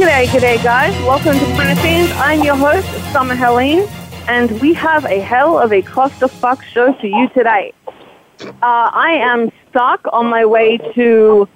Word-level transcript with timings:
G'day, 0.00 0.24
g'day, 0.28 0.64
guys. 0.64 0.94
Welcome 1.02 1.38
to 1.38 1.44
the 1.44 1.74
Scenes. 1.82 2.10
I'm 2.12 2.42
your 2.42 2.56
host, 2.56 2.88
Summer 3.12 3.34
Helene, 3.34 3.86
and 4.28 4.50
we 4.62 4.72
have 4.72 5.04
a 5.04 5.20
hell 5.20 5.58
of 5.58 5.74
a 5.74 5.82
cost 5.82 6.22
of 6.22 6.30
clusterfuck 6.30 6.62
show 6.62 6.94
for 6.94 7.06
you 7.06 7.28
today. 7.28 7.74
Uh, 8.40 8.50
I 8.62 9.18
am 9.20 9.52
stuck 9.68 10.06
on 10.10 10.24
my 10.24 10.46
way 10.46 10.78
to 10.94 11.46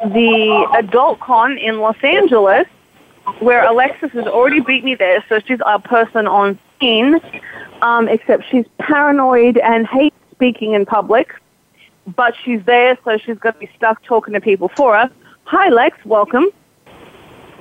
the 0.00 0.68
Adult 0.74 1.20
Con 1.20 1.56
in 1.58 1.78
Los 1.78 1.94
Angeles, 2.02 2.66
where 3.38 3.64
Alexis 3.64 4.10
has 4.10 4.26
already 4.26 4.58
beat 4.58 4.82
me 4.82 4.96
there, 4.96 5.24
so 5.28 5.38
she's 5.38 5.60
our 5.60 5.78
person 5.78 6.26
on 6.26 6.58
scene, 6.80 7.20
um, 7.82 8.08
except 8.08 8.46
she's 8.50 8.66
paranoid 8.78 9.58
and 9.58 9.86
hates 9.86 10.16
speaking 10.32 10.72
in 10.72 10.84
public. 10.84 11.32
But 12.16 12.34
she's 12.44 12.64
there, 12.64 12.98
so 13.04 13.16
she's 13.18 13.38
going 13.38 13.52
to 13.52 13.60
be 13.60 13.70
stuck 13.76 14.02
talking 14.02 14.34
to 14.34 14.40
people 14.40 14.72
for 14.74 14.96
us. 14.96 15.12
Hi, 15.44 15.68
Lex. 15.68 16.04
Welcome. 16.04 16.48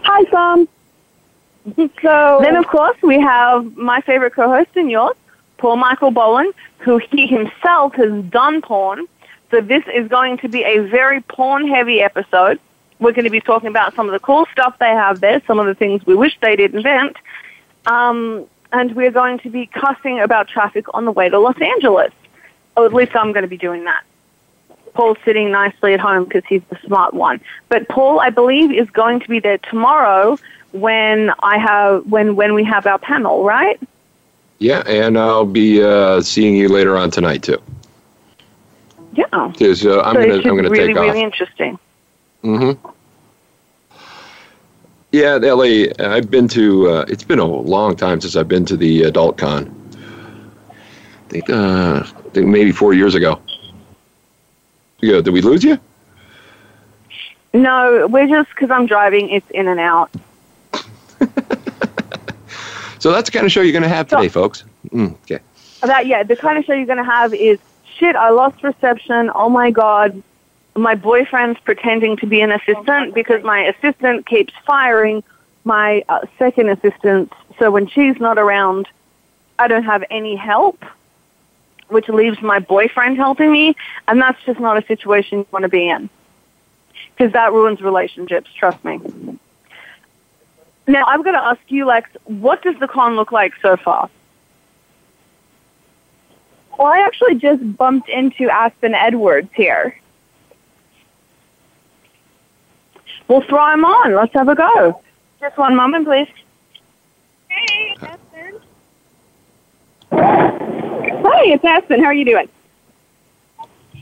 Hi, 0.03 0.23
Sam. 0.29 0.67
So 2.01 2.39
then, 2.41 2.55
of 2.55 2.65
course, 2.65 2.97
we 3.03 3.19
have 3.19 3.77
my 3.77 4.01
favorite 4.01 4.33
co-host 4.33 4.71
and 4.75 4.89
yours, 4.89 5.15
Paul 5.59 5.75
Michael 5.75 6.09
Boland, 6.09 6.55
who 6.79 6.97
he 6.97 7.27
himself 7.27 7.93
has 7.93 8.23
done 8.23 8.63
porn. 8.63 9.05
So 9.51 9.61
this 9.61 9.83
is 9.93 10.07
going 10.07 10.39
to 10.39 10.49
be 10.49 10.63
a 10.63 10.79
very 10.79 11.21
porn-heavy 11.21 12.01
episode. 12.01 12.59
We're 12.97 13.11
going 13.11 13.25
to 13.25 13.31
be 13.31 13.41
talking 13.41 13.67
about 13.67 13.93
some 13.93 14.07
of 14.07 14.13
the 14.13 14.19
cool 14.19 14.47
stuff 14.51 14.79
they 14.79 14.89
have 14.89 15.19
there, 15.19 15.39
some 15.45 15.59
of 15.59 15.67
the 15.67 15.75
things 15.75 16.03
we 16.03 16.15
wish 16.15 16.35
they 16.39 16.55
did 16.55 16.73
invent, 16.73 17.15
um, 17.85 18.47
and 18.71 18.95
we're 18.95 19.11
going 19.11 19.37
to 19.39 19.51
be 19.51 19.67
cussing 19.67 20.19
about 20.19 20.47
traffic 20.47 20.85
on 20.95 21.05
the 21.05 21.11
way 21.11 21.29
to 21.29 21.37
Los 21.37 21.61
Angeles. 21.61 22.11
Or 22.75 22.85
at 22.85 22.93
least 22.93 23.15
I'm 23.15 23.33
going 23.33 23.43
to 23.43 23.49
be 23.49 23.57
doing 23.57 23.83
that. 23.83 24.03
Paul's 24.93 25.17
sitting 25.25 25.51
nicely 25.51 25.93
at 25.93 25.99
home 25.99 26.25
because 26.25 26.43
he's 26.47 26.61
the 26.69 26.77
smart 26.85 27.13
one. 27.13 27.39
But 27.69 27.87
Paul, 27.87 28.19
I 28.19 28.29
believe, 28.29 28.71
is 28.71 28.89
going 28.89 29.19
to 29.21 29.29
be 29.29 29.39
there 29.39 29.57
tomorrow 29.57 30.37
when 30.71 31.31
I 31.39 31.57
have 31.57 32.05
when 32.07 32.35
when 32.35 32.53
we 32.53 32.63
have 32.63 32.85
our 32.87 32.99
panel, 32.99 33.43
right? 33.43 33.79
Yeah, 34.59 34.83
and 34.85 35.17
I'll 35.17 35.45
be 35.45 35.83
uh, 35.83 36.21
seeing 36.21 36.55
you 36.55 36.69
later 36.69 36.95
on 36.97 37.09
tonight 37.09 37.43
too. 37.43 37.61
Yeah. 39.13 39.49
Because 39.51 39.85
uh, 39.85 40.01
I'm 40.01 40.15
so 40.15 40.21
gonna 40.21 40.35
I'm 40.35 40.41
gonna 40.43 40.69
really, 40.69 40.87
take 40.87 40.95
really 40.95 41.09
off. 41.09 41.15
interesting. 41.15 41.79
Mm-hmm. 42.43 42.87
Yeah, 45.11 45.35
LA. 45.35 45.87
I've 45.99 46.31
been 46.31 46.47
to. 46.49 46.89
Uh, 46.89 47.05
it's 47.09 47.23
been 47.23 47.39
a 47.39 47.45
long 47.45 47.95
time 47.95 48.21
since 48.21 48.35
I've 48.35 48.47
been 48.47 48.65
to 48.65 48.77
the 48.77 49.03
Adult 49.03 49.37
Con. 49.37 49.75
I 50.71 51.29
think, 51.29 51.49
uh, 51.49 52.03
I 52.05 52.29
think 52.29 52.47
maybe 52.47 52.71
four 52.71 52.93
years 52.93 53.15
ago. 53.15 53.39
Yeah, 55.01 55.21
did 55.21 55.31
we 55.31 55.41
lose 55.41 55.63
you? 55.63 55.79
No, 57.53 58.07
we're 58.07 58.27
just 58.27 58.49
because 58.51 58.71
I'm 58.71 58.85
driving. 58.85 59.29
It's 59.29 59.49
in 59.51 59.67
and 59.67 59.79
out. 59.79 60.09
So 63.01 63.11
that's 63.11 63.31
the 63.31 63.33
kind 63.33 63.47
of 63.47 63.51
show 63.51 63.61
you're 63.61 63.71
going 63.71 63.81
to 63.81 63.89
have 63.89 64.07
today, 64.07 64.27
folks. 64.27 64.63
Mm, 64.89 65.15
okay. 65.23 65.39
That 65.81 66.05
yeah, 66.05 66.21
the 66.21 66.35
kind 66.35 66.59
of 66.59 66.65
show 66.65 66.73
you're 66.73 66.85
going 66.85 66.99
to 66.99 67.03
have 67.03 67.33
is 67.33 67.57
shit. 67.97 68.15
I 68.15 68.29
lost 68.29 68.61
reception. 68.61 69.31
Oh 69.33 69.49
my 69.49 69.71
god, 69.71 70.21
my 70.75 70.93
boyfriend's 70.93 71.59
pretending 71.61 72.15
to 72.17 72.27
be 72.27 72.41
an 72.41 72.51
assistant 72.51 73.15
because 73.15 73.43
my 73.43 73.61
assistant 73.61 74.27
keeps 74.27 74.53
firing 74.67 75.23
my 75.63 76.03
uh, 76.09 76.27
second 76.37 76.69
assistant. 76.69 77.33
So 77.57 77.71
when 77.71 77.87
she's 77.87 78.19
not 78.19 78.37
around, 78.37 78.87
I 79.57 79.67
don't 79.67 79.85
have 79.85 80.03
any 80.11 80.35
help, 80.35 80.85
which 81.91 82.09
leaves 82.09 82.41
my 82.41 82.59
boyfriend 82.59 83.17
helping 83.17 83.51
me, 83.51 83.75
and 84.07 84.21
that's 84.21 84.41
just 84.43 84.59
not 84.59 84.81
a 84.81 84.85
situation 84.87 85.39
you 85.39 85.47
want 85.51 85.63
to 85.63 85.69
be 85.69 85.89
in 85.89 86.09
because 87.15 87.33
that 87.33 87.53
ruins 87.53 87.81
relationships. 87.81 88.51
Trust 88.53 88.83
me. 88.83 88.99
Now 90.87 91.03
I'm 91.05 91.21
going 91.21 91.35
to 91.35 91.43
ask 91.43 91.61
you, 91.67 91.85
Lex, 91.85 92.09
what 92.23 92.63
does 92.63 92.79
the 92.79 92.87
con 92.87 93.15
look 93.15 93.31
like 93.31 93.53
so 93.61 93.77
far? 93.77 94.09
Well, 96.77 96.87
I 96.87 96.99
actually 96.99 97.35
just 97.35 97.77
bumped 97.77 98.09
into 98.09 98.49
Aspen 98.49 98.95
Edwards 98.95 99.49
here. 99.53 99.97
We'll 103.27 103.41
throw 103.41 103.71
him 103.71 103.85
on. 103.85 104.15
Let's 104.15 104.33
have 104.33 104.49
a 104.49 104.55
go. 104.55 105.01
Just 105.39 105.57
one 105.57 105.75
moment, 105.75 106.05
please. 106.05 106.27
Hey. 107.49 108.17
Hi, 110.11 111.43
it's 111.45 111.63
Aspen. 111.63 111.99
How 111.99 112.07
are 112.07 112.13
you 112.13 112.25
doing? 112.25 112.49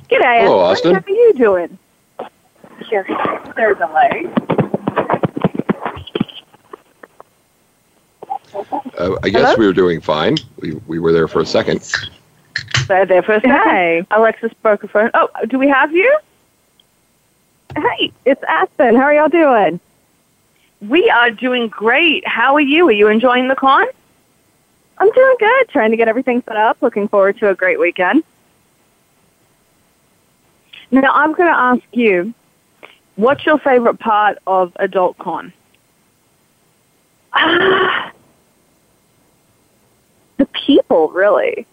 G'day, 0.09 0.41
Hello, 0.41 0.71
Aspen. 0.71 0.95
Austin. 0.95 0.95
How 0.95 1.01
are 1.01 1.09
you 1.15 1.33
doing? 1.35 1.77
Here, 2.89 3.05
there's 3.55 3.77
a 3.79 3.87
leg. 3.93 4.27
Uh, 8.97 9.15
I 9.23 9.29
guess 9.29 9.41
Hello? 9.41 9.55
we 9.57 9.67
were 9.67 9.73
doing 9.73 10.01
fine. 10.01 10.37
We 10.59 10.73
we 10.87 10.99
were 10.99 11.11
there 11.13 11.27
for 11.27 11.41
a 11.41 11.45
second. 11.45 11.91
They're 12.87 13.05
there 13.05 13.21
for 13.21 13.33
a 13.33 13.41
second. 13.41 13.51
Hi. 13.51 14.05
Alexis 14.11 14.51
broke 14.63 14.83
a 14.83 14.87
phone. 14.87 15.11
Oh, 15.13 15.29
do 15.47 15.59
we 15.59 15.67
have 15.67 15.93
you? 15.93 16.19
Hey, 17.75 18.11
it's 18.25 18.41
Aspen. 18.47 18.95
How 18.95 19.03
are 19.03 19.13
y'all 19.13 19.29
doing? 19.29 19.79
We 20.81 21.07
are 21.11 21.29
doing 21.29 21.67
great. 21.67 22.27
How 22.27 22.55
are 22.55 22.61
you? 22.61 22.87
Are 22.87 22.91
you 22.91 23.07
enjoying 23.09 23.47
the 23.47 23.55
con? 23.55 23.85
I'm 24.99 25.11
doing 25.11 25.35
good. 25.39 25.69
Trying 25.69 25.91
to 25.91 25.97
get 25.97 26.07
everything 26.07 26.43
set 26.45 26.57
up. 26.57 26.77
Looking 26.81 27.07
forward 27.07 27.37
to 27.39 27.49
a 27.49 27.55
great 27.55 27.79
weekend. 27.79 28.23
Now, 30.91 31.13
I'm 31.13 31.33
going 31.33 31.49
to 31.49 31.57
ask 31.57 31.83
you, 31.91 32.33
what's 33.15 33.45
your 33.45 33.59
favorite 33.59 33.99
part 33.99 34.39
of 34.47 34.73
Adult 34.77 35.17
Con? 35.17 35.53
Ah, 37.31 38.11
the 40.37 40.45
people, 40.47 41.09
really. 41.09 41.67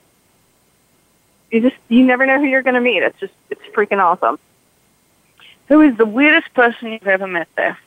You 1.51 1.63
just 1.63 1.77
you 1.89 2.05
never 2.05 2.27
know 2.27 2.39
who 2.39 2.47
you're 2.47 2.63
going 2.63 2.75
to 2.75 2.81
meet. 2.81 3.03
It's 3.03 3.19
just 3.19 3.33
it's 3.51 3.63
freaking 3.75 4.03
awesome. 4.03 4.39
Who 5.69 5.81
is 5.81 5.97
the 5.97 6.07
weirdest 6.07 6.53
person 6.55 6.93
you've 6.93 7.07
ever 7.07 7.27
met 7.27 7.49
there? 7.57 7.79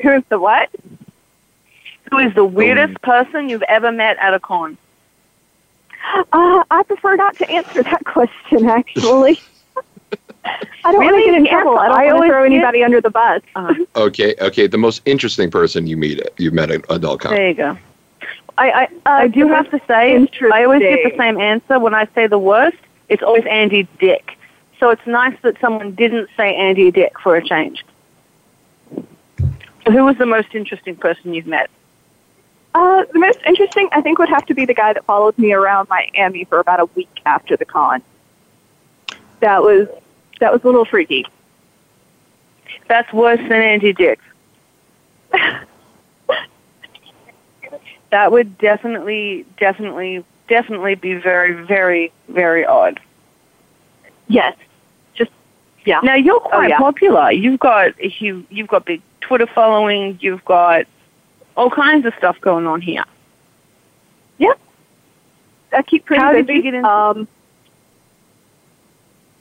Who's 0.00 0.24
the 0.28 0.38
what? 0.38 0.68
Who 2.10 2.18
is 2.18 2.34
the 2.34 2.44
weirdest 2.44 3.00
person 3.02 3.48
you've 3.48 3.62
ever 3.62 3.90
met 3.90 4.16
at 4.18 4.34
a 4.34 4.40
con? 4.40 4.76
Uh, 6.32 6.62
I 6.70 6.82
prefer 6.86 7.16
not 7.16 7.36
to 7.38 7.50
answer 7.50 7.82
that 7.82 8.04
question, 8.04 8.68
actually. 8.68 9.40
I 10.84 10.92
don't 10.92 11.02
want 11.02 11.16
to 11.16 11.24
get 11.24 11.34
in 11.34 11.44
Yeah, 11.46 11.62
trouble. 11.62 11.78
I 11.78 11.86
I 11.86 11.86
don't 11.86 11.94
want 11.96 12.04
to 12.04 12.14
always 12.14 12.30
throw 12.30 12.42
get- 12.44 12.52
anybody 12.52 12.84
under 12.84 13.00
the 13.00 13.10
bus. 13.10 13.42
Okay, 13.96 14.34
okay. 14.40 14.66
The 14.66 14.76
most 14.78 15.00
interesting 15.06 15.50
person 15.50 15.86
you 15.86 15.96
meet 15.96 16.20
you 16.36 16.50
met 16.50 16.70
at 16.70 16.84
Adult 16.90 17.20
Con. 17.20 17.32
There 17.32 17.48
you 17.48 17.54
go. 17.54 17.78
I 18.58 18.88
I, 19.06 19.22
I 19.22 19.28
do 19.28 19.48
have 19.48 19.70
to 19.70 19.80
say, 19.88 20.28
I 20.52 20.64
always 20.64 20.80
get 20.80 21.10
the 21.10 21.16
same 21.16 21.40
answer 21.40 21.78
when 21.78 21.94
I 21.94 22.06
say 22.14 22.26
the 22.26 22.38
worst. 22.38 22.76
It's 23.08 23.22
always 23.22 23.44
Andy 23.46 23.88
Dick. 23.98 24.36
So 24.78 24.90
it's 24.90 25.06
nice 25.06 25.36
that 25.42 25.58
someone 25.60 25.92
didn't 25.94 26.28
say 26.36 26.54
Andy 26.54 26.90
Dick 26.90 27.18
for 27.18 27.34
a 27.36 27.42
change. 27.42 27.84
So 29.84 29.90
who 29.90 30.04
was 30.04 30.16
the 30.18 30.26
most 30.26 30.54
interesting 30.54 30.96
person 30.96 31.32
you've 31.32 31.46
met? 31.46 31.70
Uh, 32.74 33.04
the 33.12 33.20
most 33.20 33.38
interesting, 33.46 33.88
I 33.92 34.00
think, 34.00 34.18
would 34.18 34.28
have 34.28 34.44
to 34.46 34.54
be 34.54 34.64
the 34.64 34.74
guy 34.74 34.92
that 34.92 35.04
followed 35.04 35.38
me 35.38 35.52
around 35.52 35.88
Miami 35.88 36.44
for 36.44 36.58
about 36.58 36.80
a 36.80 36.86
week 36.96 37.20
after 37.24 37.56
the 37.56 37.64
con. 37.64 38.02
That 39.40 39.62
was 39.62 39.86
that 40.40 40.52
was 40.52 40.62
a 40.64 40.66
little 40.66 40.84
freaky. 40.84 41.24
That's 42.88 43.12
worse 43.12 43.38
than 43.38 43.52
Andy 43.52 43.92
Dick. 43.92 44.18
that 48.10 48.32
would 48.32 48.58
definitely, 48.58 49.46
definitely, 49.56 50.24
definitely 50.48 50.96
be 50.96 51.14
very, 51.14 51.64
very, 51.64 52.12
very 52.28 52.66
odd. 52.66 53.00
Yes, 54.28 54.56
just 55.14 55.30
yeah. 55.84 56.00
Now 56.02 56.14
you're 56.14 56.40
quite 56.40 56.70
yeah. 56.70 56.78
popular. 56.78 57.30
You've 57.30 57.60
got 57.60 57.98
huge, 58.00 58.46
you've 58.50 58.68
got 58.68 58.84
big 58.84 59.00
Twitter 59.20 59.46
following. 59.46 60.18
You've 60.20 60.44
got 60.44 60.86
all 61.56 61.70
kinds 61.70 62.06
of 62.06 62.14
stuff 62.18 62.40
going 62.40 62.66
on 62.66 62.80
here. 62.80 63.04
Yeah. 64.38 64.52
I 65.72 65.82
keep 65.82 66.04
pretty 66.04 66.22
How 66.22 66.32
did 66.32 66.48
you 66.48 66.62
get 66.62 66.74
into- 66.74 66.88
Um, 66.88 67.28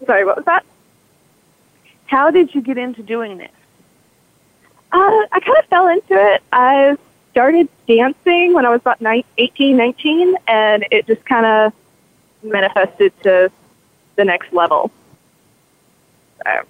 sorry, 0.05 0.25
what 0.25 0.35
was 0.37 0.45
that? 0.45 0.65
How 2.05 2.29
did 2.31 2.53
you 2.53 2.61
get 2.61 2.77
into 2.77 3.01
doing 3.01 3.37
this? 3.37 3.51
Uh, 4.91 5.25
I 5.31 5.39
kind 5.39 5.57
of 5.57 5.65
fell 5.65 5.87
into 5.87 6.13
it. 6.13 6.43
I 6.51 6.95
started 7.31 7.67
dancing 7.87 8.53
when 8.53 8.65
I 8.65 8.69
was 8.69 8.81
about 8.81 9.01
nine, 9.01 9.23
18, 9.39 9.75
19, 9.75 10.35
and 10.47 10.85
it 10.91 11.07
just 11.07 11.25
kind 11.25 11.45
of 11.45 11.73
manifested 12.43 13.11
to 13.23 13.51
the 14.15 14.25
next 14.25 14.53
level. 14.53 14.91
So, 16.45 16.61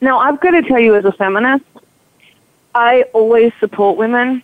Now, 0.00 0.18
I've 0.18 0.38
got 0.40 0.50
to 0.52 0.62
tell 0.62 0.78
you, 0.78 0.94
as 0.94 1.04
a 1.04 1.12
feminist, 1.12 1.64
I 2.74 3.02
always 3.12 3.52
support 3.58 3.96
women 3.96 4.42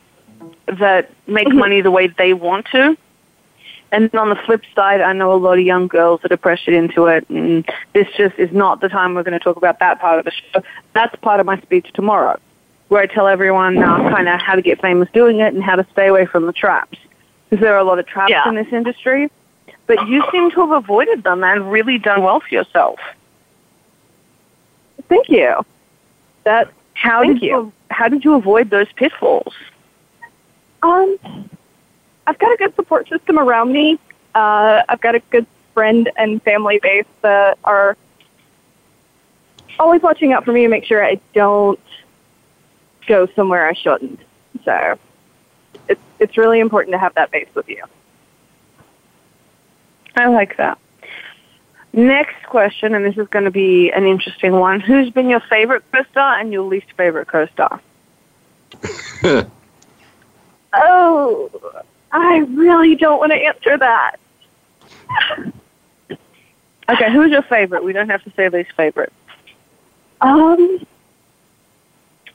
that 0.67 1.11
make 1.27 1.49
Mhm. 1.49 1.55
money 1.59 1.81
the 1.81 1.91
way 1.91 2.07
they 2.07 2.33
want 2.33 2.67
to. 2.73 2.97
And 3.93 4.15
on 4.15 4.29
the 4.29 4.37
flip 4.37 4.63
side, 4.75 5.01
I 5.01 5.13
know 5.13 5.33
a 5.33 5.35
lot 5.35 5.55
of 5.55 5.65
young 5.65 5.89
girls 5.89 6.21
that 6.23 6.31
are 6.31 6.37
pressured 6.37 6.75
into 6.75 7.07
it, 7.07 7.29
and 7.29 7.69
this 7.93 8.07
just 8.17 8.39
is 8.39 8.53
not 8.53 8.81
the 8.81 8.89
time 8.89 9.15
we're 9.15 9.25
going 9.25 9.39
to 9.39 9.43
talk 9.43 9.57
about 9.57 9.81
that 9.81 10.01
part 10.01 10.21
of 10.21 10.25
the 10.25 10.31
show. 10.31 10.63
That's 10.93 11.15
part 11.17 11.41
of 11.41 11.47
my 11.47 11.59
speech 11.61 11.91
tomorrow, 11.93 12.39
where 12.89 13.03
I 13.03 13.07
tell 13.07 13.27
everyone 13.27 13.79
uh, 13.79 13.97
kind 14.11 14.29
of 14.29 14.41
how 14.41 14.55
to 14.55 14.63
get 14.63 14.81
famous 14.81 15.09
doing 15.13 15.41
it 15.41 15.53
and 15.55 15.63
how 15.65 15.75
to 15.75 15.85
stay 15.93 16.07
away 16.07 16.25
from 16.27 16.47
the 16.47 16.53
traps. 16.53 16.99
Because 17.49 17.63
there 17.65 17.75
are 17.75 17.79
a 17.79 17.85
lot 17.85 17.99
of 17.99 18.07
traps 18.07 18.31
Yeah. 18.31 18.49
in 18.49 18.55
this 18.55 18.73
industry, 18.73 19.29
but 19.89 20.07
you 20.07 20.23
seem 20.31 20.53
to 20.53 20.61
have 20.61 20.71
avoided 20.71 21.25
them 21.25 21.43
and 21.43 21.73
really 21.73 21.99
done 21.99 22.23
well 22.23 22.39
for 22.39 22.55
yourself. 22.55 23.01
thank 25.09 25.29
you. 25.29 25.65
That 26.45 26.69
How 26.95 27.23
Thank 27.23 27.41
did 27.41 27.47
you 27.49 27.73
how 27.91 28.07
did 28.07 28.25
you 28.25 28.35
avoid 28.35 28.71
those 28.71 28.87
pitfalls? 28.95 29.53
Um, 30.83 31.19
I've 32.27 32.39
got 32.39 32.53
a 32.53 32.57
good 32.57 32.75
support 32.77 33.09
system 33.09 33.39
around 33.39 33.73
me. 33.73 33.99
Uh, 34.35 34.83
I've 34.89 35.01
got 35.01 35.15
a 35.15 35.21
good 35.31 35.47
friend 35.75 36.11
and 36.17 36.43
family 36.43 36.79
base 36.83 37.07
that 37.23 37.59
are 37.65 37.97
always 39.79 40.03
watching 40.03 40.33
out 40.33 40.45
for 40.45 40.53
me 40.53 40.63
to 40.63 40.69
make 40.69 40.85
sure 40.85 41.05
I 41.05 41.21
don't 41.35 41.81
go 43.07 43.27
somewhere 43.35 43.67
I 43.67 43.73
shouldn't. 43.75 44.21
So 44.65 44.99
it's 45.89 46.01
it's 46.19 46.37
really 46.37 46.61
important 46.61 46.93
to 46.93 46.99
have 46.99 47.15
that 47.15 47.31
base 47.31 47.49
with 47.55 47.69
you. 47.69 47.83
I 50.17 50.29
like 50.29 50.57
that. 50.59 50.79
Next 51.93 52.45
question, 52.47 52.95
and 52.95 53.05
this 53.05 53.17
is 53.17 53.27
going 53.29 53.47
to 53.47 53.51
be 53.51 53.91
an 53.91 54.05
interesting 54.05 54.53
one. 54.53 54.79
Who's 54.81 55.11
been 55.11 55.29
your 55.29 55.41
favorite 55.41 55.83
co-star 55.93 56.39
and 56.39 56.53
your 56.53 56.63
least 56.63 56.93
favorite 56.97 57.27
co-star? 57.27 57.81
Oh, 60.73 61.51
I 62.13 62.39
really 62.39 62.95
don't 62.97 63.19
want 63.19 63.33
to 63.33 63.39
answer 63.39 63.77
that. 63.79 64.17
Okay, 66.89 67.13
who's 67.13 67.31
your 67.31 67.43
favorite? 67.43 67.85
We 67.85 67.93
don't 67.93 68.09
have 68.09 68.23
to 68.25 68.31
say 68.33 68.49
least 68.49 68.73
favorite. 68.73 69.13
Um, 70.21 70.85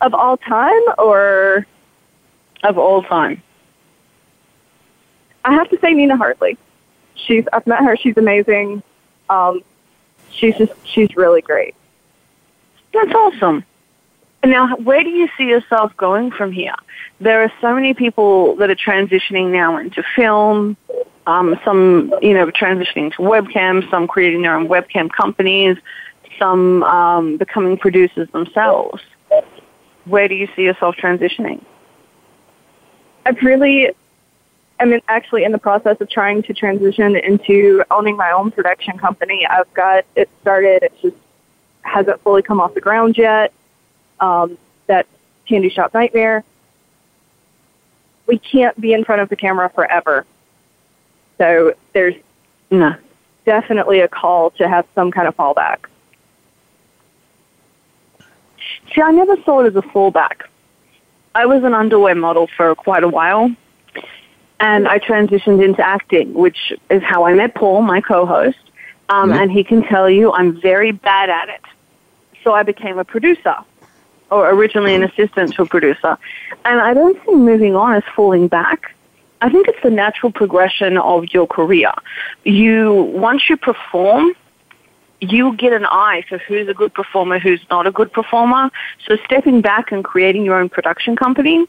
of 0.02 0.14
all 0.14 0.38
time, 0.38 0.82
or 0.98 1.66
Of 2.64 2.78
all 2.78 3.04
time. 3.04 3.42
I 5.44 5.54
have 5.54 5.70
to 5.70 5.80
say 5.80 5.94
Nina 5.94 6.18
Hartley. 6.18 6.58
She's 7.16 7.46
I've 7.54 7.68
met 7.68 7.84
her. 7.84 7.96
She's 7.96 8.18
amazing. 8.18 8.82
Um, 9.30 9.62
she's 10.32 10.58
just 10.58 10.74
she's 10.86 11.16
really 11.16 11.42
great. 11.42 11.76
That's 12.94 13.12
awesome. 13.14 13.64
Now, 14.46 14.76
where 14.78 15.04
do 15.04 15.10
you 15.10 15.28
see 15.38 15.46
yourself 15.46 15.96
going 15.98 16.32
from 16.32 16.52
here? 16.52 16.76
There 17.20 17.44
are 17.44 17.52
so 17.62 17.74
many 17.74 17.94
people 17.94 18.56
that 18.58 18.70
are 18.70 18.76
transitioning 18.76 19.52
now 19.52 19.78
into 19.78 20.04
film, 20.16 20.78
um, 21.26 21.60
some, 21.66 22.14
you 22.22 22.34
know, 22.34 22.46
transitioning 22.52 23.12
to 23.16 23.22
webcam, 23.24 23.90
some 23.90 24.08
creating 24.08 24.44
their 24.44 24.56
own 24.56 24.68
webcam 24.68 25.10
companies, 25.10 25.78
some 26.38 26.84
um, 26.84 27.38
becoming 27.38 27.78
producers 27.78 28.30
themselves. 28.32 29.02
Where 30.06 30.28
do 30.28 30.36
you 30.36 30.48
see 30.56 30.64
yourself 30.64 30.96
transitioning? 30.96 31.64
I've 33.26 33.42
really 33.42 33.90
I'm 34.80 34.94
in, 34.94 35.02
actually 35.08 35.46
in 35.46 35.52
the 35.52 35.58
process 35.58 36.00
of 36.02 36.10
trying 36.10 36.44
to 36.44 36.54
transition 36.54 37.16
into 37.16 37.84
owning 37.90 38.18
my 38.18 38.32
own 38.32 38.52
production 38.52 38.98
company. 38.98 39.48
I've 39.50 39.74
got 39.74 40.06
it 40.16 40.30
started. 40.42 40.84
It 40.84 40.94
just 41.02 41.18
hasn't 41.82 42.22
fully 42.22 42.42
come 42.42 42.60
off 42.60 42.74
the 42.74 42.82
ground 42.82 43.18
yet. 43.18 43.54
Um, 44.20 44.58
that 44.88 45.06
Candy 45.48 45.70
Shop 45.70 45.94
Nightmare. 45.94 46.44
We 48.28 48.38
can't 48.40 48.80
be 48.80 48.94
in 48.94 49.04
front 49.04 49.22
of 49.22 49.30
the 49.30 49.36
camera 49.36 49.70
forever. 49.70 50.26
So 51.38 51.74
there's 51.94 52.16
No. 52.72 52.96
definitely 53.46 54.00
a 54.00 54.08
call 54.08 54.50
to 54.52 54.68
have 54.68 54.86
some 54.96 55.12
kind 55.12 55.28
of 55.28 55.36
fallback. 55.36 55.78
See, 58.94 59.02
I 59.02 59.12
never 59.12 59.36
saw 59.44 59.62
it 59.62 59.68
as 59.68 59.76
a 59.76 59.82
fallback. 59.82 60.44
I 61.36 61.46
was 61.46 61.64
an 61.64 61.74
underwear 61.74 62.16
model 62.16 62.48
for 62.56 62.74
quite 62.76 63.04
a 63.04 63.08
while, 63.10 63.52
and 64.60 64.88
I 64.88 65.00
transitioned 65.00 65.64
into 65.64 65.86
acting, 65.86 66.34
which 66.34 66.74
is 66.90 67.04
how 67.04 67.26
I 67.26 67.34
met 67.34 67.54
Paul, 67.56 67.82
my 67.82 68.00
co-host, 68.02 68.58
um, 69.10 69.32
Mhm. 69.32 69.42
and 69.42 69.52
he 69.52 69.64
can 69.64 69.84
tell 69.84 70.10
you 70.10 70.32
I'm 70.32 70.54
very 70.60 70.92
bad 70.92 71.30
at 71.30 71.50
it. 71.50 71.62
So 72.44 72.54
I 72.54 72.64
became 72.64 72.98
a 72.98 73.04
producer, 73.04 73.56
or 74.32 74.50
originally 74.50 74.96
an 74.96 75.04
assistant 75.04 75.54
to 75.54 75.64
a 75.64 75.66
producer, 75.66 76.18
and 76.66 76.80
I 76.80 76.94
don't 76.94 77.18
see 77.26 77.36
moving 77.36 77.76
on 77.76 77.96
as 77.96 78.04
falling 78.16 78.48
back. 78.48 78.96
I 79.42 79.50
think 79.50 79.68
it's 79.68 79.82
the 79.84 79.92
natural 79.92 80.32
progression 80.32 80.98
of 80.98 81.26
your 81.34 81.48
career. 81.48 81.92
You 82.44 82.94
once 83.14 83.50
you 83.50 83.58
perform, 83.58 84.34
you 85.20 85.56
get 85.56 85.74
an 85.74 85.86
eye 85.86 86.24
for 86.28 86.38
who's 86.38 86.68
a 86.68 86.74
good 86.74 86.94
performer, 86.94 87.40
who's 87.40 87.62
not 87.70 87.86
a 87.88 87.92
good 87.92 88.12
performer. 88.12 88.72
So 89.08 89.18
stepping 89.26 89.62
back 89.62 89.92
and 89.92 90.04
creating 90.04 90.46
your 90.46 90.56
own 90.60 90.70
production 90.70 91.16
company 91.16 91.68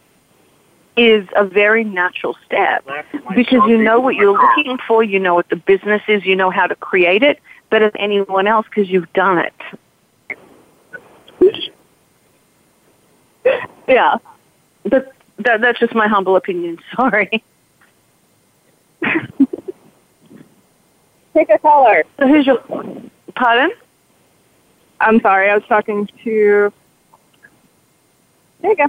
is 0.97 1.29
a 1.37 1.45
very 1.45 1.85
natural 1.85 2.37
step 2.47 2.87
because 3.35 3.69
you 3.69 3.77
know 3.77 4.01
what 4.01 4.15
you're 4.15 4.33
looking 4.33 4.79
for, 4.79 5.03
you 5.03 5.19
know 5.19 5.35
what 5.35 5.49
the 5.51 5.57
business 5.57 6.03
is, 6.09 6.25
you 6.25 6.35
know 6.35 6.51
how 6.51 6.67
to 6.67 6.75
create 6.75 7.23
it 7.23 7.41
better 7.69 7.91
than 7.91 8.01
anyone 8.01 8.47
else 8.47 8.67
because 8.67 8.89
you've 8.89 9.13
done 9.13 9.39
it. 9.39 9.55
Yeah, 13.89 14.17
but 14.83 15.15
that, 15.39 15.61
that's 15.61 15.79
just 15.79 15.95
my 15.95 16.09
humble 16.09 16.35
opinion. 16.35 16.81
Sorry. 16.97 17.43
Take 21.35 21.51
a 21.51 21.59
caller. 21.59 22.03
So 22.19 22.27
who's 22.27 22.47
your 22.47 22.65
pardon? 23.37 23.71
I'm 25.01 25.21
sorry, 25.21 25.51
I 25.51 25.55
was 25.55 25.65
talking 25.69 26.09
to. 26.25 26.73
There 28.61 28.71
you 28.71 28.77
go. 28.77 28.87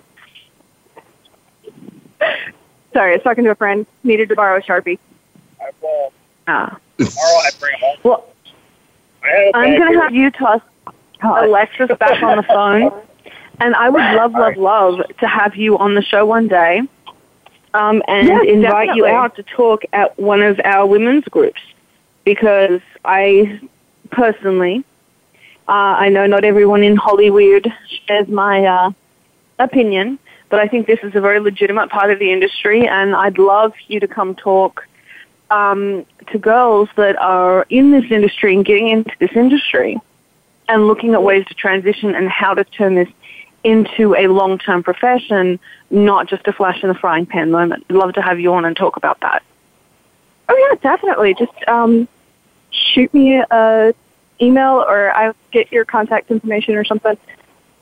Sorry, 2.93 3.11
I 3.11 3.15
was 3.17 3.23
talking 3.23 3.43
to 3.43 3.51
a 3.51 3.55
friend. 3.55 3.85
Needed 4.03 4.29
to 4.29 4.35
borrow 4.35 4.57
a 4.57 4.61
sharpie. 4.61 4.97
Ah. 6.47 6.77
Tomorrow 6.97 7.17
I 7.19 7.49
bring 7.59 7.73
them 7.73 7.81
home. 7.81 7.97
Well, 8.03 8.25
I 9.23 9.27
have 9.27 9.53
a 9.53 9.57
I'm 9.57 9.77
going 9.77 9.93
to 9.93 9.99
have 9.99 10.15
you 10.15 10.31
toss 10.31 10.61
Alexis 11.21 11.89
back 11.99 12.23
on 12.23 12.37
the 12.37 12.43
phone, 12.43 12.91
and 13.59 13.75
I 13.75 13.89
would 13.89 14.01
love, 14.01 14.33
love, 14.33 14.57
love 14.57 15.07
to 15.19 15.27
have 15.27 15.55
you 15.55 15.77
on 15.77 15.95
the 15.95 16.01
show 16.01 16.25
one 16.25 16.47
day, 16.47 16.81
um, 17.73 18.01
and 18.07 18.27
Yes, 18.27 18.45
invite 18.47 18.95
you 18.95 19.05
out 19.05 19.35
to 19.35 19.43
talk 19.43 19.83
at 19.93 20.17
one 20.19 20.41
of 20.41 20.59
our 20.63 20.85
women's 20.85 21.25
groups, 21.25 21.61
because 22.23 22.81
I 23.03 23.59
personally, 24.09 24.83
uh, 25.67 25.71
I 25.71 26.09
know 26.09 26.25
not 26.25 26.43
everyone 26.43 26.83
in 26.83 26.95
Hollywood 26.95 27.71
shares 28.05 28.27
my 28.27 28.65
uh, 28.65 28.91
opinion, 29.59 30.19
but 30.49 30.59
I 30.59 30.67
think 30.67 30.87
this 30.87 30.99
is 31.03 31.15
a 31.15 31.21
very 31.21 31.39
legitimate 31.39 31.89
part 31.89 32.11
of 32.11 32.19
the 32.19 32.31
industry, 32.31 32.87
and 32.87 33.15
I'd 33.15 33.37
love 33.37 33.73
you 33.87 33.99
to 33.99 34.07
come 34.07 34.35
talk 34.35 34.87
um, 35.49 36.05
to 36.27 36.37
girls 36.37 36.89
that 36.95 37.17
are 37.17 37.65
in 37.69 37.91
this 37.91 38.11
industry 38.11 38.55
and 38.55 38.65
getting 38.65 38.89
into 38.89 39.11
this 39.19 39.31
industry 39.35 39.97
and 40.69 40.87
looking 40.87 41.13
at 41.13 41.23
ways 41.23 41.45
to 41.47 41.53
transition 41.53 42.15
and 42.15 42.29
how 42.29 42.53
to 42.53 42.63
turn 42.63 42.95
this 42.95 43.09
into 43.67 44.15
a 44.15 44.27
long-term 44.27 44.81
profession, 44.81 45.59
not 45.91 46.27
just 46.27 46.47
a 46.47 46.53
flash 46.53 46.81
in 46.83 46.87
the 46.87 46.95
frying 46.95 47.25
pan 47.25 47.51
moment. 47.51 47.85
I'd 47.89 47.95
love 47.97 48.13
to 48.13 48.21
have 48.21 48.39
you 48.39 48.53
on 48.53 48.63
and 48.63 48.77
talk 48.77 48.95
about 48.95 49.19
that. 49.19 49.43
Oh 50.47 50.69
yeah, 50.69 50.77
definitely. 50.81 51.33
Just 51.33 51.51
um, 51.67 52.07
shoot 52.71 53.13
me 53.13 53.35
a 53.35 53.93
email 54.41 54.85
or 54.87 55.11
I'll 55.11 55.35
get 55.51 55.69
your 55.73 55.83
contact 55.83 56.31
information 56.31 56.75
or 56.75 56.85
something. 56.85 57.17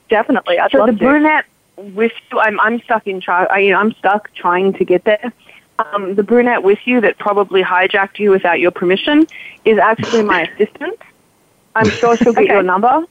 Definitely, 0.08 0.58
I'd 0.58 0.72
so 0.72 0.78
love 0.78 0.88
the 0.88 0.92
to. 0.94 0.98
brunette 0.98 1.44
with 1.76 2.12
you, 2.32 2.40
I'm, 2.40 2.58
I'm 2.58 2.80
stuck 2.82 3.06
in 3.06 3.20
try, 3.20 3.44
I, 3.44 3.58
you 3.58 3.70
know, 3.70 3.78
I'm 3.78 3.92
stuck 3.92 4.34
trying 4.34 4.72
to 4.74 4.84
get 4.84 5.04
there. 5.04 5.32
Um, 5.78 6.14
the 6.16 6.22
brunette 6.24 6.64
with 6.64 6.80
you 6.84 7.00
that 7.02 7.18
probably 7.18 7.62
hijacked 7.62 8.18
you 8.18 8.30
without 8.30 8.58
your 8.58 8.72
permission 8.72 9.28
is 9.64 9.78
actually 9.78 10.22
my 10.22 10.42
assistant. 10.48 10.98
I'm 11.76 11.90
sure 11.90 12.16
she'll 12.16 12.32
get 12.32 12.44
Okay. 12.44 12.52
your 12.52 12.62
number 12.62 13.04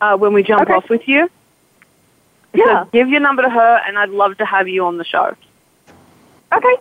uh, 0.00 0.16
when 0.16 0.32
we 0.32 0.42
jump 0.42 0.62
Okay. 0.62 0.72
off 0.72 0.88
with 0.88 1.06
you. 1.06 1.30
Yeah. 2.54 2.84
So 2.84 2.90
give 2.92 3.08
your 3.08 3.20
number 3.20 3.42
to 3.42 3.50
her, 3.50 3.80
and 3.86 3.98
I'd 3.98 4.10
love 4.10 4.36
to 4.38 4.44
have 4.44 4.68
you 4.68 4.84
on 4.86 4.98
the 4.98 5.04
show 5.04 5.34
Okay. 6.52 6.76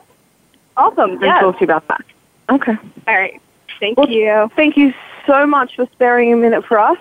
Awesome. 0.77 1.11
and 1.11 1.21
Yeah. 1.21 1.39
talk 1.39 1.55
to 1.55 1.61
you 1.61 1.65
about 1.65 1.87
that. 1.87 2.01
Okay. 2.49 2.77
All 3.07 3.15
right. 3.15 3.41
Thank 3.79 3.97
Well, 3.97 4.09
you. 4.09 4.51
Thank 4.55 4.75
you 4.77 4.93
so 5.25 5.45
much 5.45 5.75
for 5.75 5.85
sparing 5.93 6.33
a 6.33 6.35
minute 6.35 6.65
for 6.65 6.77
us. 6.79 6.97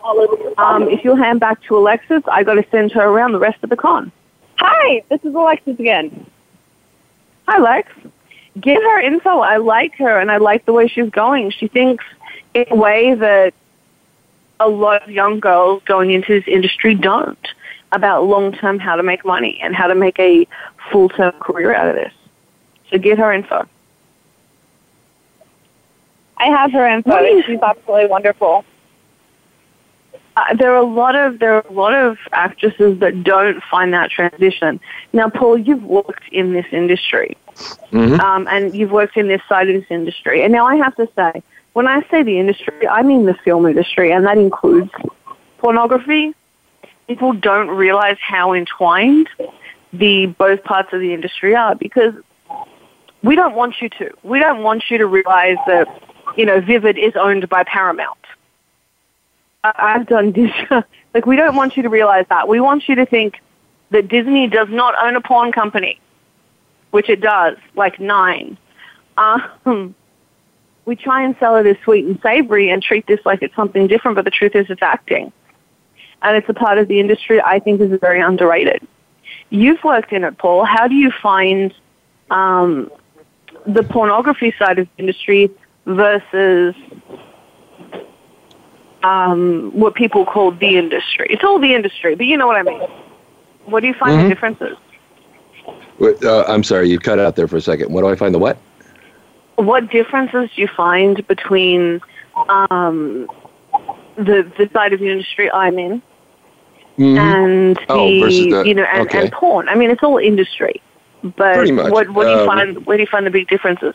Um, 0.59 0.89
if 0.89 1.03
you'll 1.05 1.17
hand 1.17 1.41
back 1.41 1.61
to 1.65 1.77
Alexis, 1.77 2.23
I 2.31 2.43
got 2.45 2.55
to 2.55 2.65
send 2.71 2.93
her 2.93 3.03
around 3.05 3.33
the 3.33 3.39
rest 3.39 3.59
of 3.63 3.71
the 3.71 3.77
con. 3.77 4.13
Hi, 4.59 5.03
this 5.09 5.25
is 5.25 5.35
Alexis 5.35 5.79
again. 5.79 6.27
Hi, 7.49 7.59
Lex. 7.59 7.91
Give 8.61 8.81
her 8.83 9.01
info. 9.01 9.41
I 9.41 9.57
like 9.57 9.95
her, 9.97 10.19
and 10.19 10.31
I 10.31 10.37
like 10.37 10.65
the 10.67 10.73
way 10.73 10.87
she's 10.87 11.11
going. 11.11 11.51
She 11.51 11.67
thinks 11.69 12.05
in 12.55 12.67
a 12.71 12.77
way 12.77 13.15
that 13.15 13.55
a 14.61 14.69
lot 14.69 15.03
of 15.03 15.11
young 15.11 15.41
girls 15.41 15.83
going 15.87 16.11
into 16.11 16.39
this 16.39 16.47
industry 16.47 16.95
don't 16.95 17.39
about 17.93 18.25
long 18.25 18.53
term 18.53 18.79
how 18.79 18.97
to 18.97 19.03
make 19.03 19.25
money 19.25 19.59
and 19.63 19.75
how 19.75 19.87
to 19.87 19.95
make 19.95 20.19
a 20.19 20.47
full 20.91 21.09
term 21.09 21.33
career 21.41 21.75
out 21.75 21.89
of 21.89 21.95
this. 21.97 22.13
So 22.91 22.99
get 22.99 23.19
her 23.19 23.33
info. 23.33 23.67
I 26.37 26.47
have 26.47 26.73
her 26.73 26.87
info. 26.87 27.11
What 27.11 27.25
is- 27.25 27.45
She's 27.45 27.61
absolutely 27.61 28.07
wonderful. 28.07 28.65
Uh, 30.37 30.55
there 30.55 30.73
are 30.73 30.77
a 30.77 30.83
lot 30.83 31.17
of 31.17 31.39
there 31.41 31.55
are 31.55 31.65
a 31.69 31.73
lot 31.73 31.93
of 31.93 32.17
actresses 32.33 32.99
that 33.01 33.25
don't 33.25 33.63
find 33.65 33.93
that 33.93 34.11
transition. 34.11 34.81
Now, 35.13 35.29
Paul, 35.29 35.59
you've 35.59 35.83
worked 35.85 36.29
in 36.31 36.53
this 36.53 36.67
industry, 36.71 37.37
hmm 37.91 38.15
um, 38.21 38.47
and 38.49 38.73
you've 38.75 38.93
worked 38.93 39.17
in 39.17 39.27
this 39.27 39.43
side 39.49 39.69
of 39.69 39.75
this 39.81 39.91
industry. 39.91 40.43
And 40.43 40.53
now 40.53 40.67
I 40.67 40.77
have 40.77 40.95
to 40.97 41.09
say, 41.17 41.43
when 41.73 41.89
I 41.89 42.03
say 42.11 42.23
the 42.23 42.39
industry, 42.39 42.87
I 42.89 43.03
mean 43.03 43.27
the 43.27 43.35
film 43.35 43.67
industry, 43.67 44.13
and 44.13 44.25
that 44.25 44.39
includes 44.39 44.91
pornography. 45.59 46.33
People 47.11 47.33
don't 47.33 47.71
realize 47.71 48.19
how 48.21 48.53
entwined 48.53 49.29
the 49.93 50.27
both 50.27 50.63
parts 50.63 50.93
of 50.93 51.01
the 51.01 51.13
industry 51.13 51.57
are 51.57 51.75
because 51.75 52.15
we 53.25 53.35
don't 53.35 53.57
want 53.57 53.83
you 53.83 53.89
to. 53.89 54.13
We 54.23 54.39
don't 54.39 54.63
want 54.63 54.85
you 54.91 54.99
to 54.99 55.09
realize 55.09 55.57
that 55.67 55.89
you 56.37 56.47
know 56.47 56.61
Vivid 56.61 56.97
is 56.97 57.15
owned 57.17 57.49
by 57.49 57.65
Paramount. 57.65 58.17
I- 59.65 59.75
I've 59.77 60.07
done 60.07 60.31
this. 60.31 60.53
like 61.13 61.27
we 61.27 61.35
don't 61.35 61.57
want 61.57 61.77
you 61.77 61.83
to 61.83 61.89
realize 61.89 62.27
that. 62.29 62.47
We 62.47 62.61
want 62.61 62.89
you 62.89 62.95
to 62.95 63.07
think 63.07 63.41
that 63.91 64.07
Disney 64.07 64.47
does 64.47 64.69
not 64.71 64.95
own 65.03 65.17
a 65.17 65.21
porn 65.21 65.51
company, 65.51 65.99
which 66.93 67.09
it 67.09 67.21
does, 67.21 67.57
like 67.75 67.99
Nine. 67.99 68.57
Um, 69.19 69.97
we 70.85 70.95
try 70.95 71.25
and 71.25 71.35
sell 71.41 71.57
it 71.57 71.67
as 71.67 71.77
sweet 71.83 72.05
and 72.05 72.21
savory 72.23 72.71
and 72.71 72.81
treat 72.81 73.09
this 73.09 73.19
like 73.25 73.43
it's 73.43 73.57
something 73.57 73.89
different, 73.89 74.15
but 74.15 74.25
the 74.25 74.31
truth 74.31 74.55
is 74.55 74.71
it's 74.71 74.81
acting. 74.81 75.33
And 76.23 76.37
it's 76.37 76.49
a 76.49 76.55
part 76.55 76.79
of 76.79 76.89
the 76.89 77.01
industry 77.01 77.41
I 77.41 77.59
think 77.59 77.81
is 77.81 77.99
very 78.01 78.21
underrated. 78.21 78.87
You've 79.51 79.83
worked 79.83 80.13
in 80.13 80.25
it, 80.25 80.39
Paul. 80.39 80.65
How 80.65 80.87
do 80.87 80.95
you 80.95 81.11
find 81.11 81.75
um, 82.31 82.91
the 83.67 83.83
pornography 83.83 84.55
side 84.59 84.79
of 84.79 84.87
the 84.97 85.01
industry 85.03 85.51
versus 85.87 86.75
um, 89.03 89.71
what 89.73 89.95
people 89.95 90.25
call 90.27 90.51
the 90.53 90.77
industry? 90.77 91.27
It's 91.31 91.43
all 91.43 91.59
the 91.59 91.75
industry, 91.75 92.15
but 92.15 92.27
you 92.27 92.37
know 92.37 92.47
what 92.47 92.57
I 92.57 92.63
mean. 92.63 92.81
What 93.65 93.81
do 93.81 93.87
you 93.87 93.95
find 93.95 94.13
Mhm. 94.13 94.23
the 94.25 94.29
differences? 94.29 94.77
Uh, 96.25 96.43
I'm 96.49 96.63
sorry, 96.65 96.89
you 96.89 96.99
cut 96.99 97.19
out 97.19 97.37
there 97.37 97.47
for 97.47 97.57
a 97.57 97.61
second. 97.61 97.93
What 97.93 98.03
do 98.03 98.09
I 98.09 98.15
find 98.15 98.35
the 98.35 98.39
what? 98.39 98.57
what 99.57 99.91
differences 99.91 100.49
do 100.57 100.63
you 100.63 100.69
find 100.69 101.27
between 101.27 102.01
um, 102.49 103.29
the 104.17 104.51
the 104.57 104.69
side 104.73 104.93
of 104.93 105.01
the 105.01 105.11
industry 105.11 105.51
I'm 105.53 105.79
in 105.79 106.03
Mhm. 107.01 107.17
and 107.19 107.77
the, 107.77 107.83
Oh, 107.89 108.07
the- 108.09 108.63
you 108.69 108.75
know 108.75 108.83
and, 108.85 109.09
okay. 109.09 109.23
and 109.23 109.33
porn? 109.33 109.69
I 109.71 109.75
mean, 109.75 109.91
it's 109.91 110.03
all 110.03 110.19
industry, 110.19 110.81
but 111.37 111.67
what 111.91 112.11
what 112.11 112.25
do 112.25 112.31
you 112.31 112.39
Um, 112.41 112.47
find? 112.47 112.87
Where 112.87 112.97
do 112.99 113.03
you 113.03 113.07
find 113.07 113.27
the 113.27 113.31
big 113.31 113.49
differences? 113.49 113.95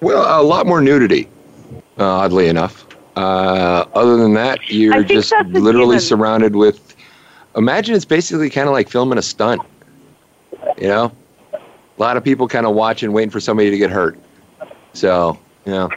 Well, 0.00 0.40
a 0.40 0.42
lot 0.42 0.66
more 0.66 0.80
nudity, 0.80 1.28
uh, 1.98 2.04
oddly 2.04 2.48
enough. 2.48 2.86
Uh, 3.16 3.84
other 3.94 4.16
than 4.16 4.32
that, 4.34 4.58
you're 4.70 5.02
just 5.04 5.32
literally 5.50 5.96
given. 5.96 6.00
surrounded 6.00 6.56
with. 6.56 6.96
Imagine 7.54 7.94
it's 7.94 8.06
basically 8.06 8.48
kind 8.48 8.66
of 8.66 8.72
like 8.72 8.88
filming 8.88 9.18
a 9.18 9.22
stunt. 9.22 9.60
You 10.78 10.88
know, 10.88 11.12
a 11.52 11.58
lot 11.98 12.16
of 12.16 12.24
people 12.24 12.48
kind 12.48 12.64
of 12.64 12.74
watching, 12.74 13.12
waiting 13.12 13.28
for 13.30 13.40
somebody 13.40 13.70
to 13.70 13.76
get 13.76 13.90
hurt. 13.90 14.18
So, 14.94 15.38
you 15.66 15.72
know, 15.72 15.90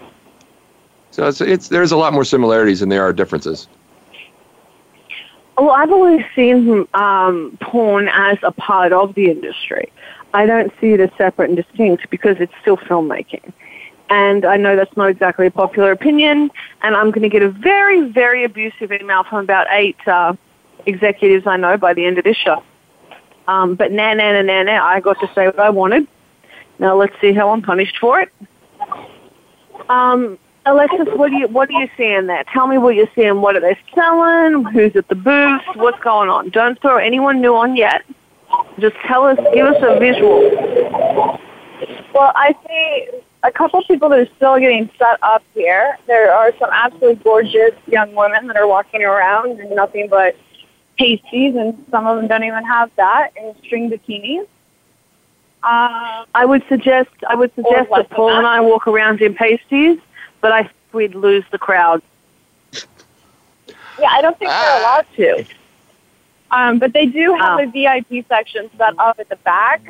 so 1.11 1.27
it's 1.27 1.39
it's 1.39 1.69
there's 1.69 1.93
a 1.93 1.97
lot 1.97 2.11
more 2.11 2.25
similarities 2.25 2.81
than 2.81 2.89
there 2.89 3.03
are 3.03 3.13
differences. 3.13 3.69
Well, 5.57 5.71
I've 5.71 5.91
always 5.91 6.23
seen 6.35 6.85
um, 6.93 7.57
porn 7.61 8.09
as 8.09 8.37
a 8.43 8.51
part 8.51 8.91
of 8.91 9.15
the 9.15 9.31
industry. 9.31 9.91
I 10.33 10.45
don't 10.45 10.71
see 10.81 10.91
it 10.91 10.99
as 10.99 11.09
separate 11.17 11.49
and 11.49 11.55
distinct 11.55 12.09
because 12.09 12.37
it's 12.39 12.53
still 12.61 12.75
filmmaking. 12.75 13.53
And 14.09 14.45
I 14.45 14.57
know 14.57 14.75
that's 14.75 14.95
not 14.97 15.09
exactly 15.09 15.47
a 15.47 15.51
popular 15.51 15.91
opinion, 15.91 16.51
and 16.81 16.95
I'm 16.95 17.09
going 17.09 17.23
to 17.23 17.29
get 17.29 17.41
a 17.41 17.49
very, 17.49 18.09
very 18.09 18.43
abusive 18.43 18.91
email 18.91 19.23
from 19.23 19.39
about 19.39 19.67
eight 19.71 19.97
uh, 20.07 20.35
executives 20.85 21.47
I 21.47 21.57
know 21.57 21.77
by 21.77 21.93
the 21.93 22.05
end 22.05 22.17
of 22.17 22.25
this 22.25 22.37
show. 22.37 22.61
Um, 23.47 23.75
but 23.75 23.91
nah, 23.91 24.13
nah, 24.13 24.33
nah, 24.33 24.41
nah, 24.41 24.63
nah, 24.63 24.85
I 24.85 24.99
got 24.99 25.19
to 25.21 25.33
say 25.33 25.45
what 25.45 25.59
I 25.59 25.69
wanted. 25.69 26.07
Now 26.79 26.95
let's 26.95 27.15
see 27.21 27.31
how 27.31 27.49
I'm 27.49 27.61
punished 27.61 27.97
for 27.97 28.19
it. 28.19 28.31
Um, 29.87 30.37
Alexis, 30.65 31.07
what 31.15 31.29
do 31.29 31.37
you 31.37 31.47
what 31.47 31.69
are 31.69 31.79
you 31.79 31.87
seeing 31.95 32.25
there? 32.25 32.43
Tell 32.51 32.67
me 32.67 32.77
what 32.77 32.95
you're 32.95 33.09
seeing. 33.13 33.39
What 33.41 33.55
are 33.55 33.59
they 33.59 33.77
selling? 33.93 34.63
Who's 34.65 34.95
at 34.95 35.07
the 35.07 35.15
booth? 35.15 35.61
What's 35.75 35.99
going 35.99 36.29
on? 36.29 36.49
Don't 36.49 36.79
throw 36.81 36.97
anyone 36.97 37.39
new 37.39 37.55
on 37.55 37.75
yet. 37.75 38.03
Just 38.79 38.95
tell 39.05 39.25
us, 39.25 39.37
give 39.53 39.67
us 39.67 39.77
a 39.81 39.99
visual. 39.99 40.39
Well, 42.13 42.31
I 42.35 42.55
see 42.67 43.09
a 43.43 43.51
couple 43.51 43.83
people 43.83 44.09
that 44.09 44.19
are 44.19 44.35
still 44.37 44.57
getting 44.59 44.89
set 44.97 45.19
up 45.21 45.43
here. 45.53 45.97
There 46.07 46.33
are 46.33 46.51
some 46.57 46.69
absolutely 46.71 47.23
gorgeous 47.23 47.73
young 47.87 48.15
women 48.15 48.47
that 48.47 48.57
are 48.57 48.67
walking 48.67 49.03
around 49.03 49.59
in 49.59 49.75
nothing 49.75 50.07
but 50.09 50.35
pasties, 50.97 51.55
and 51.55 51.85
some 51.91 52.07
of 52.07 52.17
them 52.17 52.27
don't 52.27 52.43
even 52.43 52.63
have 52.63 52.89
that, 52.95 53.31
and 53.37 53.55
string 53.63 53.91
bikinis. 53.91 54.47
Um, 55.63 56.25
I 56.35 56.45
would 56.45 56.63
suggest 56.69 57.09
I 57.27 57.35
would 57.35 57.53
suggest 57.55 57.89
that 57.89 58.09
Paul 58.11 58.29
than 58.29 58.37
and 58.39 58.47
I 58.47 58.61
walk 58.61 58.87
around 58.87 59.21
in 59.21 59.33
pasties, 59.33 59.99
but 60.45 60.51
I 60.51 60.61
think 60.61 60.73
we'd 60.93 61.15
lose 61.15 61.43
the 61.49 61.57
crowd. 61.57 62.03
yeah, 63.97 64.09
I 64.11 64.21
don't 64.21 64.37
think 64.37 64.51
they're 64.51 64.79
allowed 64.79 65.05
to. 65.15 65.45
Um, 66.51 66.77
but 66.77 66.93
they 66.93 67.07
do 67.07 67.33
have 67.33 67.59
Oh. 67.59 67.63
a 67.63 67.65
VIP 67.65 68.27
section 68.27 68.69
set 68.77 68.93
up 68.99 69.19
at 69.19 69.27
the 69.27 69.37
back 69.37 69.81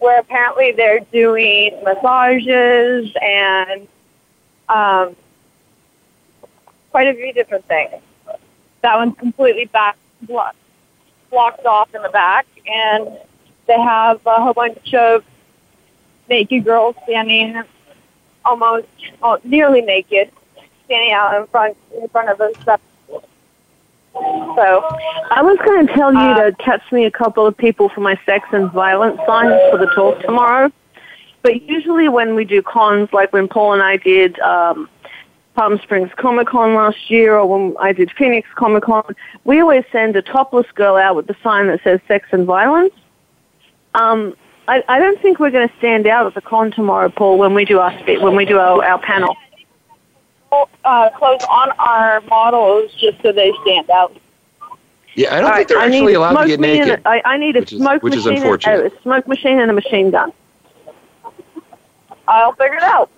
where 0.00 0.20
apparently 0.20 0.72
they're 0.72 1.00
doing 1.12 1.82
massages 1.82 3.10
and 3.22 3.88
um, 4.68 5.16
quite 6.90 7.08
a 7.08 7.14
few 7.14 7.32
different 7.32 7.64
things. 7.64 7.94
That 8.82 8.96
one's 8.96 9.16
completely 9.16 9.64
back 9.64 9.96
blocked, 10.20 10.56
blocked 11.30 11.64
off 11.64 11.94
in 11.94 12.02
the 12.02 12.10
back, 12.10 12.44
and 12.66 13.08
they 13.66 13.80
have 13.80 14.20
a 14.26 14.42
whole 14.42 14.52
bunch 14.52 14.92
of 14.92 15.24
naked 16.28 16.66
girls 16.66 16.96
standing 17.04 17.62
almost 18.44 18.86
oh, 19.22 19.38
nearly 19.44 19.82
naked, 19.82 20.30
standing 20.84 21.12
out 21.12 21.40
in 21.40 21.46
front 21.48 21.76
in 22.00 22.08
front 22.08 22.28
of 22.28 22.56
step. 22.62 22.80
So 24.14 24.84
I 25.30 25.40
was 25.42 25.58
going 25.64 25.86
to 25.86 25.92
tell 25.94 26.12
you 26.12 26.18
Uh, 26.18 26.50
to 26.50 26.52
catch 26.56 26.92
me 26.92 27.06
a 27.06 27.10
couple 27.10 27.46
of 27.46 27.56
people 27.56 27.88
for 27.88 28.00
my 28.00 28.18
sex 28.26 28.46
and 28.52 28.70
violence 28.70 29.18
signs 29.26 29.58
for 29.70 29.78
the 29.78 29.86
talk 29.94 30.20
tomorrow. 30.20 30.70
But 31.42 31.62
usually 31.62 32.08
when 32.08 32.34
we 32.34 32.44
do 32.44 32.62
cons, 32.62 33.12
like 33.12 33.32
when 33.32 33.48
Paul 33.48 33.72
and 33.72 33.82
I 33.82 33.96
did 33.96 34.38
um, 34.40 34.88
Palm 35.54 35.78
Springs 35.82 36.10
Comic 36.16 36.48
Con 36.48 36.74
last 36.74 37.10
year, 37.10 37.36
or 37.36 37.46
when 37.46 37.76
I 37.80 37.92
did 37.92 38.12
Phoenix 38.12 38.48
Comic 38.54 38.84
Con, 38.84 39.16
we 39.44 39.60
always 39.60 39.84
send 39.90 40.14
a 40.16 40.22
topless 40.22 40.70
girl 40.72 40.96
out 40.96 41.16
with 41.16 41.26
the 41.26 41.36
sign 41.42 41.66
that 41.68 41.82
says 41.82 42.00
sex 42.06 42.28
and 42.32 42.46
violence. 42.46 42.94
Um, 43.94 44.36
I, 44.72 44.82
I 44.88 44.98
don't 44.98 45.20
think 45.20 45.38
we're 45.38 45.50
going 45.50 45.68
to 45.68 45.76
stand 45.76 46.06
out 46.06 46.26
at 46.26 46.32
the 46.32 46.40
con 46.40 46.70
tomorrow, 46.70 47.10
Paul, 47.10 47.36
when 47.36 47.52
we 47.52 47.66
do 47.66 47.78
our 47.78 47.92
spe- 47.98 48.22
when 48.22 48.34
we 48.34 48.46
do 48.46 48.58
our, 48.58 48.82
our 48.82 48.98
panel. 48.98 49.36
uh, 50.84 51.10
close 51.10 51.42
on 51.44 51.70
our 51.72 52.22
models 52.22 52.90
just 52.94 53.20
so 53.20 53.32
they 53.32 53.52
stand 53.62 53.90
out. 53.90 54.16
Yeah, 55.14 55.34
I 55.34 55.40
don't 55.42 55.50
All 55.50 55.56
think 55.56 55.68
they're 55.68 55.76
right, 55.76 55.92
actually 55.92 56.14
allowed 56.14 56.40
to 56.42 56.46
get 56.48 56.58
me 56.58 56.78
and 56.78 56.88
naked. 56.88 57.04
a- 57.04 57.08
I, 57.08 57.34
I 57.34 57.36
need 57.36 57.56
a 57.56 57.60
which 57.60 57.72
is- 57.74 57.78
smoke 57.80 58.02
which 58.02 58.14
is 58.14 58.24
machine, 58.24 58.36
and, 58.38 58.44
unfortunate. 58.44 58.92
a 58.98 59.02
smoke 59.02 59.28
machine, 59.28 59.58
and 59.60 59.70
a 59.70 59.74
machine 59.74 60.10
gun. 60.10 60.32
I'll 62.26 62.52
figure 62.54 62.76
it 62.76 62.82
out. 62.82 63.10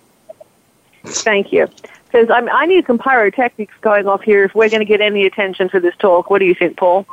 Thank 1.04 1.52
you. 1.52 1.68
Because 2.10 2.30
I 2.30 2.66
need 2.66 2.84
some 2.86 2.98
pyrotechnics 2.98 3.74
going 3.80 4.08
off 4.08 4.22
here 4.22 4.42
if 4.44 4.56
we're 4.56 4.68
going 4.70 4.80
to 4.80 4.84
get 4.86 5.00
any 5.00 5.24
attention 5.24 5.68
for 5.68 5.78
this 5.78 5.94
talk. 5.98 6.30
What 6.30 6.38
do 6.40 6.46
you 6.46 6.54
think, 6.54 6.76
Paul? 6.76 7.06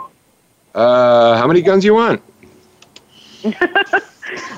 Uh, 0.73 1.37
how 1.37 1.45
many 1.47 1.61
guns 1.61 1.85
you 1.85 1.93
want? 1.93 2.21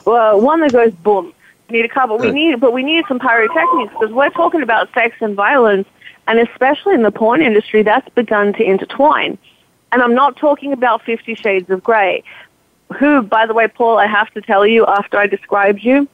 Well, 0.05 0.39
one 0.39 0.61
that 0.61 0.71
goes 0.71 0.93
boom. 0.93 1.33
We 1.69 1.77
need 1.77 1.85
a 1.85 1.89
couple. 1.89 2.17
We 2.17 2.31
need, 2.31 2.59
but 2.59 2.73
we 2.73 2.83
need 2.83 3.05
some 3.07 3.19
pyrotechnics 3.19 3.93
because 3.93 4.11
we're 4.11 4.29
talking 4.29 4.61
about 4.61 4.93
sex 4.93 5.15
and 5.21 5.35
violence, 5.35 5.87
and 6.27 6.39
especially 6.39 6.93
in 6.93 7.01
the 7.03 7.11
porn 7.11 7.41
industry, 7.41 7.83
that's 7.83 8.07
begun 8.09 8.53
to 8.53 8.63
intertwine. 8.63 9.37
And 9.91 10.01
I'm 10.01 10.13
not 10.13 10.37
talking 10.37 10.73
about 10.73 11.03
Fifty 11.03 11.35
Shades 11.35 11.69
of 11.69 11.83
Grey, 11.83 12.23
who, 12.97 13.21
by 13.21 13.45
the 13.45 13.53
way, 13.53 13.67
Paul, 13.67 13.97
I 13.97 14.07
have 14.07 14.31
to 14.33 14.41
tell 14.41 14.67
you, 14.67 14.85
after 14.85 15.17
I 15.17 15.27
described 15.27 15.83
you, 15.83 16.07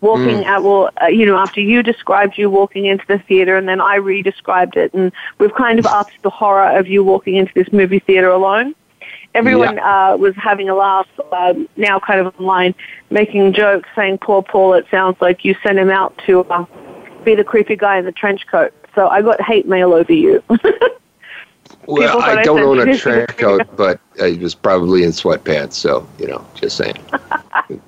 walking 0.00 0.44
at 0.44 0.62
well, 0.62 0.90
uh, 1.02 1.06
you 1.06 1.26
know, 1.26 1.36
after 1.36 1.60
you 1.60 1.82
described 1.82 2.38
you 2.38 2.48
walking 2.50 2.84
into 2.84 3.06
the 3.06 3.18
theater, 3.18 3.56
and 3.56 3.66
then 3.66 3.80
I 3.80 3.96
re-described 3.96 4.76
it, 4.76 4.92
and 4.94 5.10
we've 5.38 5.54
kind 5.54 5.78
of 5.78 5.86
upped 5.86 6.22
the 6.22 6.30
horror 6.30 6.78
of 6.78 6.86
you 6.86 7.02
walking 7.02 7.36
into 7.36 7.52
this 7.54 7.72
movie 7.72 7.98
theater 7.98 8.28
alone. 8.28 8.74
Everyone 9.34 9.78
uh, 9.80 10.16
was 10.16 10.34
having 10.36 10.68
a 10.68 10.74
laugh 10.74 11.08
uh, 11.32 11.54
now, 11.76 11.98
kind 11.98 12.20
of 12.20 12.38
online, 12.38 12.74
making 13.10 13.52
jokes, 13.52 13.88
saying, 13.96 14.18
"Poor 14.18 14.42
Paul, 14.42 14.74
it 14.74 14.86
sounds 14.90 15.16
like 15.20 15.44
you 15.44 15.56
sent 15.62 15.78
him 15.78 15.90
out 15.90 16.16
to 16.26 16.44
uh, 16.44 16.64
be 17.24 17.34
the 17.34 17.44
creepy 17.44 17.76
guy 17.76 17.98
in 17.98 18.04
the 18.04 18.12
trench 18.12 18.46
coat." 18.46 18.72
So 18.94 19.08
I 19.08 19.22
got 19.22 19.40
hate 19.40 19.66
mail 19.66 19.92
over 19.92 20.12
you. 20.12 20.42
Well, 21.86 22.22
I 22.22 22.36
I 22.36 22.42
don't 22.42 22.60
own 22.60 22.88
a 22.88 22.96
trench 22.98 23.36
coat, 23.36 23.62
but 23.76 24.00
I 24.20 24.38
was 24.40 24.54
probably 24.54 25.04
in 25.04 25.10
sweatpants, 25.10 25.74
so 25.74 26.06
you 26.18 26.26
know, 26.26 26.46
just 26.54 26.76
saying. 26.76 26.96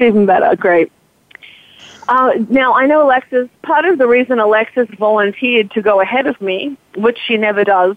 It's 0.00 0.06
even 0.06 0.26
better. 0.26 0.54
Great. 0.54 0.92
Uh, 2.08 2.34
now, 2.48 2.72
I 2.74 2.86
know 2.86 3.04
Alexis, 3.04 3.48
part 3.62 3.84
of 3.84 3.98
the 3.98 4.06
reason 4.06 4.38
Alexis 4.38 4.88
volunteered 4.96 5.72
to 5.72 5.82
go 5.82 6.00
ahead 6.00 6.28
of 6.28 6.40
me, 6.40 6.76
which 6.96 7.18
she 7.26 7.36
never 7.36 7.64
does, 7.64 7.96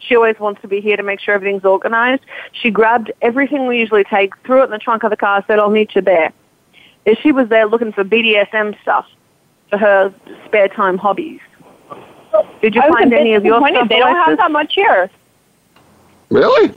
she 0.00 0.16
always 0.16 0.38
wants 0.38 0.60
to 0.62 0.68
be 0.68 0.80
here 0.80 0.96
to 0.96 1.02
make 1.02 1.20
sure 1.20 1.34
everything's 1.34 1.64
organized. 1.64 2.22
She 2.52 2.70
grabbed 2.70 3.12
everything 3.22 3.66
we 3.66 3.78
usually 3.78 4.04
take, 4.04 4.36
threw 4.44 4.62
it 4.62 4.64
in 4.64 4.70
the 4.70 4.78
trunk 4.78 5.04
of 5.04 5.10
the 5.10 5.16
car, 5.16 5.44
said, 5.46 5.58
I'll 5.58 5.70
meet 5.70 5.94
you 5.94 6.02
there. 6.02 6.32
And 7.06 7.16
she 7.18 7.32
was 7.32 7.48
there 7.48 7.66
looking 7.66 7.92
for 7.92 8.04
BDSM 8.04 8.80
stuff 8.82 9.06
for 9.68 9.78
her 9.78 10.12
spare 10.46 10.68
time 10.68 10.98
hobbies. 10.98 11.40
Did 12.60 12.74
you 12.74 12.82
I 12.82 12.88
was 12.88 12.94
a 12.94 12.98
find 12.98 13.12
any 13.12 13.34
of 13.34 13.44
your 13.44 13.58
stuff, 13.60 13.88
They 13.88 13.98
don't 13.98 14.14
have 14.14 14.36
that 14.38 14.50
much 14.50 14.74
here. 14.74 15.10
Really? 16.28 16.74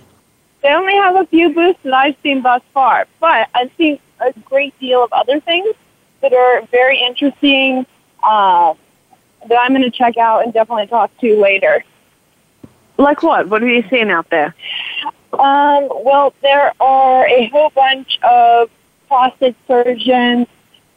They 0.62 0.70
only 0.70 0.96
have 0.96 1.16
a 1.16 1.26
few 1.26 1.54
booths 1.54 1.80
that 1.84 1.94
I've 1.94 2.16
seen 2.24 2.42
thus 2.42 2.62
far, 2.74 3.06
but 3.20 3.50
I've 3.54 3.72
seen 3.78 4.00
a 4.20 4.34
great 4.46 4.78
deal 4.80 5.04
of 5.04 5.12
other 5.12 5.40
things 5.40 5.76
that 6.22 6.34
are 6.34 6.62
very 6.72 7.00
interesting 7.00 7.86
uh, 8.24 8.74
that 9.48 9.60
I'm 9.60 9.72
going 9.72 9.84
to 9.84 9.92
check 9.92 10.18
out 10.18 10.44
and 10.44 10.54
definitely 10.54 10.88
talk 10.88 11.16
to 11.20 11.40
later. 11.40 11.84
Like 12.98 13.24
what? 13.24 13.50
What 13.50 13.64
are 13.64 13.68
you 13.68 13.84
seeing 13.90 14.10
out 14.12 14.30
there? 14.30 14.54
Um, 15.34 15.90
well, 16.04 16.34
there 16.42 16.72
are 16.80 17.28
a 17.28 17.48
whole 17.48 17.72
bunch 17.72 18.20
of 18.22 18.70
plastic 19.08 19.56
surgeons 19.68 20.48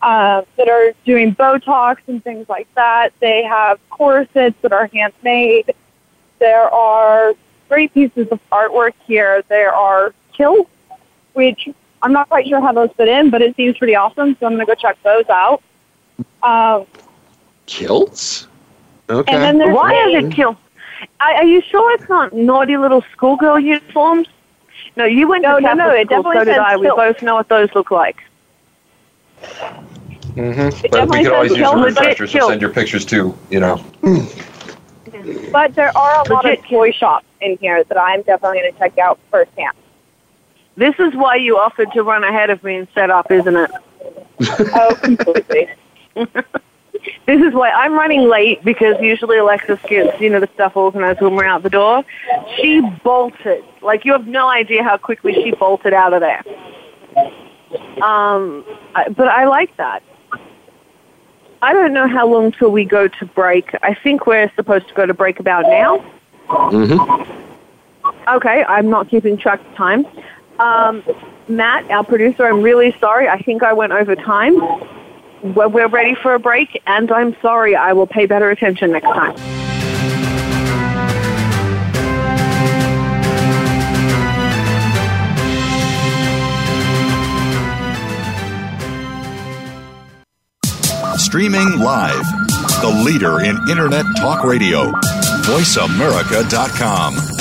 uh, 0.02 0.42
that 0.56 0.68
are 0.68 0.92
doing 1.04 1.34
Botox 1.34 1.98
and 2.06 2.22
things 2.22 2.48
like 2.48 2.68
that. 2.74 3.10
They 3.20 3.44
have 3.44 3.78
corsets 3.90 4.56
that 4.62 4.72
are 4.72 4.86
handmade. 4.92 5.74
There 6.38 6.68
are 6.72 7.34
great 7.68 7.94
pieces 7.94 8.28
of 8.28 8.40
artwork 8.50 8.92
here. 9.06 9.42
There 9.48 9.72
are 9.74 10.12
kilts, 10.34 10.70
which 11.32 11.68
I'm 12.02 12.12
not 12.12 12.28
quite 12.28 12.46
sure 12.46 12.60
how 12.60 12.72
those 12.72 12.92
fit 12.92 13.08
in, 13.08 13.30
but 13.30 13.40
it 13.40 13.56
seems 13.56 13.78
pretty 13.78 13.96
awesome, 13.96 14.36
so 14.38 14.46
I'm 14.46 14.52
going 14.54 14.66
to 14.66 14.66
go 14.66 14.74
check 14.74 15.02
those 15.02 15.28
out. 15.30 15.62
Um, 16.42 16.86
Kilts? 17.64 18.46
Okay. 19.08 19.32
and 19.32 19.42
then 19.42 19.58
there's 19.58 19.74
Why 19.74 19.92
a- 19.94 20.08
is 20.08 20.24
it 20.26 20.32
kill? 20.32 20.56
Are, 21.20 21.34
are 21.34 21.44
you 21.44 21.60
sure 21.60 21.92
it's 21.92 22.08
not 22.08 22.32
naughty 22.32 22.76
little 22.76 23.02
schoolgirl 23.12 23.58
uniforms? 23.60 24.28
No, 24.96 25.04
you 25.04 25.28
went 25.28 25.42
No, 25.42 25.56
to 25.56 25.62
Catholic 25.62 25.78
no, 25.78 25.90
it 25.94 26.06
school, 26.06 26.22
definitely 26.22 26.38
so 26.38 26.44
did 26.44 26.54
says 26.54 26.64
I. 26.66 26.76
We 26.76 26.88
both 26.88 27.22
know 27.22 27.34
what 27.34 27.48
those 27.48 27.74
look 27.74 27.90
like. 27.90 28.22
Mm-hmm. 29.40 30.86
But 30.90 31.08
we 31.08 31.24
could 31.24 31.32
always 31.32 31.50
use 31.50 31.60
a 31.60 31.62
kilt, 31.62 31.84
refresher, 31.84 32.26
so 32.26 32.38
kilt. 32.38 32.50
send 32.50 32.60
your 32.60 32.70
pictures 32.70 33.04
too, 33.04 33.36
you 33.50 33.60
know. 33.60 33.84
But 35.50 35.74
there 35.74 35.96
are 35.96 36.14
a 36.14 36.32
lot 36.32 36.44
Legit 36.44 36.58
of 36.60 36.66
toy 36.66 36.90
shops 36.92 37.26
in 37.40 37.56
here 37.58 37.82
that 37.82 37.98
I'm 37.98 38.22
definitely 38.22 38.60
going 38.60 38.72
to 38.72 38.78
check 38.78 38.98
out 38.98 39.18
firsthand. 39.30 39.74
This 40.76 40.94
is 40.98 41.14
why 41.14 41.36
you 41.36 41.58
offered 41.58 41.90
to 41.92 42.02
run 42.02 42.22
ahead 42.22 42.50
of 42.50 42.62
me 42.62 42.76
and 42.76 42.88
set 42.94 43.10
up, 43.10 43.30
isn't 43.30 43.56
it? 43.56 43.70
Oh, 44.40 44.98
completely. 45.02 45.68
This 47.26 47.42
is 47.42 47.52
why 47.52 47.70
I'm 47.70 47.94
running 47.94 48.28
late 48.28 48.62
because 48.64 49.00
usually 49.00 49.38
Alexis 49.38 49.80
gets, 49.88 50.20
you 50.20 50.30
know, 50.30 50.40
the 50.40 50.48
stuff 50.54 50.76
organized 50.76 51.20
when 51.20 51.34
we're 51.34 51.44
out 51.44 51.62
the 51.62 51.70
door. 51.70 52.04
She 52.56 52.80
bolted. 53.02 53.64
Like, 53.82 54.04
you 54.04 54.12
have 54.12 54.26
no 54.26 54.48
idea 54.48 54.82
how 54.82 54.96
quickly 54.96 55.34
she 55.34 55.52
bolted 55.52 55.92
out 55.92 56.12
of 56.12 56.20
there. 56.20 56.42
Um, 58.02 58.64
I, 58.94 59.08
but 59.08 59.28
I 59.28 59.46
like 59.46 59.76
that. 59.76 60.02
I 61.62 61.72
don't 61.72 61.92
know 61.92 62.06
how 62.06 62.26
long 62.28 62.52
till 62.52 62.70
we 62.70 62.84
go 62.84 63.08
to 63.08 63.26
break. 63.26 63.74
I 63.82 63.94
think 63.94 64.26
we're 64.26 64.50
supposed 64.54 64.88
to 64.88 64.94
go 64.94 65.06
to 65.06 65.14
break 65.14 65.40
about 65.40 65.64
now. 65.64 66.04
Mm-hmm. 66.48 67.32
Okay, 68.28 68.64
I'm 68.64 68.90
not 68.90 69.08
keeping 69.08 69.36
track 69.36 69.60
of 69.60 69.74
time. 69.74 70.06
Um, 70.58 71.02
Matt, 71.48 71.90
our 71.90 72.04
producer, 72.04 72.46
I'm 72.46 72.62
really 72.62 72.94
sorry. 72.98 73.28
I 73.28 73.40
think 73.42 73.62
I 73.62 73.72
went 73.72 73.92
over 73.92 74.14
time. 74.16 74.60
We're, 75.42 75.88
ready 75.88 76.14
for 76.14 76.34
a 76.34 76.38
break, 76.38 76.80
and 76.86 77.10
I'm 77.12 77.36
sorry. 77.40 77.76
I 77.76 77.92
will 77.92 78.06
pay 78.06 78.26
better 78.26 78.50
attention 78.50 78.92
next 78.92 79.04
time. 79.04 79.36
Streaming 91.18 91.78
live. 91.80 92.24
The 92.80 93.02
leader 93.04 93.40
in 93.40 93.56
Internet 93.68 94.06
talk 94.16 94.44
radio. 94.44 94.92
VoiceAmerica.com. 95.42 97.35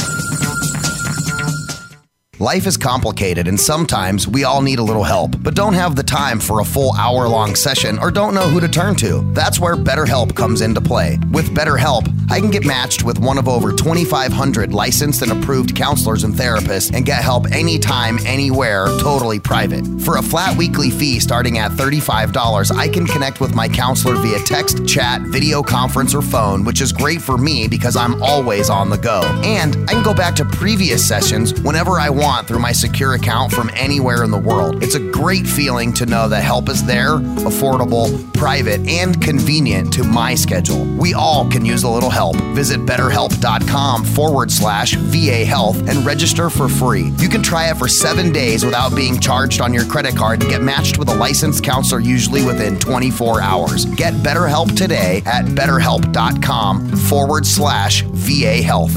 Life 2.40 2.68
is 2.68 2.76
complicated, 2.76 3.48
and 3.48 3.58
sometimes 3.58 4.28
we 4.28 4.44
all 4.44 4.62
need 4.62 4.80
a 4.80 4.84
little 4.84 5.06
help, 5.06 5.42
but 5.42 5.56
don't 5.56 5.74
have 5.74 5.96
the 5.96 6.04
time 6.04 6.38
for 6.38 6.60
a 6.60 6.66
full 6.66 6.92
hour 6.96 7.30
long 7.30 7.56
session 7.56 7.98
or 7.98 8.12
don't 8.12 8.34
know 8.34 8.50
who 8.50 8.60
to 8.60 8.68
turn 8.68 8.94
to. 8.98 9.22
That's 9.34 9.58
where 9.58 9.78
BetterHelp 9.78 10.36
comes 10.36 10.60
into 10.60 10.82
play. 10.82 11.18
With 11.32 11.52
BetterHelp, 11.52 12.12
I 12.30 12.40
can 12.40 12.50
get 12.50 12.66
matched 12.66 13.04
with 13.04 13.20
one 13.20 13.38
of 13.38 13.48
over 13.48 13.72
2,500 13.72 14.74
licensed 14.74 15.22
and 15.22 15.32
approved 15.32 15.76
counselors 15.76 16.24
and 16.24 16.34
therapists 16.34 16.94
and 16.94 17.06
get 17.06 17.22
help 17.22 17.52
anytime, 17.52 18.18
anywhere, 18.26 18.88
totally 19.00 19.40
private. 19.40 19.86
For 20.02 20.18
a 20.18 20.22
flat 20.22 20.58
weekly 20.58 20.90
fee 20.90 21.20
starting 21.20 21.60
at 21.60 21.72
$35, 21.72 22.76
I 22.76 22.88
can 22.88 23.06
connect 23.06 23.40
with 23.40 23.54
my 23.54 23.70
counselor 23.70 24.16
via 24.16 24.40
text, 24.40 24.88
chat, 24.88 25.22
video 25.22 25.62
conference, 25.62 26.16
or 26.16 26.22
phone, 26.22 26.64
which 26.64 26.82
is 26.82 26.92
great 26.92 27.22
for 27.22 27.38
me 27.38 27.68
because 27.68 27.96
I'm 27.96 28.22
always 28.24 28.70
on 28.70 28.90
the 28.90 28.98
go. 28.98 29.22
And 29.44 29.76
I 29.90 29.94
can 29.94 30.04
go 30.04 30.14
back 30.14 30.36
to 30.36 30.46
previous 30.46 31.08
sessions 31.08 31.60
whenever 31.62 32.00
I 32.00 32.10
want 32.10 32.48
through 32.48 32.60
my 32.60 32.72
secure 32.72 33.14
account 33.14 33.52
from 33.52 33.70
anywhere 33.76 34.24
in 34.24 34.32
the 34.32 34.38
world. 34.38 34.84
It's 34.84 34.96
a 34.96 35.12
great 35.12 35.46
feeling 35.46 35.94
to 35.94 36.06
know 36.06 36.28
that 36.30 36.42
help 36.42 36.70
is 36.70 36.84
there, 36.86 37.18
affordable, 37.46 38.34
private, 38.34 38.88
and 38.88 39.22
convenient 39.22 39.94
to 39.94 40.04
my 40.04 40.34
schedule. 40.36 40.86
We 40.98 41.14
all 41.14 41.50
can 41.50 41.66
use 41.66 41.84
a 41.84 41.90
little 41.90 42.10
help. 42.16 42.38
Visit 42.56 42.80
betterhelp.com 42.86 44.06
forward 44.06 44.50
slash 44.50 44.96
VA 44.96 45.44
health 45.44 45.78
and 45.90 46.06
register 46.06 46.50
for 46.50 46.70
free. 46.70 47.12
You 47.18 47.28
can 47.28 47.44
try 47.44 47.70
it 47.70 47.76
for 47.76 47.88
seven 47.88 48.32
days 48.32 48.64
without 48.64 48.96
being 48.96 49.20
charged 49.20 49.60
on 49.60 49.74
your 49.74 49.86
credit 49.86 50.16
card 50.16 50.42
and 50.42 50.50
get 50.50 50.62
matched 50.62 50.98
with 50.98 51.10
a 51.10 51.16
licensed 51.16 51.64
counselor 51.64 52.00
usually 52.00 52.44
within 52.44 52.80
24 52.80 53.42
hours. 53.42 53.86
Get 53.86 54.14
BetterHelp 54.16 54.76
today 54.78 55.22
at 55.26 55.46
betterhelp.com 55.46 56.96
forward 56.96 57.46
slash 57.46 58.04
VA 58.04 58.62
health. 58.62 58.96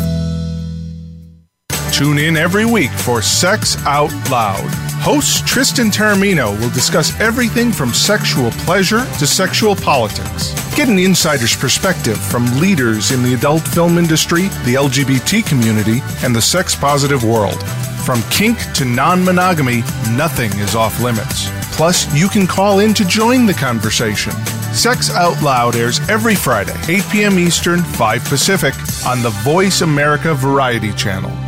Tune 1.98 2.18
in 2.18 2.36
every 2.36 2.64
week 2.64 2.92
for 2.92 3.20
Sex 3.20 3.76
Out 3.84 4.12
Loud. 4.30 4.70
Host 5.02 5.44
Tristan 5.44 5.88
Taormino 5.88 6.56
will 6.60 6.70
discuss 6.70 7.18
everything 7.18 7.72
from 7.72 7.92
sexual 7.92 8.52
pleasure 8.52 9.04
to 9.18 9.26
sexual 9.26 9.74
politics. 9.74 10.54
Get 10.76 10.88
an 10.88 11.00
insider's 11.00 11.56
perspective 11.56 12.16
from 12.16 12.60
leaders 12.60 13.10
in 13.10 13.24
the 13.24 13.34
adult 13.34 13.62
film 13.62 13.98
industry, 13.98 14.42
the 14.64 14.74
LGBT 14.74 15.44
community, 15.44 15.98
and 16.22 16.36
the 16.36 16.40
sex 16.40 16.72
positive 16.76 17.24
world. 17.24 17.60
From 18.06 18.22
kink 18.30 18.58
to 18.74 18.84
non 18.84 19.24
monogamy, 19.24 19.80
nothing 20.12 20.52
is 20.60 20.76
off 20.76 21.00
limits. 21.00 21.50
Plus, 21.76 22.06
you 22.14 22.28
can 22.28 22.46
call 22.46 22.78
in 22.78 22.94
to 22.94 23.04
join 23.04 23.44
the 23.44 23.54
conversation. 23.54 24.32
Sex 24.72 25.10
Out 25.10 25.42
Loud 25.42 25.74
airs 25.74 25.98
every 26.08 26.36
Friday, 26.36 26.76
8 26.86 27.02
p.m. 27.10 27.40
Eastern, 27.40 27.82
5 27.82 28.24
Pacific, 28.26 28.74
on 29.04 29.20
the 29.20 29.30
Voice 29.42 29.80
America 29.80 30.32
Variety 30.32 30.92
Channel. 30.92 31.47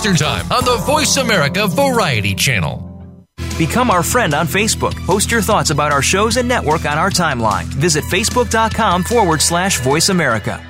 Time 0.00 0.50
on 0.50 0.64
the 0.64 0.78
Voice 0.86 1.18
America 1.18 1.66
Variety 1.66 2.34
Channel. 2.34 2.86
Become 3.58 3.90
our 3.90 4.02
friend 4.02 4.32
on 4.32 4.46
Facebook. 4.46 4.94
Post 5.04 5.30
your 5.30 5.42
thoughts 5.42 5.68
about 5.68 5.92
our 5.92 6.00
shows 6.00 6.38
and 6.38 6.48
network 6.48 6.86
on 6.86 6.96
our 6.96 7.10
timeline. 7.10 7.64
Visit 7.64 8.04
facebook.com 8.04 9.04
forward 9.04 9.42
slash 9.42 9.78
voice 9.80 10.08
America. 10.08 10.69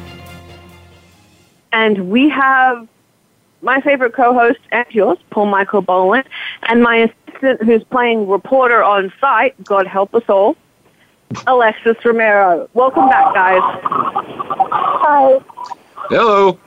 And 1.71 2.09
we 2.09 2.29
have 2.29 2.87
my 3.61 3.79
favorite 3.81 4.13
co-host 4.13 4.59
and 4.71 4.85
yours, 4.89 5.17
Paul 5.29 5.45
Michael 5.45 5.81
Boland, 5.81 6.25
and 6.63 6.81
my 6.81 6.97
assistant 6.97 7.63
who's 7.63 7.83
playing 7.85 8.27
reporter 8.27 8.83
on 8.83 9.13
site, 9.19 9.61
God 9.63 9.87
help 9.87 10.13
us 10.15 10.23
all, 10.27 10.57
Alexis 11.47 12.03
Romero. 12.03 12.69
Welcome 12.73 13.07
back, 13.09 13.33
guys. 13.33 13.61
Hi. 13.63 15.39
Hello. 16.09 16.59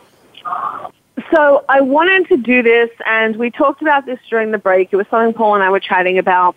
So 1.35 1.64
I 1.69 1.81
wanted 1.81 2.29
to 2.29 2.37
do 2.37 2.62
this, 2.62 2.90
and 3.07 3.37
we 3.37 3.51
talked 3.51 3.83
about 3.83 4.07
this 4.07 4.19
during 4.31 4.51
the 4.53 4.59
break. 4.59 4.93
It 4.93 4.97
was 4.97 5.07
something 5.09 5.35
Paul 5.35 5.55
and 5.55 5.64
I 5.64 5.71
were 5.71 5.81
chatting 5.81 6.19
about. 6.19 6.55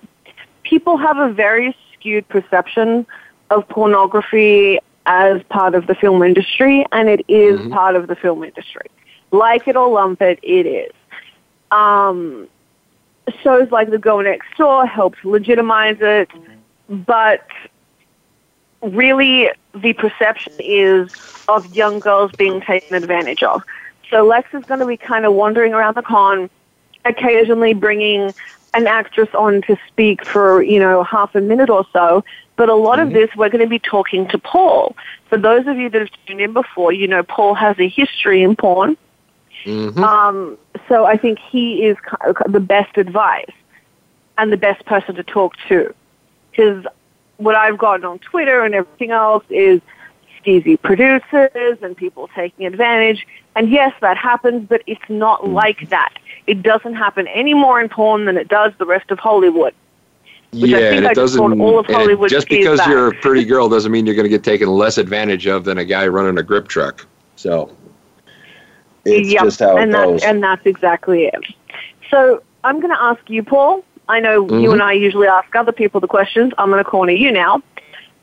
People 0.64 0.98
have 0.98 1.18
a 1.18 1.32
very 1.32 1.76
skewed 1.94 2.28
perception 2.28 3.06
of 3.50 3.68
pornography 3.70 4.80
as 5.08 5.42
part 5.50 5.74
of 5.74 5.88
the 5.88 5.96
film 5.96 6.22
industry, 6.22 6.86
and 6.92 7.10
it 7.10 7.22
is 7.28 7.60
Mhm. 7.62 7.72
part 7.72 7.96
of 7.96 8.08
the 8.08 8.16
film 8.16 8.44
industry. 8.44 8.88
Like 9.32 9.68
it 9.68 9.76
or 9.76 9.88
lump 9.90 10.22
it, 10.22 10.40
it 10.44 10.66
is. 10.66 10.92
Um, 11.72 12.48
shows 13.42 13.72
like 13.72 13.90
The 13.90 13.98
Girl 13.98 14.22
Next 14.22 14.48
Door 14.58 14.86
helps 14.86 15.18
legitimize 15.24 15.98
it, 16.02 16.30
but 16.90 17.46
really 18.82 19.50
the 19.74 19.94
perception 19.94 20.54
is 20.60 21.10
of 21.48 21.66
young 21.74 22.00
girls 22.00 22.32
being 22.38 22.62
taken 22.62 22.96
advantage 22.96 23.44
of. 23.44 23.64
So 24.10 24.26
Lex 24.26 24.54
is 24.54 24.64
going 24.66 24.80
to 24.80 24.86
be 24.86 24.98
kind 24.98 25.26
of 25.26 25.34
wandering 25.34 25.74
around 25.74 25.96
the 25.96 26.02
con, 26.02 26.50
occasionally 27.06 27.74
bringing 27.74 28.34
an 28.74 28.88
actress 28.88 29.30
on 29.34 29.62
to 29.64 29.78
speak 29.88 30.26
for, 30.26 30.62
you 30.62 30.80
know, 30.80 31.04
half 31.04 31.36
a 31.36 31.42
minute 31.42 31.70
or 31.70 31.86
so. 31.94 32.24
But 32.56 32.70
a 32.70 32.76
lot 32.76 33.00
of 33.00 33.12
this, 33.12 33.30
we're 33.36 33.50
going 33.50 33.64
to 33.64 33.70
be 33.70 33.80
talking 33.80 34.28
to 34.30 34.38
Paul. 34.38 34.96
For 35.30 35.38
those 35.38 35.68
of 35.68 35.78
you 35.78 35.90
that 35.90 36.02
have 36.02 36.10
tuned 36.26 36.42
in 36.42 36.54
before, 36.54 36.92
you 36.92 37.08
know, 37.08 37.24
Paul 37.24 37.54
has 37.54 37.78
a 37.80 37.88
history 37.88 38.42
in 38.42 38.56
porn. 38.56 38.98
Mhm. 39.64 39.98
Um, 39.98 40.58
so 40.88 41.06
I 41.06 41.18
think 41.18 41.40
he 41.40 41.86
is 41.86 41.98
the 42.48 42.60
best 42.60 42.98
advice 42.98 43.52
and 44.38 44.52
the 44.52 44.58
best 44.58 44.86
person 44.86 45.16
to 45.16 45.24
talk 45.24 45.56
to. 45.68 45.94
Because 46.52 46.86
what 47.38 47.56
I've 47.56 47.78
gotten 47.78 48.06
on 48.06 48.20
Twitter 48.20 48.64
and 48.64 48.74
everything 48.74 49.12
else 49.12 49.44
is 49.50 49.82
skeezy 50.42 50.82
producers 50.82 51.78
and 51.82 51.96
people 51.96 52.30
taking 52.36 52.66
advantage. 52.66 53.28
And 53.56 53.70
yes, 53.70 53.94
that 54.02 54.18
happens, 54.18 54.68
but 54.68 54.82
it's 54.88 55.10
not 55.10 55.48
like 55.48 55.90
that. 55.90 56.14
It 56.48 56.64
doesn't 56.64 56.96
happen 56.96 57.28
any 57.28 57.54
more 57.54 57.80
in 57.82 57.90
porn 57.90 58.26
than 58.26 58.38
it 58.38 58.48
does 58.48 58.74
the 58.78 58.86
rest 58.86 59.12
of 59.12 59.20
Hollywood. 59.20 59.74
Which 60.54 60.74
I 60.74 60.80
yeah, 60.80 60.90
think 60.90 60.94
and 61.00 61.08
I 61.08 61.12
it 61.12 61.16
just 61.16 61.36
doesn't. 61.36 61.62
all 61.62 61.80
of 61.80 61.86
and 61.88 61.96
Hollywood 61.96 62.30
just 62.30 62.48
because 62.50 62.80
that. 62.80 62.90
you're 62.90 63.08
a 63.10 63.14
pretty 63.16 63.44
girl 63.44 63.68
doesn't 63.68 63.92
mean 63.92 64.06
you're 64.06 64.16
going 64.16 64.26
to 64.26 64.30
get 64.30 64.44
taken 64.44 64.70
less 64.70 64.98
advantage 64.98 65.46
of 65.46 65.66
than 65.66 65.78
a 65.78 65.86
guy 65.86 66.08
running 66.08 66.38
a 66.38 66.44
grip 66.44 66.68
truck. 66.70 67.06
So 67.36 67.70
it's 69.06 69.30
Yep, 69.30 69.44
just 69.44 69.60
how 69.60 69.78
it 69.78 69.84
and 69.84 69.92
goes. 69.92 70.24
And 70.24 70.42
that's 70.42 70.66
exactly 70.66 71.26
it. 71.26 71.44
So 72.10 72.42
I'm 72.64 72.80
going 72.80 72.94
to 72.94 73.02
ask 73.02 73.20
you, 73.30 73.44
Paul. 73.44 73.84
I 74.10 74.22
know 74.22 74.46
you 74.46 74.70
Mhm. 74.70 74.74
and 74.74 74.82
I 74.82 74.94
usually 74.94 75.28
ask 75.28 75.54
other 75.54 75.74
people 75.74 76.00
the 76.00 76.08
questions. 76.08 76.54
I'm 76.58 76.70
going 76.70 76.84
to 76.84 76.90
corner 76.90 77.12
you 77.12 77.30
now. 77.32 77.62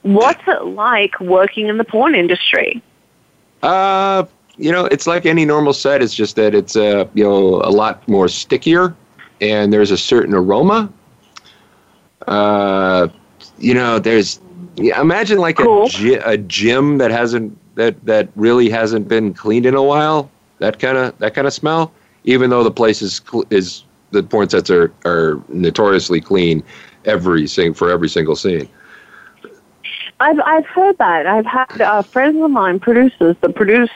What's 0.03 0.43
it 0.49 0.65
like 0.65 1.19
working 1.21 1.69
in 1.69 1.77
the 1.77 1.85
porn 1.85 2.15
industry? 2.15 2.83
Uh, 3.63 4.25
you 4.57 4.71
know, 4.73 4.87
it's 4.87 5.07
like 5.07 5.27
any 5.27 5.45
normal 5.45 5.73
set. 5.73 6.03
It's 6.03 6.15
just 6.15 6.37
that 6.37 6.55
it's 6.55 6.77
uh, 6.77 7.07
you 7.15 7.25
know 7.25 7.61
a 7.63 7.71
lot 7.71 8.07
more 8.09 8.29
stickier, 8.29 8.95
and 9.41 9.73
there's 9.73 9.91
a 9.91 9.99
certain 9.99 10.35
aroma. 10.35 10.93
Uh, 12.27 13.09
you 13.59 13.75
know, 13.75 13.99
there's 13.99 14.41
yeah, 14.77 15.01
imagine 15.01 15.39
like 15.39 15.57
Cool. 15.57 15.87
a 15.87 15.89
gy- 15.89 16.15
a 16.15 16.37
gym 16.37 16.99
that 16.99 17.11
hasn't 17.11 17.57
that 17.77 18.05
that 18.07 18.29
really 18.37 18.69
hasn't 18.71 19.09
been 19.09 19.35
cleaned 19.35 19.67
in 19.67 19.75
a 19.75 19.83
while. 19.83 20.31
That 20.59 20.79
kind 20.79 20.97
of 20.97 21.19
that 21.19 21.35
kind 21.35 21.47
of 21.47 21.53
smell. 21.53 21.93
Even 22.25 22.51
though 22.51 22.65
the 22.65 22.71
place 22.71 23.03
is 23.03 23.21
cl- 23.29 23.45
is 23.51 23.85
the 24.11 24.23
porn 24.23 24.49
sets 24.49 24.71
are 24.71 24.93
are 25.05 25.41
notoriously 25.49 26.21
clean 26.21 26.63
every 27.05 27.47
sing 27.47 27.75
for 27.75 27.91
every 27.91 28.09
single 28.09 28.37
scene. 28.37 28.69
I've 30.21 30.41
I've 30.47 30.67
heard 30.67 30.97
that. 30.99 31.27
I've 31.27 31.47
had 31.47 31.81
uh, 31.81 32.03
friends 32.03 32.43
of 32.43 32.51
mine, 32.51 32.79
producers 32.79 33.37
that 33.41 33.55
produce, 33.55 33.91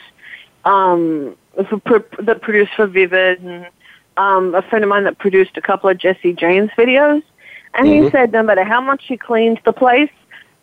um, 0.65 1.37
that 1.57 2.39
produce 2.43 2.69
for 2.77 2.87
Vivid, 2.87 3.41
and 3.43 3.67
um, 4.17 4.55
a 4.55 4.63
friend 4.63 4.85
of 4.85 4.89
mine 4.89 5.05
that 5.05 5.19
produced 5.19 5.57
a 5.57 5.61
couple 5.61 5.89
of 5.89 5.99
Jesse 5.99 6.33
James 6.33 6.71
videos, 6.77 7.23
and 7.75 7.87
he 7.87 8.01
Mhm. 8.01 8.11
said 8.11 8.33
no 8.33 8.43
matter 8.43 8.65
how 8.65 8.81
much 8.81 9.05
he 9.07 9.17
cleans 9.17 9.59
the 9.65 9.73
place, 9.73 10.11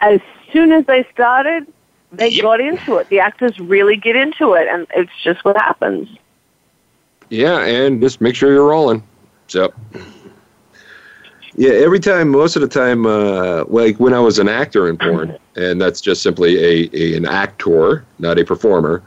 as 0.02 0.20
soon 0.52 0.72
as 0.72 0.86
they 0.86 1.06
started, 1.12 1.66
they 2.12 2.30
Yep. 2.30 2.44
got 2.44 2.62
into 2.62 2.98
it. 2.98 3.10
The 3.10 3.20
actors 3.20 3.60
really 3.60 3.96
get 3.96 4.16
into 4.16 4.54
it, 4.54 4.68
and 4.68 4.88
it's 4.96 5.12
just 5.24 5.44
what 5.46 5.58
happens. 5.58 6.10
Yeah, 7.30 7.60
and 7.66 8.02
just 8.02 8.22
make 8.22 8.36
sure 8.36 8.52
you're 8.52 8.68
rolling. 8.68 9.04
So, 9.48 9.74
yeah, 11.56 11.72
every 11.72 12.00
time, 12.00 12.30
most 12.30 12.56
of 12.56 12.62
the 12.62 12.68
time, 12.68 13.06
uh, 13.06 13.64
like 13.68 14.00
when 14.00 14.14
I 14.14 14.20
was 14.20 14.40
an 14.40 14.48
actor 14.50 14.88
in 14.88 14.98
porn, 14.98 15.38
and 15.56 15.82
that's 15.82 16.02
just 16.02 16.22
simply 16.22 16.58
a, 16.58 16.90
a 16.94 17.18
an 17.18 17.26
actor, 17.26 18.04
not 18.20 18.38
a 18.38 18.44
performer. 18.46 19.02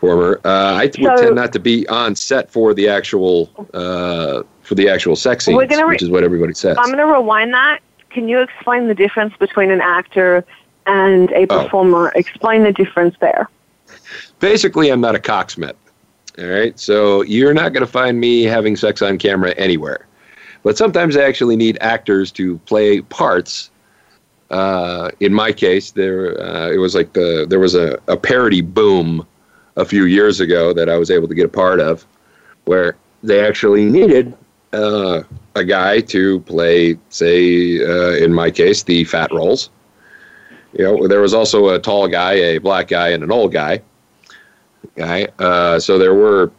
Performer, 0.00 0.40
uh, 0.44 0.48
I 0.48 0.84
would 0.84 0.94
So- 0.94 1.16
tend 1.16 1.34
not 1.34 1.52
to 1.54 1.58
be 1.58 1.86
on 1.88 2.14
set 2.14 2.50
for 2.50 2.72
the 2.74 2.88
actual 2.88 3.50
uh, 3.74 4.42
for 4.62 4.74
the 4.74 4.88
actual 4.88 5.16
sex 5.16 5.44
scenes, 5.46 5.58
re- 5.58 5.84
which 5.84 6.02
is 6.02 6.10
what 6.10 6.22
everybody 6.22 6.54
says. 6.54 6.76
I'm 6.78 6.86
going 6.92 6.98
to 6.98 7.06
rewind 7.06 7.52
that. 7.54 7.80
Can 8.10 8.28
you 8.28 8.40
explain 8.40 8.86
the 8.86 8.94
difference 8.94 9.34
between 9.38 9.70
an 9.70 9.80
actor 9.80 10.44
and 10.86 11.30
a 11.32 11.46
Oh. 11.50 11.62
performer? 11.64 12.12
Explain 12.14 12.62
the 12.62 12.72
difference 12.72 13.16
there. 13.20 13.48
Basically, 14.40 14.90
I'm 14.90 15.00
not 15.00 15.14
a 15.14 15.18
cocksmith. 15.18 15.76
All 16.38 16.46
right, 16.46 16.78
so 16.78 17.22
you're 17.22 17.54
not 17.54 17.72
going 17.72 17.84
to 17.84 17.90
find 17.90 18.20
me 18.20 18.44
having 18.44 18.76
sex 18.76 19.02
on 19.02 19.18
camera 19.18 19.50
anywhere. 19.56 20.06
But 20.62 20.76
sometimes 20.78 21.16
I 21.16 21.22
actually 21.22 21.56
need 21.56 21.76
actors 21.80 22.30
to 22.32 22.58
play 22.66 23.00
parts. 23.00 23.70
Uh, 24.50 25.10
in 25.18 25.34
my 25.34 25.50
case, 25.50 25.90
there 25.90 26.40
uh, 26.40 26.70
it 26.70 26.78
was 26.78 26.94
like 26.94 27.14
the 27.14 27.46
there 27.48 27.58
was 27.58 27.74
a, 27.74 27.98
a 28.06 28.16
parody 28.16 28.60
boom 28.60 29.26
a 29.78 29.84
few 29.84 30.04
years 30.04 30.40
ago 30.40 30.72
that 30.74 30.88
I 30.90 30.98
was 30.98 31.10
able 31.10 31.28
to 31.28 31.34
get 31.34 31.46
a 31.46 31.48
part 31.48 31.80
of, 31.80 32.04
where 32.66 32.96
they 33.22 33.40
actually 33.46 33.86
needed 33.86 34.36
uh, 34.72 35.22
a 35.54 35.64
guy 35.64 36.00
to 36.00 36.40
play, 36.40 36.98
say, 37.08 37.80
uh, 37.82 38.16
in 38.22 38.34
my 38.34 38.50
case, 38.50 38.82
the 38.82 39.04
fat 39.04 39.32
roles. 39.32 39.70
You 40.74 40.84
know, 40.84 41.08
there 41.08 41.20
was 41.20 41.32
also 41.32 41.68
a 41.68 41.78
tall 41.78 42.08
guy, 42.08 42.32
a 42.32 42.58
black 42.58 42.88
guy, 42.88 43.08
and 43.08 43.22
an 43.22 43.32
old 43.32 43.52
guy. 43.52 43.80
Guy. 44.96 45.28
Uh, 45.38 45.78
so 45.78 45.98
there 45.98 46.14
were. 46.14 46.50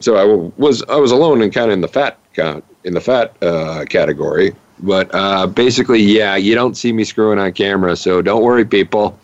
So 0.00 0.16
I 0.16 0.24
was 0.60 0.82
I 0.88 0.96
was 0.96 1.12
alone 1.12 1.42
and 1.42 1.54
kind 1.54 1.70
of 1.70 1.74
in 1.74 1.80
the 1.80 1.88
fat 1.88 2.18
count 2.34 2.64
in 2.82 2.94
the 2.94 3.00
fat 3.00 3.40
uh, 3.42 3.84
category. 3.88 4.54
But 4.80 5.14
uh, 5.14 5.46
basically, 5.46 6.00
yeah, 6.00 6.34
you 6.34 6.56
don't 6.56 6.76
see 6.76 6.92
me 6.92 7.04
screwing 7.04 7.38
on 7.38 7.52
camera, 7.52 7.94
so 7.94 8.20
don't 8.20 8.42
worry, 8.42 8.64
people. 8.64 9.16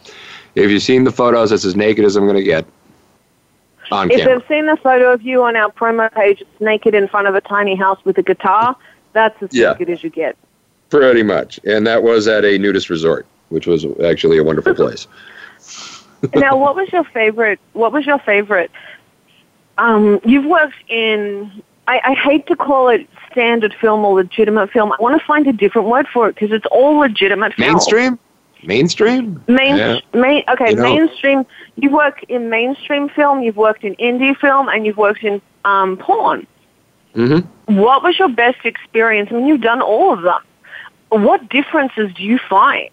If 0.55 0.71
you've 0.71 0.83
seen 0.83 1.03
the 1.03 1.11
photos, 1.11 1.51
it's 1.51 1.65
as 1.65 1.75
naked 1.75 2.05
as 2.05 2.15
I'm 2.15 2.25
going 2.25 2.37
to 2.37 2.45
get 2.45 2.65
on 3.91 4.11
If 4.11 4.19
camera. 4.19 4.39
they've 4.39 4.49
seen 4.49 4.67
the 4.67 4.77
photo 4.77 5.13
of 5.13 5.23
you 5.23 5.43
on 5.45 5.57
our 5.57 5.71
promo 5.71 6.13
page, 6.13 6.41
it's 6.41 6.61
naked 6.61 6.95
in 6.95 7.09
front 7.09 7.27
of 7.29 7.35
a 7.35 7.41
tiny 7.41 7.75
house 7.75 7.99
with 8.05 8.19
a 8.19 8.23
guitar, 8.23 8.77
that's 9.13 9.41
as 9.43 9.51
Yeah. 9.53 9.73
naked 9.73 9.91
as 9.91 10.03
you 10.05 10.11
get. 10.11 10.37
Pretty 10.91 11.23
much, 11.23 11.61
and 11.65 11.87
that 11.87 12.03
was 12.03 12.29
at 12.29 12.45
a 12.45 12.59
nudist 12.59 12.89
resort, 12.91 13.27
which 13.51 13.67
was 13.67 13.85
actually 14.05 14.39
a 14.39 14.45
wonderful 14.45 14.75
place. 14.83 15.07
now, 16.35 16.57
what 16.57 16.75
was 16.77 16.91
your 16.93 17.05
favorite? 17.05 17.61
What 17.75 17.93
was 17.93 18.07
your 18.07 18.19
favorite? 18.19 18.71
Um, 19.77 20.21
you've 20.25 20.47
worked 20.47 20.75
in. 20.89 21.63
I, 21.87 22.01
I 22.05 22.15
hate 22.15 22.47
to 22.49 22.57
call 22.57 22.89
it 22.89 23.07
standard 23.31 23.75
film 23.81 24.05
or 24.05 24.15
legitimate 24.15 24.71
film. 24.71 24.93
I 24.93 24.97
want 25.01 25.19
to 25.21 25.25
find 25.27 25.47
a 25.47 25.53
different 25.53 25.89
word 25.89 26.07
for 26.13 26.29
it 26.29 26.35
because 26.35 26.53
it's 26.53 26.67
all 26.71 26.97
legitimate 26.99 27.55
film. 27.55 27.69
Mainstream. 27.73 28.19
Mainstream? 28.65 29.43
Main, 29.47 29.77
Yeah. 29.77 30.01
main, 30.15 30.43
okay, 30.49 30.71
You 30.71 30.77
know- 30.77 30.83
mainstream. 30.95 31.47
You 31.77 31.91
work 31.91 32.25
in 32.29 32.51
mainstream 32.51 33.09
film, 33.09 33.43
you've 33.43 33.57
worked 33.57 33.85
in 33.85 33.95
indie 33.97 34.37
film, 34.37 34.69
and 34.69 34.85
you've 34.85 34.97
worked 34.97 35.23
in 35.23 35.41
um, 35.65 35.97
porn. 35.97 36.47
Mm-hmm. 37.15 37.77
What 37.77 38.03
was 38.03 38.19
your 38.19 38.29
best 38.29 38.65
experience? 38.65 39.29
I 39.31 39.35
mean, 39.35 39.47
you've 39.47 39.61
done 39.61 39.81
all 39.81 40.13
of 40.13 40.23
them. 40.23 40.41
What 41.11 41.49
differences 41.49 42.13
do 42.15 42.23
you 42.23 42.39
find? 42.39 42.91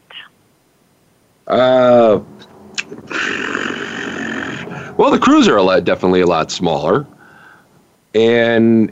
Uh, 1.47 2.19
well, 4.97 5.12
the 5.12 5.19
crews 5.19 5.47
are 5.47 5.58
a 5.58 5.63
lot, 5.63 5.84
definitely 5.84 6.21
a 6.21 6.25
lot 6.28 6.51
smaller, 6.51 7.06
and 8.13 8.91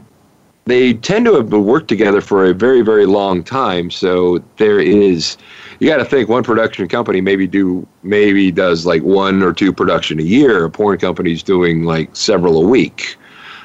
they 0.66 0.94
tend 0.94 1.26
to 1.26 1.34
have 1.34 1.52
worked 1.52 1.88
together 1.88 2.20
for 2.20 2.44
a 2.44 2.54
very, 2.54 2.82
very 2.82 3.06
long 3.06 3.42
time. 3.42 3.90
So 3.90 4.42
there 4.58 4.80
is, 4.80 5.36
you 5.80 5.88
got 5.88 5.98
to 5.98 6.04
think 6.04 6.28
one 6.28 6.42
production 6.42 6.88
company 6.88 7.20
maybe 7.20 7.46
do 7.46 7.86
maybe 8.02 8.50
does 8.50 8.86
like 8.86 9.02
one 9.02 9.42
or 9.42 9.52
two 9.52 9.72
production 9.72 10.18
a 10.20 10.22
year. 10.22 10.64
A 10.64 10.70
porn 10.70 10.98
company's 10.98 11.42
doing 11.42 11.84
like 11.84 12.14
several 12.14 12.62
a 12.62 12.66
week. 12.66 13.16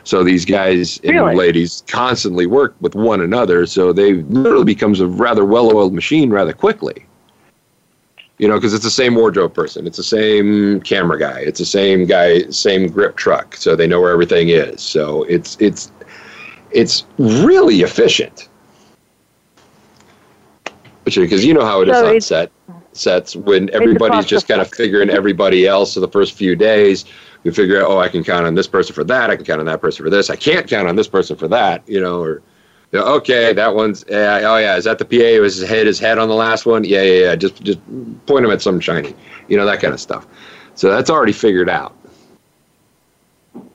So 0.03 0.23
these 0.23 0.45
guys 0.45 0.99
and 1.03 1.13
Really? 1.15 1.35
ladies 1.35 1.83
constantly 1.87 2.47
work 2.47 2.75
with 2.81 2.95
one 2.95 3.21
another. 3.21 3.65
So 3.65 3.93
they 3.93 4.13
literally 4.13 4.65
becomes 4.65 4.99
a 5.01 5.07
rather 5.07 5.45
well-oiled 5.45 5.93
machine 5.93 6.29
rather 6.31 6.53
quickly 6.53 7.05
you 8.39 8.47
know, 8.47 8.55
because 8.55 8.73
it's 8.73 8.85
the 8.85 8.89
same 8.89 9.15
wardrobe 9.15 9.53
person, 9.53 9.85
it's 9.85 9.97
the 9.97 10.03
same 10.03 10.79
camera 10.81 11.19
guy, 11.19 11.39
it's 11.41 11.59
the 11.59 11.65
same 11.65 12.05
guy, 12.05 12.41
same 12.49 12.87
grip 12.87 13.17
truck, 13.17 13.55
so 13.55 13.75
they 13.75 13.85
know 13.85 14.01
where 14.01 14.11
everything 14.11 14.47
is. 14.49 14.81
So 14.81 15.23
it's 15.23 15.57
it's 15.59 15.91
it's 16.71 17.05
really 17.17 17.81
efficient. 17.81 18.48
Because 21.05 21.45
you 21.45 21.53
know 21.53 21.65
how 21.65 21.81
it 21.81 21.89
is 21.89 21.97
So 21.97 22.15
on 22.15 22.21
set 22.21 22.51
sets 22.93 23.35
when 23.35 23.69
everybody's 23.71 24.25
just 24.25 24.47
kind 24.47 24.61
of 24.61 24.69
figuring 24.71 25.09
everybody 25.09 25.67
else. 25.67 25.93
So 25.93 25.99
the 25.99 26.07
first 26.07 26.33
few 26.33 26.55
days, 26.55 27.05
we 27.43 27.51
figure 27.51 27.81
out, 27.81 27.89
oh, 27.89 27.99
I 27.99 28.09
can 28.09 28.23
count 28.23 28.45
on 28.45 28.55
this 28.55 28.67
person 28.67 28.93
for 28.93 29.03
that, 29.05 29.29
I 29.29 29.35
can 29.35 29.45
count 29.45 29.59
on 29.59 29.65
that 29.67 29.81
person 29.81 30.03
for 30.03 30.09
this, 30.09 30.29
I 30.29 30.35
can't 30.35 30.67
count 30.67 30.87
on 30.87 30.95
this 30.95 31.07
person 31.07 31.35
for 31.35 31.47
that, 31.47 31.87
you 31.87 31.99
know, 31.99 32.21
or 32.21 32.41
you 32.91 32.99
know, 32.99 33.05
okay, 33.17 33.53
that 33.53 33.75
one's 33.75 34.03
yeah, 34.09 34.41
oh 34.43 34.57
yeah, 34.57 34.75
is 34.75 34.85
that 34.85 34.97
the 34.97 35.05
PA? 35.05 35.41
Was 35.41 35.57
his 35.57 35.69
head 35.69 35.85
his 35.85 35.99
head 35.99 36.17
on 36.17 36.27
the 36.27 36.35
last 36.35 36.65
one? 36.65 36.83
Yeah, 36.83 37.03
yeah, 37.03 37.25
yeah. 37.25 37.35
Just 37.35 37.63
just 37.63 37.79
point 38.25 38.45
him 38.45 38.51
at 38.51 38.63
some 38.63 38.79
shiny, 38.79 39.13
you 39.47 39.57
know, 39.57 39.65
that 39.65 39.79
kind 39.79 39.93
of 39.93 39.99
stuff. 39.99 40.25
So 40.73 40.89
that's 40.89 41.09
already 41.09 41.33
figured 41.33 41.69
out. 41.69 41.95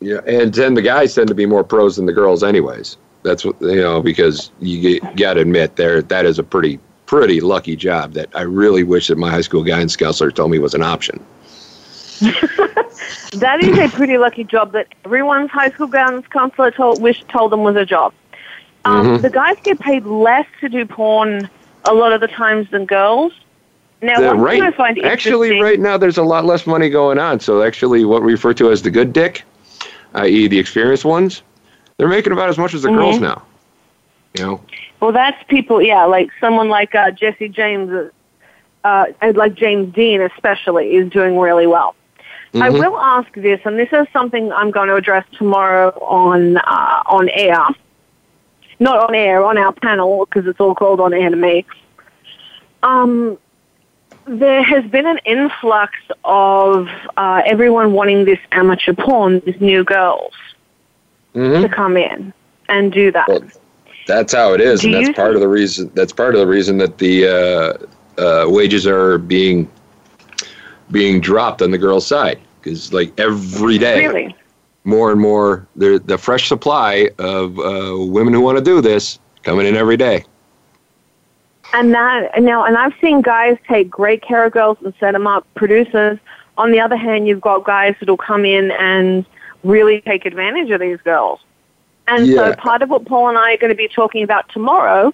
Yeah, 0.00 0.20
and 0.26 0.52
then 0.52 0.74
the 0.74 0.82
guys 0.82 1.14
tend 1.14 1.28
to 1.28 1.34
be 1.34 1.46
more 1.46 1.62
pros 1.62 1.94
than 1.94 2.06
the 2.06 2.12
girls, 2.12 2.42
anyways. 2.42 2.96
That's 3.22 3.44
what 3.44 3.60
you 3.60 3.80
know 3.80 4.02
because 4.02 4.50
you 4.58 4.98
got 5.16 5.34
to 5.34 5.42
admit 5.42 5.76
there 5.76 6.02
that 6.02 6.26
is 6.26 6.40
a 6.40 6.42
pretty 6.42 6.80
pretty 7.06 7.40
lucky 7.40 7.76
job 7.76 8.12
that 8.14 8.28
I 8.34 8.42
really 8.42 8.82
wish 8.82 9.08
that 9.08 9.18
my 9.18 9.30
high 9.30 9.42
school 9.42 9.62
guidance 9.62 9.96
counselor 9.96 10.30
told 10.30 10.50
me 10.50 10.58
was 10.58 10.74
an 10.74 10.82
option. 10.82 11.24
That 13.32 13.62
is 13.64 13.76
a 13.78 13.88
pretty 13.88 14.16
lucky 14.16 14.44
job 14.44 14.72
that 14.72 14.86
everyone's 15.04 15.50
high 15.50 15.70
school 15.70 15.88
guidance 15.88 16.26
counselor 16.28 16.70
told, 16.70 17.02
wish 17.02 17.24
told 17.24 17.50
them 17.50 17.64
was 17.64 17.74
a 17.76 17.84
job. 17.84 18.12
Um, 18.84 19.06
Mhm. 19.18 19.22
The 19.22 19.30
guys 19.30 19.56
get 19.64 19.80
paid 19.80 20.06
less 20.06 20.46
to 20.60 20.68
do 20.68 20.86
porn 20.86 21.48
a 21.84 21.92
lot 21.92 22.12
of 22.12 22.20
the 22.20 22.28
times 22.28 22.70
than 22.70 22.86
girls. 22.86 23.32
Now, 24.02 24.20
The- 24.20 24.34
right, 24.34 24.62
I 24.62 24.70
find 24.70 25.02
actually, 25.04 25.60
right 25.60 25.80
now 25.80 25.96
there's 25.96 26.18
a 26.18 26.22
lot 26.22 26.44
less 26.44 26.66
money 26.66 26.88
going 26.90 27.18
on. 27.18 27.40
So 27.40 27.62
actually, 27.62 28.04
what 28.04 28.22
we 28.22 28.32
refer 28.32 28.52
to 28.54 28.70
as 28.70 28.82
the 28.82 28.90
good 28.90 29.12
dick, 29.12 29.42
i.e., 30.14 30.46
the 30.46 30.58
experienced 30.58 31.04
ones, 31.04 31.42
they're 31.96 32.08
making 32.08 32.32
about 32.32 32.48
as 32.48 32.58
much 32.58 32.74
as 32.74 32.82
the 32.82 32.90
girls 32.90 33.16
Mhm. 33.16 33.22
now. 33.22 33.42
You 34.38 34.44
know, 34.44 34.60
Well, 35.04 35.12
that's 35.12 35.36
people, 35.48 35.82
yeah, 35.82 36.06
like 36.06 36.30
someone 36.40 36.70
like 36.70 36.94
uh, 36.94 37.10
Jesse 37.10 37.50
James, 37.50 37.90
uh, 37.90 38.08
uh, 38.84 39.04
and 39.20 39.36
like 39.36 39.52
James 39.54 39.92
Dean 39.94 40.22
especially, 40.22 40.94
is 40.94 41.10
doing 41.10 41.38
really 41.38 41.66
well. 41.66 41.94
I 42.54 42.70
Mhm. 42.70 42.78
will 42.78 42.98
ask 42.98 43.30
this, 43.34 43.60
and 43.66 43.78
this 43.78 43.90
is 43.92 44.06
something 44.14 44.50
I'm 44.50 44.70
going 44.70 44.88
to 44.88 44.94
address 44.94 45.26
tomorrow 45.36 45.90
on 46.00 46.56
uh, 46.56 47.02
on 47.04 47.28
air. 47.28 47.60
Not 48.80 48.96
on 49.06 49.14
air, 49.14 49.44
on 49.44 49.58
our 49.58 49.72
panel, 49.72 50.24
because 50.24 50.46
it's 50.46 50.58
all 50.58 50.74
called 50.74 51.00
on 51.00 51.12
air 51.12 51.28
to 51.28 51.36
me. 51.36 51.66
Um, 52.82 53.36
there 54.24 54.62
has 54.62 54.86
been 54.86 55.06
an 55.06 55.18
influx 55.26 55.92
of 56.24 56.88
uh, 57.18 57.42
everyone 57.44 57.92
wanting 57.92 58.24
this 58.24 58.38
amateur 58.52 58.94
porn, 58.94 59.40
these 59.44 59.60
new 59.60 59.84
girls, 59.84 60.32
Mhm. 61.34 61.60
to 61.60 61.68
come 61.68 61.98
in 61.98 62.32
and 62.70 62.90
do 62.90 63.12
that. 63.12 63.28
Well, 63.28 63.42
that's 64.06 64.32
how 64.32 64.52
it 64.52 64.60
is, 64.60 64.80
Do 64.80 64.88
and 64.88 64.94
that's 64.94 65.16
part 65.16 65.34
of 65.34 65.40
the 65.40 65.48
reason. 65.48 65.90
That's 65.94 66.12
part 66.12 66.34
of 66.34 66.40
the 66.40 66.46
reason 66.46 66.78
that 66.78 66.98
the 66.98 67.26
uh, 67.26 68.20
uh, 68.20 68.46
wages 68.48 68.86
are 68.86 69.18
being 69.18 69.70
being 70.90 71.20
dropped 71.20 71.62
on 71.62 71.70
the 71.70 71.78
girls' 71.78 72.06
side 72.06 72.38
because, 72.60 72.92
like 72.92 73.18
every 73.18 73.78
day, 73.78 74.06
really? 74.06 74.36
more 74.84 75.10
and 75.10 75.20
more, 75.20 75.66
the 75.76 76.00
the 76.04 76.18
fresh 76.18 76.48
supply 76.48 77.10
of 77.18 77.58
uh, 77.58 77.94
women 77.96 78.34
who 78.34 78.40
want 78.40 78.58
to 78.58 78.64
do 78.64 78.80
this 78.80 79.18
coming 79.42 79.66
in 79.66 79.76
every 79.76 79.96
day. 79.96 80.24
And 81.72 81.92
that 81.92 82.40
now, 82.40 82.64
and 82.64 82.76
I've 82.76 82.94
seen 83.00 83.22
guys 83.22 83.56
take 83.66 83.90
great 83.90 84.22
care 84.22 84.44
of 84.44 84.52
girls 84.52 84.78
and 84.84 84.94
set 85.00 85.12
them 85.12 85.26
up, 85.26 85.46
producers. 85.54 86.18
On 86.56 86.70
the 86.70 86.78
other 86.78 86.96
hand, 86.96 87.26
you've 87.26 87.40
got 87.40 87.64
guys 87.64 87.96
that'll 87.98 88.16
come 88.16 88.44
in 88.44 88.70
and 88.72 89.26
really 89.64 90.00
take 90.02 90.24
advantage 90.24 90.70
of 90.70 90.80
these 90.80 91.00
girls. 91.00 91.40
And 92.06 92.26
Yeah. 92.26 92.36
so, 92.36 92.52
part 92.54 92.82
of 92.82 92.90
what 92.90 93.04
Paul 93.06 93.28
and 93.28 93.38
I 93.38 93.54
are 93.54 93.56
going 93.56 93.70
to 93.70 93.76
be 93.76 93.88
talking 93.88 94.22
about 94.22 94.48
tomorrow, 94.50 95.12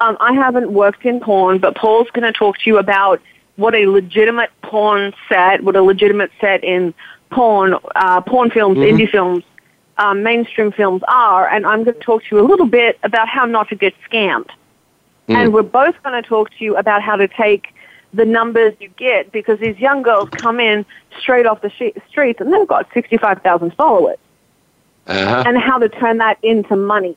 um, 0.00 0.16
I 0.20 0.32
haven't 0.32 0.70
worked 0.72 1.04
in 1.04 1.20
porn, 1.20 1.58
but 1.58 1.74
Paul's 1.74 2.08
going 2.10 2.30
to 2.30 2.36
talk 2.36 2.58
to 2.58 2.70
you 2.70 2.78
about 2.78 3.20
what 3.56 3.74
a 3.74 3.86
legitimate 3.86 4.50
porn 4.62 5.12
set, 5.28 5.64
what 5.64 5.74
a 5.74 5.82
legitimate 5.82 6.30
set 6.40 6.62
in 6.62 6.94
porn, 7.30 7.74
uh, 7.96 8.20
porn 8.20 8.50
films, 8.50 8.78
Mhm. 8.78 8.90
indie 8.92 9.10
films, 9.10 9.42
um, 9.98 10.22
mainstream 10.22 10.70
films 10.70 11.02
are. 11.08 11.48
And 11.48 11.66
I'm 11.66 11.82
going 11.82 11.94
to 11.96 12.00
talk 12.00 12.22
to 12.24 12.36
you 12.36 12.40
a 12.40 12.46
little 12.46 12.66
bit 12.66 12.98
about 13.02 13.28
how 13.28 13.44
not 13.44 13.68
to 13.70 13.74
get 13.74 13.94
scammed. 14.08 14.48
And 15.28 15.52
we're 15.52 15.62
both 15.62 16.00
going 16.04 16.22
to 16.22 16.26
talk 16.26 16.50
to 16.56 16.64
you 16.64 16.76
about 16.76 17.02
how 17.02 17.16
to 17.16 17.28
take 17.28 17.74
the 18.14 18.24
numbers 18.24 18.72
you 18.80 18.88
get 18.96 19.30
because 19.32 19.58
these 19.58 19.78
young 19.78 20.00
girls 20.02 20.30
come 20.30 20.58
in 20.60 20.86
straight 21.20 21.44
off 21.44 21.60
the 21.60 21.68
she- 21.68 21.92
streets 22.08 22.40
and 22.40 22.50
they've 22.50 22.66
got 22.66 22.86
65,000 22.94 23.74
followers 23.74 24.16
Uh-huh. 25.08 25.44
and 25.46 25.58
how 25.58 25.78
to 25.78 25.88
turn 25.88 26.18
that 26.18 26.38
into 26.42 26.76
money. 26.76 27.16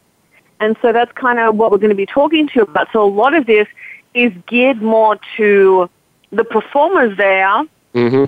And 0.60 0.78
so 0.82 0.94
that's 0.94 1.12
kind 1.14 1.40
of 1.40 1.56
what 1.56 1.72
we're 1.72 1.78
going 1.78 1.90
to 1.90 1.96
be 1.96 2.06
talking 2.06 2.48
to 2.48 2.54
you 2.56 2.62
about. 2.62 2.88
So 2.94 3.04
a 3.04 3.10
lot 3.10 3.34
of 3.34 3.46
this 3.46 3.68
is 4.14 4.32
geared 4.48 4.82
more 4.82 5.20
to 5.38 5.90
the 6.32 6.44
performers 6.44 7.18
there 7.18 7.64
hmm 7.94 8.26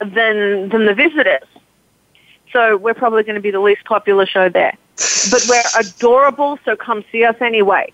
than 0.00 0.68
than 0.68 0.84
the 0.84 0.94
visitors. 0.94 1.46
So 2.52 2.76
we're 2.76 2.94
probably 2.94 3.22
going 3.22 3.36
to 3.36 3.40
be 3.40 3.50
the 3.50 3.60
least 3.60 3.84
popular 3.84 4.26
show 4.26 4.48
there. 4.48 4.76
But 5.30 5.46
we're 5.48 5.80
adorable, 5.80 6.58
so 6.64 6.76
come 6.76 7.04
see 7.12 7.24
us 7.24 7.36
anyway. 7.40 7.92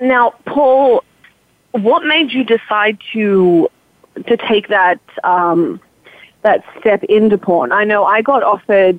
Now, 0.00 0.34
Paul, 0.44 1.04
what 1.72 2.04
made 2.04 2.32
you 2.32 2.44
decide 2.44 2.98
to 3.12 3.68
to 4.26 4.36
take 4.36 4.68
that 4.68 5.00
um, 5.24 5.80
that 6.46 6.64
step 6.80 7.02
into 7.04 7.36
porn? 7.38 7.72
I 7.72 7.84
know 7.84 8.04
I 8.04 8.22
got 8.22 8.42
offered 8.42 8.98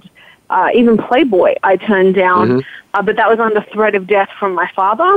uh, 0.50 0.70
even 0.74 0.98
Playboy. 0.98 1.56
I 1.64 1.76
turned 1.78 2.16
down, 2.16 2.48
Mhm. 2.48 2.66
uh, 2.94 3.02
but 3.02 3.16
that 3.18 3.30
was 3.30 3.40
under 3.40 3.62
threat 3.74 3.96
of 3.96 4.08
death 4.08 4.30
from 4.40 4.54
my 4.54 4.70
father 4.76 5.12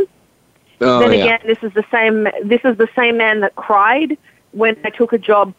Oh 0.81 1.01
then 1.01 1.12
yeah. 1.12 1.25
again, 1.25 1.40
this 1.45 1.59
is 1.62 1.73
the 1.75 1.85
same. 1.90 2.25
This 2.43 2.61
is 2.64 2.77
the 2.79 2.88
same 2.97 3.16
man 3.19 3.40
that 3.40 3.55
cried 3.55 4.16
when 4.53 4.77
I 4.85 4.90
took 4.90 5.12
a 5.12 5.19
job 5.19 5.53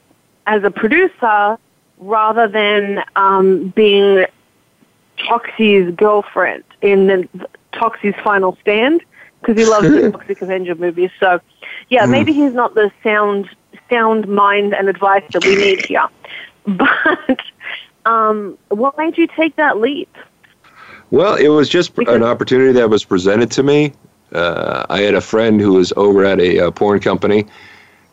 as 0.48 0.64
a 0.64 0.72
producer, 0.72 1.58
rather 2.00 2.48
than 2.48 3.04
um, 3.16 3.68
being 3.76 4.26
Toxie's 5.18 5.94
girlfriend 5.96 6.64
in 6.82 7.08
the 7.08 7.48
Toxie's 7.74 8.16
Final 8.24 8.58
Stand 8.62 9.02
because 9.40 9.56
he 9.56 9.66
loves 9.66 9.88
the 9.88 10.12
Toxic 10.12 10.42
Avenger 10.42 10.76
movies. 10.76 11.12
So, 11.20 11.40
yeah, 11.90 12.06
maybe 12.08 12.34
he's 12.34 12.54
not 12.54 12.74
the 12.74 12.92
sound 13.04 13.48
sound 13.90 14.28
mind 14.28 14.74
and 14.74 14.90
advice 14.90 15.24
that 15.34 15.44
we 15.44 15.56
need 15.56 15.80
here. 15.82 16.08
But 18.06 18.12
um, 18.12 18.58
what 18.70 18.98
made 18.98 19.18
you 19.18 19.28
take 19.28 19.56
that 19.58 19.78
leap? 19.78 20.10
Well, 21.12 21.36
it 21.36 21.50
was 21.50 21.70
just 21.70 21.96
Because- 21.96 22.16
an 22.16 22.24
opportunity 22.24 22.72
that 22.74 22.90
was 22.90 23.04
presented 23.04 23.52
to 23.52 23.64
me. 23.64 23.94
Uh, 24.34 24.86
I 24.90 25.02
had 25.02 25.14
a 25.14 25.22
friend 25.22 25.60
who 25.60 25.74
was 25.74 25.92
over 25.98 26.24
at 26.24 26.40
a, 26.40 26.68
uh 26.68 26.72
porn 26.72 27.02
company, 27.02 27.46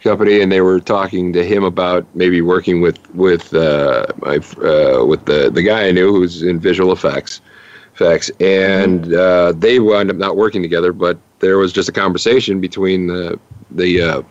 company, 0.03 0.41
and 0.41 0.51
they 0.51 0.61
were 0.61 0.81
talking 0.81 1.33
to 1.33 1.45
him 1.45 1.63
about 1.63 2.05
maybe 2.15 2.43
working 2.43 2.81
with 2.81 2.99
with 3.15 3.55
uh, 3.55 4.05
my 4.21 4.37
uh, 4.61 5.05
with 5.05 5.25
the 5.27 5.49
the 5.53 5.63
guy 5.63 5.87
I 5.87 5.93
knew 5.93 6.13
who 6.13 6.21
was 6.21 6.43
in 6.43 6.59
visual 6.59 6.91
effects, 6.93 7.41
effects, 7.95 8.31
and 8.41 9.15
uh, 9.15 9.53
they 9.57 9.79
wound 9.79 10.11
up 10.11 10.17
not 10.17 10.37
working 10.37 10.61
together. 10.61 10.93
But 10.93 11.19
there 11.39 11.57
was 11.57 11.73
just 11.73 11.89
a 11.89 11.93
conversation 11.93 12.61
between 12.61 13.07
the 13.07 13.39
the 13.71 14.25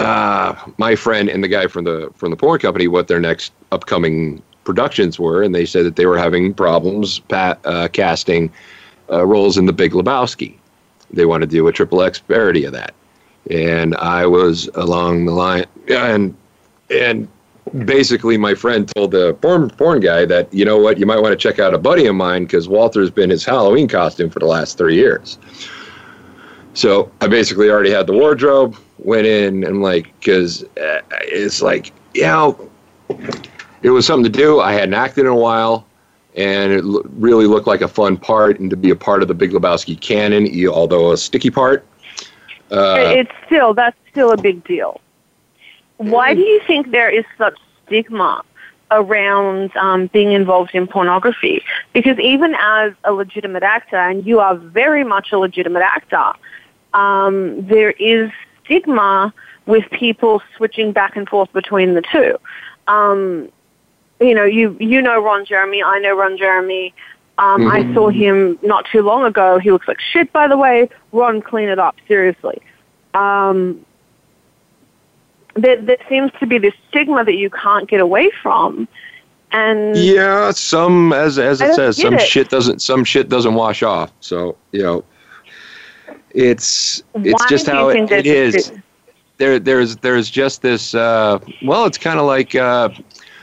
uh, 0.00 0.54
my 0.76 0.94
friend 0.94 1.28
and 1.28 1.42
the 1.42 1.48
guy 1.48 1.66
from 1.66 1.84
the 1.84 2.10
from 2.14 2.30
the 2.30 2.36
porn 2.36 2.58
company 2.60 2.88
what 2.88 3.08
their 3.08 3.20
next 3.20 3.52
upcoming 3.72 4.42
productions 4.64 5.18
were, 5.18 5.42
and 5.42 5.54
they 5.54 5.64
said 5.64 5.84
that 5.86 5.96
they 5.96 6.06
were 6.06 6.18
having 6.18 6.52
problems 6.52 7.20
uh, 7.30 7.88
casting 7.92 8.52
uh, 9.10 9.24
roles 9.24 9.56
in 9.56 9.66
The 9.66 9.72
Big 9.72 9.92
Lebowski. 9.92 10.54
They 11.10 11.24
wanted 11.24 11.48
to 11.50 11.56
do 11.56 11.66
a 11.68 11.72
triple 11.72 12.02
X 12.02 12.18
parody 12.18 12.64
of 12.64 12.72
that, 12.72 12.94
and 13.50 13.94
I 13.96 14.26
was 14.26 14.68
along 14.74 15.26
the 15.26 15.32
line, 15.32 15.64
and 15.88 16.36
and 16.90 17.28
basically 17.84 18.36
my 18.36 18.54
friend 18.54 18.90
told 18.94 19.10
the 19.10 19.34
porn 19.34 19.70
porn 19.70 20.00
guy 20.00 20.24
that 20.26 20.52
you 20.52 20.64
know 20.64 20.78
what 20.78 20.98
you 20.98 21.06
might 21.06 21.20
want 21.20 21.32
to 21.32 21.36
check 21.36 21.58
out 21.58 21.74
a 21.74 21.78
buddy 21.78 22.06
of 22.06 22.14
mine 22.14 22.44
because 22.44 22.68
Walter's 22.68 23.10
been 23.10 23.30
his 23.30 23.44
Halloween 23.44 23.88
costume 23.88 24.30
for 24.30 24.38
the 24.38 24.46
last 24.46 24.78
three 24.78 24.96
years. 24.96 25.38
So 26.74 27.10
I 27.20 27.26
basically 27.28 27.70
already 27.70 27.90
had 27.90 28.06
the 28.06 28.12
wardrobe, 28.12 28.76
went 28.98 29.26
in 29.26 29.64
and 29.64 29.82
like 29.82 30.12
because 30.18 30.64
uh, 30.64 31.00
it's 31.22 31.62
like 31.62 31.92
you 32.14 32.22
know 32.22 32.70
it 33.82 33.90
was 33.90 34.06
something 34.06 34.30
to 34.30 34.38
do. 34.38 34.60
I 34.60 34.72
hadn't 34.72 34.94
acted 34.94 35.22
in 35.22 35.32
a 35.32 35.36
while. 35.36 35.86
And 36.36 36.72
it 36.72 36.84
lo- 36.84 37.02
really 37.14 37.46
looked 37.46 37.66
like 37.66 37.80
a 37.80 37.88
fun 37.88 38.16
part, 38.16 38.60
and 38.60 38.70
to 38.70 38.76
be 38.76 38.90
a 38.90 38.96
part 38.96 39.22
of 39.22 39.28
the 39.28 39.34
Big 39.34 39.50
Lebowski 39.50 40.00
canon, 40.00 40.46
although 40.68 41.10
a 41.10 41.16
sticky 41.16 41.50
part. 41.50 41.84
Uh, 42.70 42.96
it's 43.16 43.32
still 43.46 43.74
that's 43.74 43.96
still 44.10 44.30
a 44.30 44.36
big 44.36 44.62
deal. 44.64 45.00
Why 45.96 46.34
do 46.34 46.40
you 46.40 46.60
think 46.64 46.92
there 46.92 47.10
is 47.10 47.24
such 47.36 47.58
stigma 47.86 48.44
around 48.90 49.74
um, 49.76 50.06
being 50.08 50.32
involved 50.32 50.70
in 50.74 50.86
pornography? 50.86 51.62
Because 51.92 52.18
even 52.18 52.54
as 52.58 52.92
a 53.04 53.12
legitimate 53.12 53.62
actor, 53.62 53.96
and 53.96 54.24
you 54.26 54.40
are 54.40 54.54
very 54.56 55.04
much 55.04 55.32
a 55.32 55.38
legitimate 55.38 55.82
actor, 55.82 56.32
um, 56.94 57.66
there 57.66 57.90
is 57.92 58.30
stigma 58.64 59.32
with 59.66 59.84
people 59.90 60.42
switching 60.56 60.92
back 60.92 61.16
and 61.16 61.28
forth 61.28 61.52
between 61.52 61.94
the 61.94 62.02
two. 62.02 62.36
Um, 62.86 63.50
you 64.20 64.34
know, 64.34 64.44
you 64.44 64.76
you 64.80 65.00
know 65.02 65.22
Ron 65.22 65.44
Jeremy, 65.44 65.82
I 65.82 65.98
know 65.98 66.16
Ron 66.16 66.36
Jeremy. 66.36 66.94
Um, 67.38 67.68
I 67.68 67.84
Mhm. 67.84 67.94
saw 67.94 68.08
him 68.08 68.58
not 68.62 68.84
too 68.90 69.02
long 69.02 69.24
ago. 69.24 69.58
He 69.58 69.70
looks 69.70 69.86
like 69.86 70.00
shit, 70.00 70.32
by 70.32 70.48
the 70.48 70.56
way. 70.56 70.88
Ron, 71.12 71.40
clean 71.40 71.68
it 71.68 71.78
up, 71.78 71.94
seriously. 72.08 72.60
Um, 73.14 73.84
there, 75.54 75.80
there 75.80 75.98
seems 76.08 76.30
to 76.40 76.46
be 76.46 76.58
this 76.58 76.74
stigma 76.88 77.24
that 77.24 77.34
you 77.34 77.50
can't 77.50 77.88
get 77.88 78.00
away 78.00 78.30
from, 78.42 78.88
and 79.52 79.96
Yeah, 79.96 80.50
some 80.50 81.12
as 81.12 81.38
as 81.38 81.60
it 81.60 81.74
says, 81.74 81.96
some 81.96 82.14
it. 82.14 82.20
shit 82.20 82.48
doesn't 82.48 82.82
some 82.82 83.04
shit 83.04 83.28
doesn't 83.28 83.54
wash 83.54 83.82
off. 83.82 84.12
So 84.20 84.56
you 84.72 84.82
know, 84.82 85.04
it's 86.30 87.02
it's 87.14 87.42
why 87.42 87.48
just 87.48 87.66
how 87.66 87.88
it, 87.88 88.10
it 88.10 88.26
is. 88.26 88.72
There 89.38 89.58
there's 89.58 89.96
there's 89.96 90.30
just 90.30 90.62
this. 90.62 90.94
Uh, 90.94 91.38
well, 91.62 91.84
it's 91.86 91.98
kind 91.98 92.18
of 92.18 92.26
like 92.26 92.54
uh, 92.54 92.90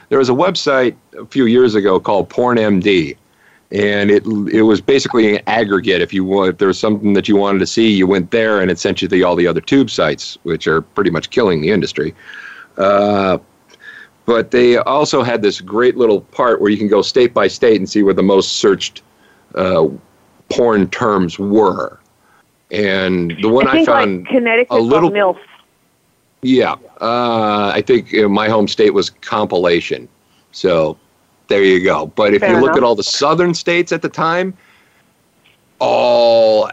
there 0.10 0.20
was 0.20 0.30
a 0.30 0.34
website 0.34 0.96
a 1.18 1.26
few 1.26 1.46
years 1.46 1.76
ago 1.76 2.00
called 2.00 2.30
PornMD, 2.30 3.16
and 3.72 4.12
it 4.12 4.26
it 4.52 4.62
was 4.64 4.82
basically 4.82 5.36
an 5.36 5.44
aggregate. 5.48 6.02
If 6.02 6.14
you 6.14 6.44
if 6.46 6.58
there 6.58 6.68
was 6.68 6.80
something 6.80 7.14
that 7.14 7.28
you 7.28 7.36
wanted 7.36 7.60
to 7.60 7.68
see, 7.68 7.90
you 7.90 8.08
went 8.08 8.32
there, 8.32 8.62
and 8.62 8.70
it 8.70 8.80
sent 8.80 9.02
you 9.02 9.08
to 9.08 9.24
all 9.24 9.36
the 9.36 9.48
other 9.48 9.62
tube 9.62 9.90
sites, 9.90 10.38
which 10.44 10.68
are 10.68 10.82
pretty 10.82 11.10
much 11.10 11.30
killing 11.30 11.62
the 11.62 11.72
industry. 11.72 12.14
Uh, 12.78 13.38
but 14.26 14.52
they 14.52 14.78
also 14.78 15.24
had 15.24 15.42
this 15.42 15.62
great 15.62 15.98
little 15.98 16.22
part 16.22 16.62
where 16.62 16.72
you 16.72 16.78
can 16.78 16.88
go 16.88 17.02
state 17.02 17.34
by 17.34 17.48
state 17.48 17.78
and 17.78 17.90
see 17.90 18.04
where 18.04 18.14
the 18.14 18.24
most 18.24 18.58
searched 18.58 19.02
uh, 19.56 19.88
porn 20.50 20.90
terms 20.90 21.38
were. 21.38 22.00
And 22.72 23.36
the 23.42 23.50
one 23.50 23.68
I 23.68 23.82
I, 23.82 23.86
found, 23.86 24.24
like 24.24 24.32
Connecticut 24.32 24.68
a 24.72 24.80
little, 24.80 25.12
MILF. 25.12 25.38
yeah, 26.42 26.74
uh, 27.00 27.72
I 27.74 27.84
think 27.86 28.14
my 28.14 28.50
home 28.50 28.68
state 28.68 28.94
was 28.94 29.12
compilation. 29.12 30.10
So 30.52 30.98
there 31.48 31.64
you 31.64 31.84
go. 31.84 32.08
But 32.08 32.34
if 32.34 32.42
Fair 32.42 32.52
you 32.52 32.56
look 32.58 32.70
enough. 32.72 32.78
at 32.78 32.84
all 32.84 32.96
the 32.96 33.04
southern 33.04 33.54
states 33.54 33.92
at 33.92 34.02
the 34.02 34.10
time, 34.10 34.54
all 35.80 36.68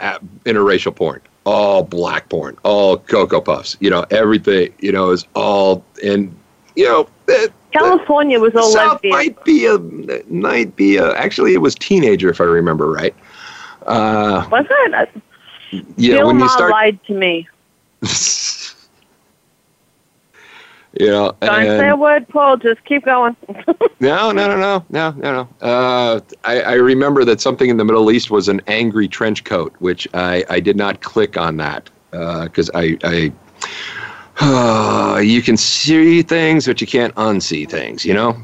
interracial 0.44 0.94
porn, 0.94 1.20
all 1.44 1.82
black 1.82 2.28
porn, 2.28 2.56
all 2.62 2.98
cocoa 2.98 3.40
puffs. 3.40 3.76
You 3.80 3.90
know, 3.90 4.04
everything. 4.10 4.72
You 4.80 4.92
know, 4.92 5.10
is 5.10 5.26
all 5.34 5.84
and 6.04 6.34
you 6.76 6.84
know. 6.86 7.08
It, 7.28 7.52
California 7.72 8.38
was 8.38 8.54
all 8.54 8.70
South 8.70 8.94
lesbian. 9.02 9.12
might 9.14 9.44
be 9.44 9.66
a 9.66 9.78
might 10.28 10.76
be 10.76 10.96
a 10.96 11.14
actually 11.16 11.54
it 11.54 11.58
was 11.62 11.74
teenager 11.74 12.28
if 12.28 12.40
I 12.40 12.44
remember 12.44 12.90
right. 12.90 13.14
Uh, 13.86 14.46
Was 14.50 14.66
it? 14.68 15.08
yeah, 15.96 16.16
Bill 16.18 16.26
when 16.26 16.36
you 16.36 16.40
Maher 16.44 16.48
start, 16.50 16.70
lied 16.70 17.02
to 17.04 17.14
me. 17.14 17.48
you 21.00 21.08
know, 21.08 21.34
Don't 21.40 21.64
say 21.64 21.88
a 21.88 21.96
word, 21.96 22.28
Paul. 22.28 22.56
Just 22.56 22.84
keep 22.84 23.04
going. 23.04 23.36
No, 24.00 24.32
no, 24.32 24.48
no, 24.48 24.56
no, 24.56 24.84
no, 24.90 25.10
no, 25.12 25.32
no. 25.32 25.48
Uh, 25.64 26.20
I, 26.42 26.60
I 26.62 26.72
remember 26.72 27.24
that 27.24 27.40
something 27.40 27.70
in 27.70 27.76
the 27.76 27.84
Middle 27.84 28.10
East 28.10 28.32
was 28.32 28.48
an 28.48 28.60
angry 28.66 29.06
trench 29.06 29.44
coat, 29.44 29.72
which 29.78 30.08
I, 30.12 30.44
I 30.50 30.58
did 30.58 30.76
not 30.76 31.02
click 31.02 31.36
on 31.36 31.56
that 31.58 31.88
because 32.10 32.68
I, 32.74 32.98
I 33.04 33.32
uh, 34.40 35.18
you 35.24 35.40
can 35.40 35.56
see 35.56 36.22
things, 36.22 36.66
but 36.66 36.80
you 36.80 36.88
can't 36.88 37.14
unsee 37.14 37.70
things. 37.70 38.04
You 38.04 38.14
know. 38.14 38.36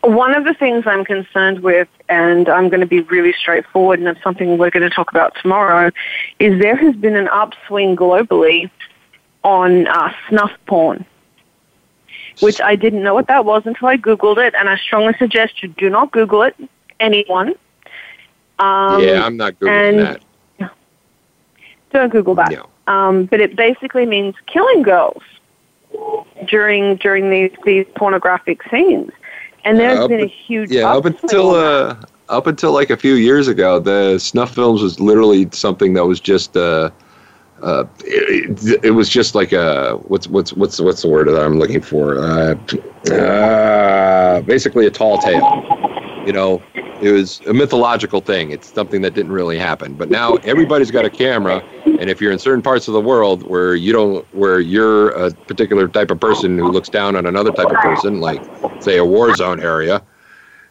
One 0.00 0.34
of 0.34 0.44
the 0.44 0.54
things 0.54 0.84
I'm 0.86 1.04
concerned 1.04 1.60
with, 1.60 1.88
and 2.08 2.48
I'm 2.48 2.70
going 2.70 2.80
to 2.80 2.86
be 2.86 3.02
really 3.02 3.34
straightforward, 3.34 3.98
and 3.98 4.08
it's 4.08 4.22
something 4.22 4.58
we're 4.58 4.70
going 4.70 4.88
to 4.88 4.94
talk 4.94 5.10
about 5.10 5.36
tomorrow, 5.40 5.90
is 6.40 6.60
there 6.60 6.74
has 6.74 6.96
been 6.96 7.16
an 7.16 7.28
upswing 7.28 7.96
globally 7.96 8.70
on 9.44 9.86
uh, 9.86 10.12
snuff 10.28 10.52
porn, 10.66 11.04
which 12.40 12.60
I 12.60 12.76
didn't 12.76 13.02
know 13.02 13.14
what 13.14 13.26
that 13.28 13.44
was 13.44 13.62
until 13.66 13.88
I 13.88 13.96
Googled 13.96 14.38
it, 14.38 14.54
and 14.54 14.68
I 14.68 14.76
strongly 14.76 15.14
suggest 15.18 15.62
you 15.62 15.68
do 15.68 15.90
not 15.90 16.10
Google 16.12 16.42
it, 16.42 16.56
anyone. 17.00 17.54
Um, 18.58 19.02
yeah, 19.02 19.24
I'm 19.24 19.36
not 19.36 19.58
googling 19.58 19.96
that. 20.58 20.70
Don't 21.92 22.10
Google 22.10 22.34
that. 22.36 22.50
No. 22.50 22.68
Um, 22.86 23.26
but 23.26 23.40
it 23.40 23.54
basically 23.54 24.06
means 24.06 24.34
killing 24.46 24.82
girls 24.82 25.22
during 26.46 26.96
during 26.96 27.30
these 27.30 27.50
these 27.64 27.86
pornographic 27.96 28.62
scenes. 28.70 29.10
And 29.64 29.78
there's 29.78 29.98
Uh, 29.98 30.08
been 30.08 30.20
a 30.20 30.26
huge 30.26 30.70
Yeah, 30.70 30.92
up 30.92 31.04
until 31.04 31.50
uh, 31.50 31.96
up 32.28 32.46
until 32.46 32.72
like 32.72 32.90
a 32.90 32.96
few 32.96 33.14
years 33.14 33.46
ago, 33.46 33.78
the 33.78 34.18
snuff 34.18 34.54
films 34.54 34.82
was 34.82 34.98
literally 35.00 35.48
something 35.52 35.92
that 35.94 36.06
was 36.06 36.18
just 36.18 36.56
uh, 36.56 36.90
uh, 37.62 37.84
it, 38.00 38.84
it 38.84 38.90
was 38.90 39.08
just 39.08 39.34
like 39.34 39.52
a 39.52 39.96
what's 40.08 40.26
what's 40.26 40.52
what's 40.52 40.80
what's 40.80 41.02
the 41.02 41.08
word 41.08 41.28
that 41.28 41.40
I'm 41.40 41.58
looking 41.58 41.80
for? 41.80 42.18
Uh, 42.18 42.54
uh, 43.12 44.40
basically 44.42 44.86
a 44.86 44.90
tall 44.90 45.18
tale. 45.18 45.64
You 46.26 46.32
know, 46.32 46.62
it 46.74 47.12
was 47.12 47.40
a 47.46 47.54
mythological 47.54 48.20
thing. 48.20 48.50
It's 48.50 48.72
something 48.72 49.02
that 49.02 49.14
didn't 49.14 49.32
really 49.32 49.58
happen. 49.58 49.94
But 49.94 50.10
now 50.10 50.34
everybody's 50.44 50.90
got 50.90 51.04
a 51.04 51.10
camera, 51.10 51.62
and 51.84 52.10
if 52.10 52.20
you're 52.20 52.32
in 52.32 52.38
certain 52.38 52.62
parts 52.62 52.88
of 52.88 52.94
the 52.94 53.00
world 53.00 53.44
where 53.44 53.74
you 53.74 53.92
don't, 53.92 54.24
where 54.34 54.60
you're 54.60 55.10
a 55.10 55.30
particular 55.32 55.88
type 55.88 56.10
of 56.10 56.20
person 56.20 56.58
who 56.58 56.70
looks 56.70 56.88
down 56.88 57.16
on 57.16 57.26
another 57.26 57.52
type 57.52 57.70
of 57.70 57.76
person, 57.76 58.20
like 58.20 58.42
say 58.80 58.98
a 58.98 59.04
war 59.04 59.34
zone 59.34 59.60
area, 59.60 60.02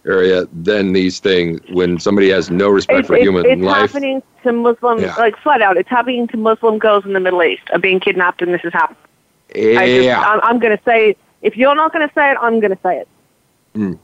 area, 0.06 0.46
than 0.52 0.94
these 0.94 1.20
things, 1.20 1.60
when 1.70 2.00
somebody 2.00 2.30
has 2.30 2.50
no 2.50 2.70
respect 2.70 3.00
It's, 3.00 3.08
for 3.08 3.16
it's, 3.16 3.24
human 3.24 3.46
it's 3.46 3.62
life, 3.62 3.84
It's 3.86 3.94
happening 3.94 4.24
to 4.44 4.52
Muslim, 4.52 5.00
Yeah. 5.00 5.16
like 5.16 5.38
flat 5.38 5.62
out. 5.62 5.78
It's 5.78 5.90
happening 5.90 6.28
to 6.30 6.38
Muslim 6.38 6.80
girls 6.80 7.06
in 7.06 7.14
the 7.14 7.20
Middle 7.20 7.44
East 7.44 7.64
are 7.72 7.80
being 7.80 8.00
kidnapped, 8.00 8.42
and 8.42 8.54
this 8.54 8.62
is 8.64 8.74
happening. 8.74 8.98
I 9.56 9.86
just, 9.88 10.06
yeah, 10.06 10.20
I'm, 10.22 10.40
I'm 10.44 10.60
going 10.60 10.76
to 10.78 10.84
say, 10.84 11.16
if 11.42 11.58
you're 11.58 11.76
not 11.76 11.92
going 11.94 12.08
to 12.08 12.14
say 12.14 12.32
it, 12.32 12.38
I'm 12.42 12.60
going 12.60 12.72
to 12.76 12.80
say 12.82 13.00
it. 13.00 13.98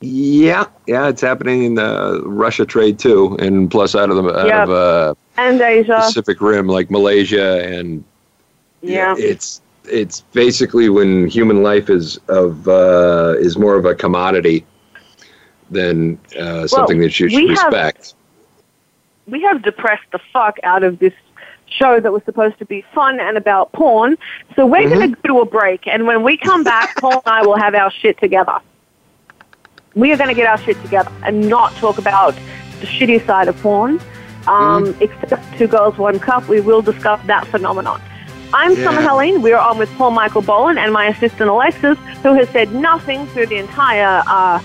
yeah, 0.00 0.66
yeah, 0.86 1.08
it's 1.08 1.22
happening 1.22 1.62
in 1.64 1.74
the 1.74 2.22
Russia 2.24 2.66
trade 2.66 2.98
too, 2.98 3.36
and 3.40 3.70
plus 3.70 3.94
out 3.94 4.10
of 4.10 4.16
the 4.16 4.30
out 4.36 4.46
Yep. 4.46 4.68
of 4.68 4.70
uh, 4.70 5.14
And 5.38 5.60
Asia, 5.60 5.96
Pacific 5.96 6.40
Rim, 6.40 6.66
like 6.66 6.90
Malaysia 6.90 7.62
and 7.64 8.04
yeah. 8.82 9.14
it's 9.16 9.62
it's 9.88 10.22
basically 10.32 10.88
when 10.88 11.26
human 11.28 11.62
life 11.62 11.90
is 11.90 12.18
of 12.28 12.68
uh, 12.68 13.34
is 13.38 13.56
more 13.58 13.76
of 13.76 13.84
a 13.84 13.94
commodity 13.94 14.64
than 15.70 16.18
uh, 16.38 16.66
something 16.66 16.98
that 17.00 17.18
you 17.18 17.28
should 17.28 17.36
we 17.36 17.48
have- 17.54 17.72
respect. 17.72 18.14
we 19.26 19.42
have 19.42 19.62
depressed 19.62 20.06
the 20.12 20.20
fuck 20.32 20.58
out 20.62 20.82
of 20.82 20.98
this 20.98 21.12
show 21.68 21.98
that 21.98 22.12
was 22.12 22.22
supposed 22.24 22.58
to 22.58 22.64
be 22.64 22.84
fun 22.94 23.18
and 23.18 23.36
about 23.36 23.72
porn. 23.72 24.16
So 24.54 24.64
we're 24.64 24.88
going 24.88 25.10
to 25.10 25.16
go 25.16 25.34
to 25.34 25.40
a 25.40 25.44
break, 25.44 25.86
and 25.86 26.06
when 26.06 26.22
we 26.22 26.36
come 26.36 26.62
back, 26.62 26.96
Paul 27.00 27.22
and 27.26 27.34
I 27.34 27.42
will 27.42 27.56
have 27.56 27.74
our 27.74 27.90
shit 27.90 28.18
together. 28.18 28.58
We 29.94 30.12
are 30.12 30.16
going 30.16 30.28
to 30.28 30.34
get 30.34 30.46
our 30.46 30.58
shit 30.58 30.80
together 30.82 31.10
and 31.24 31.48
not 31.48 31.72
talk 31.76 31.98
about 31.98 32.34
the 32.80 32.86
shitty 32.86 33.26
side 33.26 33.48
of 33.48 33.56
porn. 33.60 34.00
Um, 34.46 34.96
Except 35.00 35.58
Two 35.58 35.66
Girls, 35.66 35.98
One 35.98 36.20
Cup, 36.20 36.46
we 36.48 36.60
will 36.60 36.82
discuss 36.82 37.20
that 37.26 37.46
phenomenon. 37.48 38.00
I'm 38.52 38.76
Yeah. 38.76 38.84
Summer 38.84 39.02
Helene. 39.02 39.42
We 39.42 39.52
are 39.52 39.60
on 39.60 39.78
with 39.78 39.90
Paul 39.96 40.12
Michael 40.12 40.42
Bolan 40.42 40.78
and 40.78 40.92
my 40.92 41.06
assistant 41.06 41.50
Alexis, 41.50 41.98
who 42.22 42.34
has 42.34 42.48
said 42.50 42.74
nothing 42.74 43.26
through 43.28 43.46
the 43.46 43.56
entire 43.56 44.22
uh, 44.26 44.60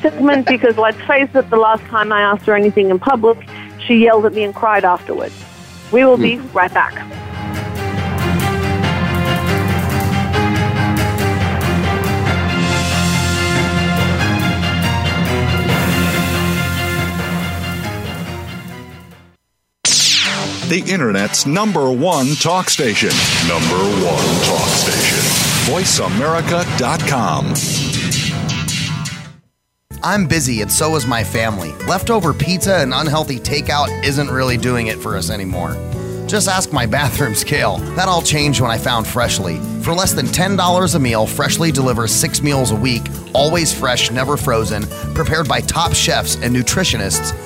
segment 0.00 0.46
because, 0.54 0.76
let's 0.76 1.00
face 1.02 1.28
it, 1.34 1.50
the 1.50 1.56
last 1.56 1.82
time 1.84 2.12
I 2.12 2.20
asked 2.20 2.46
her 2.46 2.54
anything 2.54 2.90
in 2.90 2.98
public, 2.98 3.38
she 3.86 3.96
yelled 4.04 4.26
at 4.26 4.34
me 4.34 4.42
and 4.44 4.54
cried 4.54 4.84
afterwards. 4.84 5.34
We 5.92 6.04
will 6.04 6.16
be 6.16 6.38
right 6.52 6.72
back. 6.72 7.25
The 20.68 20.82
Internet's 20.90 21.46
number 21.46 21.92
one 21.92 22.34
talk 22.36 22.68
station. 22.68 23.10
Number 23.46 23.76
one 24.04 24.24
talk 24.44 24.68
station. 24.68 25.18
VoiceAmerica.com. 25.72 27.54
I'm 30.02 30.26
busy 30.26 30.62
and 30.62 30.70
so 30.70 30.96
is 30.96 31.06
my 31.06 31.22
family. 31.22 31.72
Leftover 31.86 32.32
pizza 32.32 32.78
and 32.78 32.92
unhealthy 32.92 33.38
takeout 33.38 34.04
isn't 34.04 34.28
really 34.28 34.56
doing 34.56 34.88
it 34.88 34.98
for 34.98 35.16
us 35.16 35.30
anymore. 35.30 35.76
Just 36.26 36.48
ask 36.48 36.72
my 36.72 36.86
bathroom 36.98 37.36
scale. 37.36 37.78
That 37.94 38.08
all 38.08 38.22
changed 38.22 38.60
when 38.60 38.70
I 38.70 38.78
found 38.78 39.06
Freshly. 39.06 39.58
For 39.82 39.94
less 39.94 40.12
than 40.12 40.26
$10 40.26 40.94
a 40.94 40.98
meal, 40.98 41.26
Freshly 41.26 41.70
delivers 41.70 42.12
six 42.12 42.42
meals 42.42 42.72
a 42.72 42.76
week, 42.76 43.02
always 43.32 43.72
fresh, 43.72 44.10
never 44.10 44.36
frozen, 44.36 44.82
prepared 45.14 45.46
by 45.46 45.60
top 45.60 45.94
chefs 45.94 46.34
and 46.36 46.54
nutritionists 46.54 47.45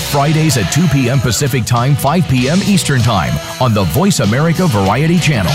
Fridays 0.00 0.56
at 0.56 0.70
2 0.72 0.86
p.m. 0.88 1.20
Pacific 1.20 1.64
Time, 1.64 1.94
5 1.94 2.28
p.m. 2.28 2.58
Eastern 2.66 3.00
Time 3.00 3.32
on 3.60 3.74
the 3.74 3.84
Voice 3.84 4.20
America 4.20 4.66
Variety 4.66 5.18
Channel. 5.18 5.52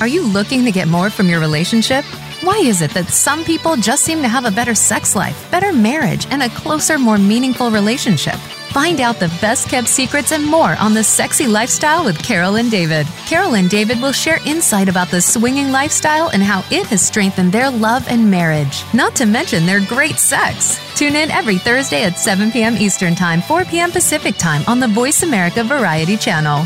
Are 0.00 0.08
you 0.08 0.26
looking 0.26 0.64
to 0.64 0.72
get 0.72 0.88
more 0.88 1.10
from 1.10 1.28
your 1.28 1.40
relationship? 1.40 2.04
Why 2.42 2.56
is 2.56 2.80
it 2.80 2.92
that 2.92 3.08
some 3.08 3.44
people 3.44 3.76
just 3.76 4.02
seem 4.02 4.22
to 4.22 4.28
have 4.28 4.46
a 4.46 4.50
better 4.50 4.74
sex 4.74 5.14
life, 5.14 5.50
better 5.50 5.74
marriage, 5.74 6.26
and 6.30 6.42
a 6.42 6.48
closer, 6.48 6.98
more 6.98 7.18
meaningful 7.18 7.70
relationship? 7.70 8.36
Find 8.70 9.00
out 9.00 9.18
the 9.18 9.36
best 9.40 9.68
kept 9.68 9.88
secrets 9.88 10.30
and 10.30 10.46
more 10.46 10.76
on 10.78 10.94
the 10.94 11.02
sexy 11.02 11.48
lifestyle 11.48 12.04
with 12.04 12.22
Carol 12.22 12.54
and 12.54 12.70
David. 12.70 13.04
Carol 13.26 13.56
and 13.56 13.68
David 13.68 14.00
will 14.00 14.12
share 14.12 14.38
insight 14.46 14.88
about 14.88 15.10
the 15.10 15.20
swinging 15.20 15.72
lifestyle 15.72 16.28
and 16.28 16.40
how 16.40 16.60
it 16.70 16.86
has 16.86 17.04
strengthened 17.04 17.50
their 17.50 17.68
love 17.68 18.06
and 18.08 18.30
marriage, 18.30 18.84
not 18.94 19.16
to 19.16 19.26
mention 19.26 19.66
their 19.66 19.84
great 19.86 20.20
sex. 20.20 20.78
Tune 20.96 21.16
in 21.16 21.32
every 21.32 21.58
Thursday 21.58 22.04
at 22.04 22.16
7 22.16 22.52
p.m. 22.52 22.76
Eastern 22.76 23.16
Time, 23.16 23.42
4 23.42 23.64
p.m. 23.64 23.90
Pacific 23.90 24.36
Time 24.36 24.62
on 24.68 24.78
the 24.78 24.86
Voice 24.86 25.24
America 25.24 25.64
Variety 25.64 26.16
Channel. 26.16 26.62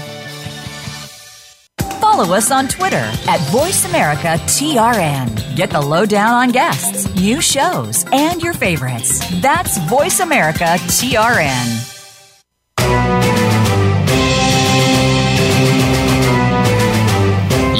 Follow 2.01 2.35
us 2.35 2.51
on 2.51 2.69
Twitter 2.69 2.97
at 2.97 3.41
VoiceAmericaTRN. 3.51 5.57
Get 5.57 5.71
the 5.71 5.81
lowdown 5.81 6.35
on 6.35 6.51
guests, 6.51 7.09
new 7.15 7.41
shows, 7.41 8.05
and 8.13 8.43
your 8.43 8.53
favorites. 8.53 9.21
That's 9.41 9.79
VoiceAmericaTRN. 9.79 11.94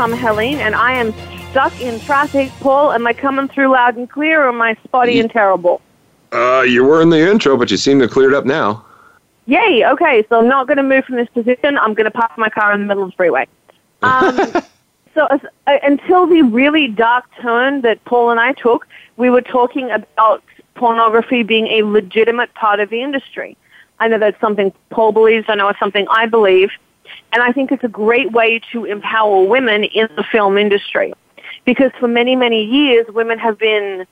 Summer 0.00 0.16
Helene, 0.16 0.60
and 0.60 0.74
I 0.74 0.92
am 0.94 1.12
stuck 1.50 1.78
in 1.78 2.00
traffic. 2.00 2.50
Paul, 2.60 2.90
am 2.92 3.06
I 3.06 3.12
coming 3.12 3.48
through 3.48 3.72
loud 3.72 3.96
and 3.96 4.08
clear, 4.08 4.46
or 4.46 4.48
am 4.48 4.62
I 4.62 4.74
spotty 4.82 5.20
and 5.20 5.30
terrible? 5.30 5.82
Uh, 6.32 6.64
you 6.66 6.84
were 6.84 7.02
in 7.02 7.10
the 7.10 7.20
intro, 7.20 7.54
but 7.54 7.70
you 7.70 7.76
seem 7.76 7.98
to 7.98 8.04
have 8.04 8.10
cleared 8.10 8.32
up 8.32 8.46
now. 8.46 8.82
Yay, 9.44 9.84
okay, 9.84 10.24
so 10.30 10.38
I'm 10.38 10.48
not 10.48 10.66
going 10.66 10.78
to 10.78 10.82
move 10.82 11.04
from 11.04 11.16
this 11.16 11.28
position. 11.28 11.76
I'm 11.76 11.92
going 11.92 12.06
to 12.06 12.10
park 12.10 12.32
my 12.38 12.48
car 12.48 12.72
in 12.72 12.80
the 12.80 12.86
middle 12.86 13.02
of 13.02 13.10
the 13.10 13.16
freeway. 13.16 13.46
Um, 14.02 14.62
so 15.12 15.26
uh, 15.26 15.38
until 15.66 16.26
the 16.26 16.40
really 16.44 16.88
dark 16.88 17.26
turn 17.42 17.82
that 17.82 18.02
Paul 18.06 18.30
and 18.30 18.40
I 18.40 18.54
took, 18.54 18.88
we 19.18 19.28
were 19.28 19.42
talking 19.42 19.90
about 19.90 20.42
pornography 20.76 21.42
being 21.42 21.66
a 21.66 21.82
legitimate 21.82 22.54
part 22.54 22.80
of 22.80 22.88
the 22.88 23.02
industry. 23.02 23.54
I 23.98 24.08
know 24.08 24.18
that's 24.18 24.40
something 24.40 24.72
Paul 24.88 25.12
believes. 25.12 25.44
I 25.50 25.56
know 25.56 25.68
it's 25.68 25.78
something 25.78 26.06
I 26.08 26.24
believe. 26.24 26.70
And 27.32 27.42
I 27.42 27.52
think 27.52 27.70
it's 27.72 27.84
a 27.84 27.88
great 27.88 28.32
way 28.32 28.60
to 28.72 28.84
empower 28.84 29.44
women 29.44 29.84
in 29.84 30.08
the 30.16 30.24
film 30.24 30.58
industry. 30.58 31.12
Because 31.64 31.92
for 31.98 32.08
many, 32.08 32.36
many 32.36 32.64
years, 32.64 33.06
women 33.08 33.38
have 33.38 33.58
been 33.58 34.06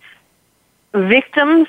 victims 0.95 1.67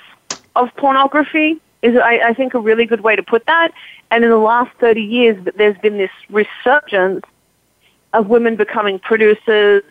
of 0.55 0.69
pornography, 0.75 1.59
is, 1.81 1.95
I, 1.97 2.19
I 2.29 2.33
think, 2.33 2.53
a 2.53 2.59
really 2.59 2.85
good 2.85 3.01
way 3.01 3.15
to 3.15 3.23
put 3.23 3.45
that. 3.45 3.71
And 4.11 4.23
in 4.23 4.29
the 4.29 4.37
last 4.37 4.71
30 4.79 5.01
years, 5.01 5.47
there's 5.55 5.77
been 5.77 5.97
this 5.97 6.11
resurgence 6.29 7.25
of 8.13 8.27
women 8.27 8.55
becoming 8.55 8.99
producers. 8.99 9.83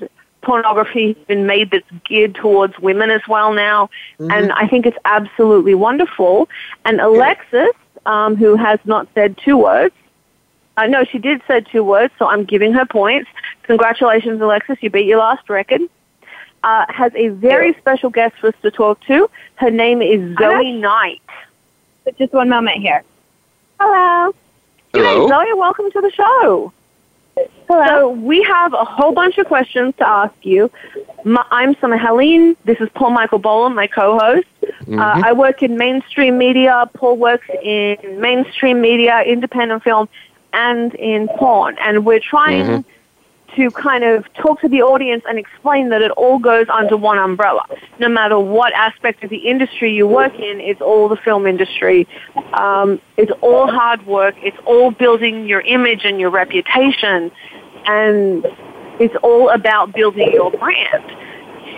Pornography 0.43 1.15
has 1.15 1.27
been 1.27 1.47
made 1.47 1.71
that's 1.71 1.91
geared 2.05 2.35
towards 2.35 2.79
women 2.79 3.11
as 3.11 3.23
well 3.29 3.53
now. 3.53 3.91
Mm-hmm. 4.19 4.31
And 4.31 4.53
I 4.53 4.69
think 4.69 4.87
it's 4.87 4.99
absolutely 5.05 5.75
wonderful. 5.75 6.49
And 6.85 7.01
Alexis, 7.01 7.71
um, 8.07 8.37
who 8.37 8.57
has 8.57 8.79
not 8.85 9.09
said 9.15 9.39
two 9.39 9.57
words, 9.57 9.95
uh, 10.79 10.87
no, 10.87 11.03
she 11.03 11.19
did 11.19 11.43
say 11.49 11.61
two 11.61 11.83
words, 11.83 12.13
so 12.19 12.29
I'm 12.29 12.45
giving 12.45 12.73
her 12.73 12.87
points. 12.87 13.29
Congratulations, 13.65 14.41
Alexis. 14.41 14.79
You 14.81 14.91
beat 14.91 15.07
your 15.07 15.19
last 15.19 15.51
record. 15.51 15.81
Uh, 16.63 16.87
has 16.89 17.13
a 17.17 17.29
very 17.29 17.75
special 17.75 18.11
guest 18.11 18.37
for 18.41 18.49
us 18.49 18.55
to 18.63 18.71
talk 18.71 19.01
to. 19.07 19.29
Her 19.57 19.71
name 19.71 20.03
is 20.03 20.37
Zoe 20.39 20.73
Knight. 20.73 21.23
But 22.05 22.17
just 22.17 22.33
one 22.33 22.49
moment 22.49 22.79
here. 22.79 23.03
Hello. 23.81 24.33
Hello. 24.95 25.27
G'day, 25.27 25.29
Zoe. 25.29 25.59
Welcome 25.59 25.91
to 25.91 26.01
the 26.01 26.11
show. 26.13 26.73
Hello. 27.69 27.87
So 27.87 28.09
we 28.11 28.43
have 28.43 28.73
a 28.73 28.85
whole 28.85 29.13
bunch 29.13 29.37
of 29.39 29.47
questions 29.47 29.95
to 29.99 30.09
ask 30.09 30.35
you. 30.43 30.71
My, 31.25 31.45
I'm 31.51 31.75
Summer 31.77 31.99
Helene. 31.99 32.57
This 32.65 32.81
is 32.81 32.89
Paul 32.95 33.11
Michael 33.11 33.39
Boland, 33.39 33.75
my 33.75 33.87
co-host. 33.89 34.47
Mm-hmm. 34.63 34.99
Uh, 34.99 35.23
I 35.25 35.33
work 35.33 35.63
in 35.63 35.77
mainstream 35.77 36.39
media. 36.39 36.89
Paul 36.95 37.17
works 37.17 37.49
in 37.63 37.97
mainstream 38.21 38.81
media, 38.81 39.23
independent 39.23 39.83
film, 39.83 40.09
and 40.53 40.95
in 40.95 41.29
porn. 41.29 41.77
And 41.81 42.05
we're 42.05 42.21
trying 42.21 42.67
Mm-hmm. 42.67 43.55
to 43.57 43.71
kind 43.71 44.05
of 44.05 44.33
talk 44.35 44.61
to 44.61 44.69
the 44.69 44.83
audience 44.83 45.25
and 45.29 45.39
explain 45.39 45.89
that 45.89 46.03
it 46.03 46.11
all 46.13 46.39
goes 46.39 46.67
under 46.69 46.97
one 46.97 47.19
umbrella. 47.19 47.65
No 47.99 48.09
matter 48.09 48.39
what 48.39 48.73
aspect 48.75 49.25
of 49.25 49.31
the 49.31 49.49
industry 49.49 49.93
you 49.93 50.07
work 50.07 50.35
in, 50.35 50.61
it's 50.61 50.81
all 50.81 51.09
the 51.09 51.17
film 51.17 51.47
industry. 51.47 52.07
Um, 52.53 53.01
it's 53.17 53.33
all 53.41 53.67
hard 53.67 54.07
work. 54.07 54.37
It's 54.43 54.57
all 54.67 54.91
building 54.91 55.49
your 55.49 55.63
image 55.63 56.05
and 56.05 56.21
your 56.21 56.31
reputation. 56.31 57.33
And 57.87 58.47
it's 59.01 59.17
all 59.23 59.49
about 59.49 59.93
building 59.95 60.31
your 60.33 60.51
brand. 60.51 61.05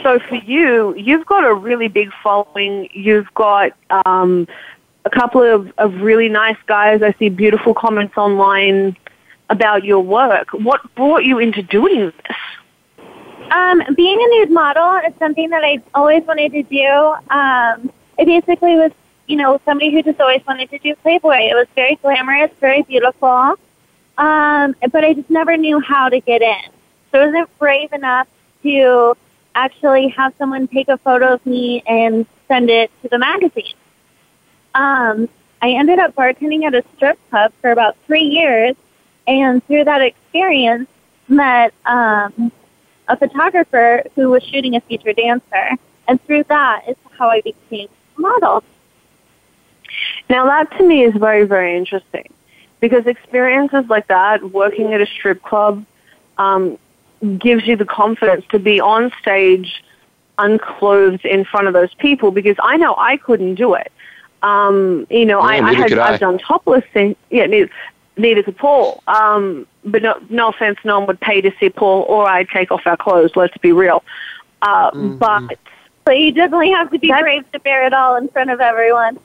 So 0.02 0.18
for 0.18 0.36
you, 0.36 0.94
you've 0.96 1.26
got 1.26 1.44
a 1.44 1.54
really 1.54 1.88
big 1.88 2.10
following. 2.22 2.88
You've 2.92 3.32
got 3.34 3.72
um, 4.06 4.48
a 5.04 5.10
couple 5.10 5.42
of, 5.42 5.72
of 5.78 5.94
really 6.00 6.28
nice 6.28 6.58
guys. 6.66 7.02
I 7.02 7.12
see 7.18 7.28
beautiful 7.28 7.74
comments 7.74 8.16
online 8.16 8.96
about 9.48 9.84
your 9.84 10.00
work. 10.00 10.52
What 10.52 10.80
brought 10.94 11.24
you 11.24 11.38
into 11.38 11.62
doing 11.62 12.12
this? 12.16 12.36
Um, 13.50 13.82
being 13.96 14.18
a 14.20 14.38
nude 14.38 14.50
model 14.50 15.00
is 15.08 15.12
something 15.18 15.50
that 15.50 15.64
I 15.64 15.82
always 15.94 16.24
wanted 16.24 16.52
to 16.52 16.62
do. 16.62 16.86
Um, 16.86 17.92
I 18.18 18.24
basically 18.24 18.76
was, 18.76 18.92
you 19.26 19.36
know, 19.36 19.60
somebody 19.64 19.90
who 19.90 20.02
just 20.02 20.20
always 20.20 20.46
wanted 20.46 20.70
to 20.70 20.78
do 20.78 20.94
Playboy. 20.96 21.48
It 21.50 21.54
was 21.54 21.66
very 21.74 21.96
glamorous, 21.96 22.52
very 22.60 22.82
beautiful, 22.82 23.56
um, 24.18 24.76
but 24.92 25.04
I 25.04 25.14
just 25.14 25.30
never 25.30 25.56
knew 25.56 25.80
how 25.80 26.08
to 26.08 26.20
get 26.20 26.42
in. 26.42 26.70
So 27.10 27.20
I 27.20 27.26
wasn't 27.26 27.58
brave 27.58 27.92
enough 27.92 28.28
to 28.62 29.16
actually 29.54 30.08
have 30.08 30.32
someone 30.38 30.68
take 30.68 30.88
a 30.88 30.98
photo 30.98 31.34
of 31.34 31.44
me 31.44 31.82
and 31.86 32.26
send 32.46 32.70
it 32.70 32.90
to 33.02 33.08
the 33.08 33.18
magazine. 33.18 33.74
Um, 34.74 35.28
I 35.62 35.72
ended 35.72 35.98
up 35.98 36.14
bartending 36.14 36.64
at 36.64 36.74
a 36.74 36.84
strip 36.96 37.18
club 37.28 37.52
for 37.60 37.70
about 37.70 37.96
three 38.06 38.22
years, 38.22 38.76
and 39.26 39.64
through 39.66 39.84
that 39.84 40.00
experience, 40.00 40.88
met 41.28 41.72
um, 41.84 42.50
a 43.08 43.16
photographer 43.16 44.02
who 44.14 44.30
was 44.30 44.42
shooting 44.42 44.76
a 44.76 44.80
feature 44.80 45.12
dancer, 45.12 45.70
and 46.08 46.22
through 46.24 46.44
that 46.44 46.88
is 46.88 46.96
how 47.18 47.28
I 47.28 47.40
became 47.40 47.88
a 48.16 48.20
model. 48.20 48.64
Now 50.28 50.46
that 50.46 50.76
to 50.78 50.86
me 50.86 51.02
is 51.02 51.14
very, 51.14 51.44
very 51.44 51.76
interesting 51.76 52.32
because 52.80 53.06
experiences 53.06 53.84
like 53.88 54.06
that, 54.06 54.42
working 54.50 54.94
at 54.94 55.00
a 55.00 55.06
strip 55.06 55.42
club, 55.42 55.84
um, 56.38 56.78
gives 57.38 57.66
you 57.66 57.76
the 57.76 57.84
confidence 57.84 58.44
to 58.50 58.58
be 58.58 58.80
on 58.80 59.12
stage 59.20 59.84
unclothed 60.38 61.24
in 61.24 61.44
front 61.44 61.66
of 61.66 61.74
those 61.74 61.92
people 61.94 62.30
because 62.30 62.56
I 62.62 62.76
know 62.78 62.94
I 62.96 63.18
couldn't 63.18 63.56
do 63.56 63.74
it. 63.74 63.92
Um, 64.42 65.06
you 65.10 65.26
know, 65.26 65.40
Yeah, 65.40 65.46
I, 65.46 65.68
I 65.68 65.72
had 65.74 65.92
I. 65.92 66.14
I've 66.14 66.20
done 66.20 66.38
topless 66.38 66.84
things. 66.92 67.16
Yeah, 67.30 67.46
neither, 67.46 67.70
neither 68.16 68.42
could 68.42 68.56
Paul. 68.56 69.02
Um, 69.06 69.66
but 69.84 70.02
no, 70.02 70.20
no 70.28 70.48
offense, 70.48 70.78
no 70.84 70.98
one 70.98 71.06
would 71.06 71.20
pay 71.20 71.40
to 71.40 71.52
see 71.58 71.70
Paul 71.70 72.02
or 72.08 72.28
I'd 72.28 72.48
take 72.48 72.70
off 72.70 72.86
our 72.86 72.96
clothes. 72.96 73.36
Let's 73.36 73.56
be 73.58 73.72
real. 73.72 74.02
Uh, 74.62 74.90
But 74.92 75.58
But 76.04 76.18
you 76.18 76.32
definitely 76.32 76.72
have 76.72 76.90
to 76.90 76.98
be 76.98 77.08
brave 77.08 77.50
to 77.52 77.60
bear 77.60 77.86
it 77.86 77.92
all 77.92 78.16
in 78.16 78.28
front 78.28 78.50
of 78.50 78.60
everyone. 78.60 79.18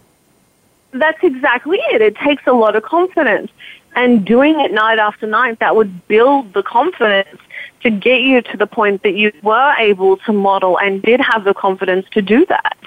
That's 0.92 1.22
exactly 1.24 1.78
it. 1.92 2.02
It 2.02 2.16
takes 2.18 2.46
a 2.48 2.54
lot 2.54 2.76
of 2.76 2.84
confidence. 2.84 3.52
And 3.96 4.26
doing 4.26 4.60
it 4.60 4.72
night 4.74 5.00
after 5.00 5.26
night, 5.26 5.60
that 5.60 5.76
would 5.76 6.08
build 6.08 6.54
the 6.54 6.62
confidence 6.64 7.40
to 7.82 7.90
get 7.90 8.22
you 8.22 8.42
to 8.42 8.58
the 8.58 8.68
point 8.68 9.04
that 9.04 9.16
you 9.16 9.32
were 9.42 9.74
able 9.78 10.18
to 10.18 10.34
model 10.34 10.78
and 10.80 11.02
did 11.02 11.22
have 11.22 11.44
the 11.44 11.54
confidence 11.54 12.06
to 12.12 12.22
do 12.22 12.46
that. 12.48 12.78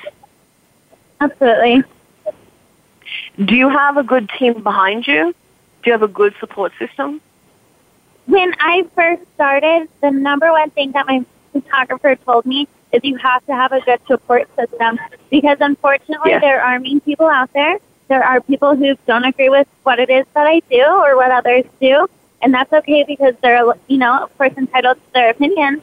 Absolutely. 1.20 1.83
Do 3.43 3.55
you 3.55 3.68
have 3.68 3.97
a 3.97 4.03
good 4.03 4.28
team 4.39 4.62
behind 4.62 5.07
you? 5.07 5.34
Do 5.82 5.91
you 5.91 5.93
have 5.93 6.03
a 6.03 6.09
good 6.09 6.34
support 6.41 6.72
system? 6.78 7.20
When 8.26 8.53
I 8.61 8.84
first 8.95 9.22
started, 9.34 9.89
the 10.01 10.11
number 10.11 10.51
one 10.51 10.70
thing 10.70 10.93
that 10.93 11.07
my 11.07 11.24
photographer 11.53 12.16
told 12.16 12.47
me 12.47 12.66
is 12.93 13.01
you 13.05 13.16
have 13.16 13.45
to 13.47 13.55
have 13.55 13.72
a 13.72 13.80
good 13.80 14.01
support 14.07 14.49
system 14.57 14.99
because 15.30 15.59
unfortunately 15.61 16.32
Yes. 16.32 16.41
there 16.41 16.62
are 16.62 16.78
mean 16.80 17.01
people 17.01 17.28
out 17.28 17.53
there. 17.53 17.78
There 18.09 18.24
are 18.24 18.41
people 18.41 18.74
who 18.74 18.97
don't 19.07 19.24
agree 19.24 19.51
with 19.51 19.68
what 19.82 19.99
it 19.99 20.11
is 20.11 20.26
that 20.34 20.47
I 20.47 20.61
do 20.70 20.82
or 20.82 21.16
what 21.16 21.30
others 21.30 21.64
do, 21.80 22.09
and 22.43 22.53
that's 22.53 22.72
okay 22.72 23.05
because 23.05 23.34
they're, 23.43 23.64
you 23.86 23.99
know, 23.99 24.22
of 24.24 24.36
course 24.36 24.53
entitled 24.57 24.97
to 24.97 25.12
their 25.12 25.30
opinion. 25.30 25.82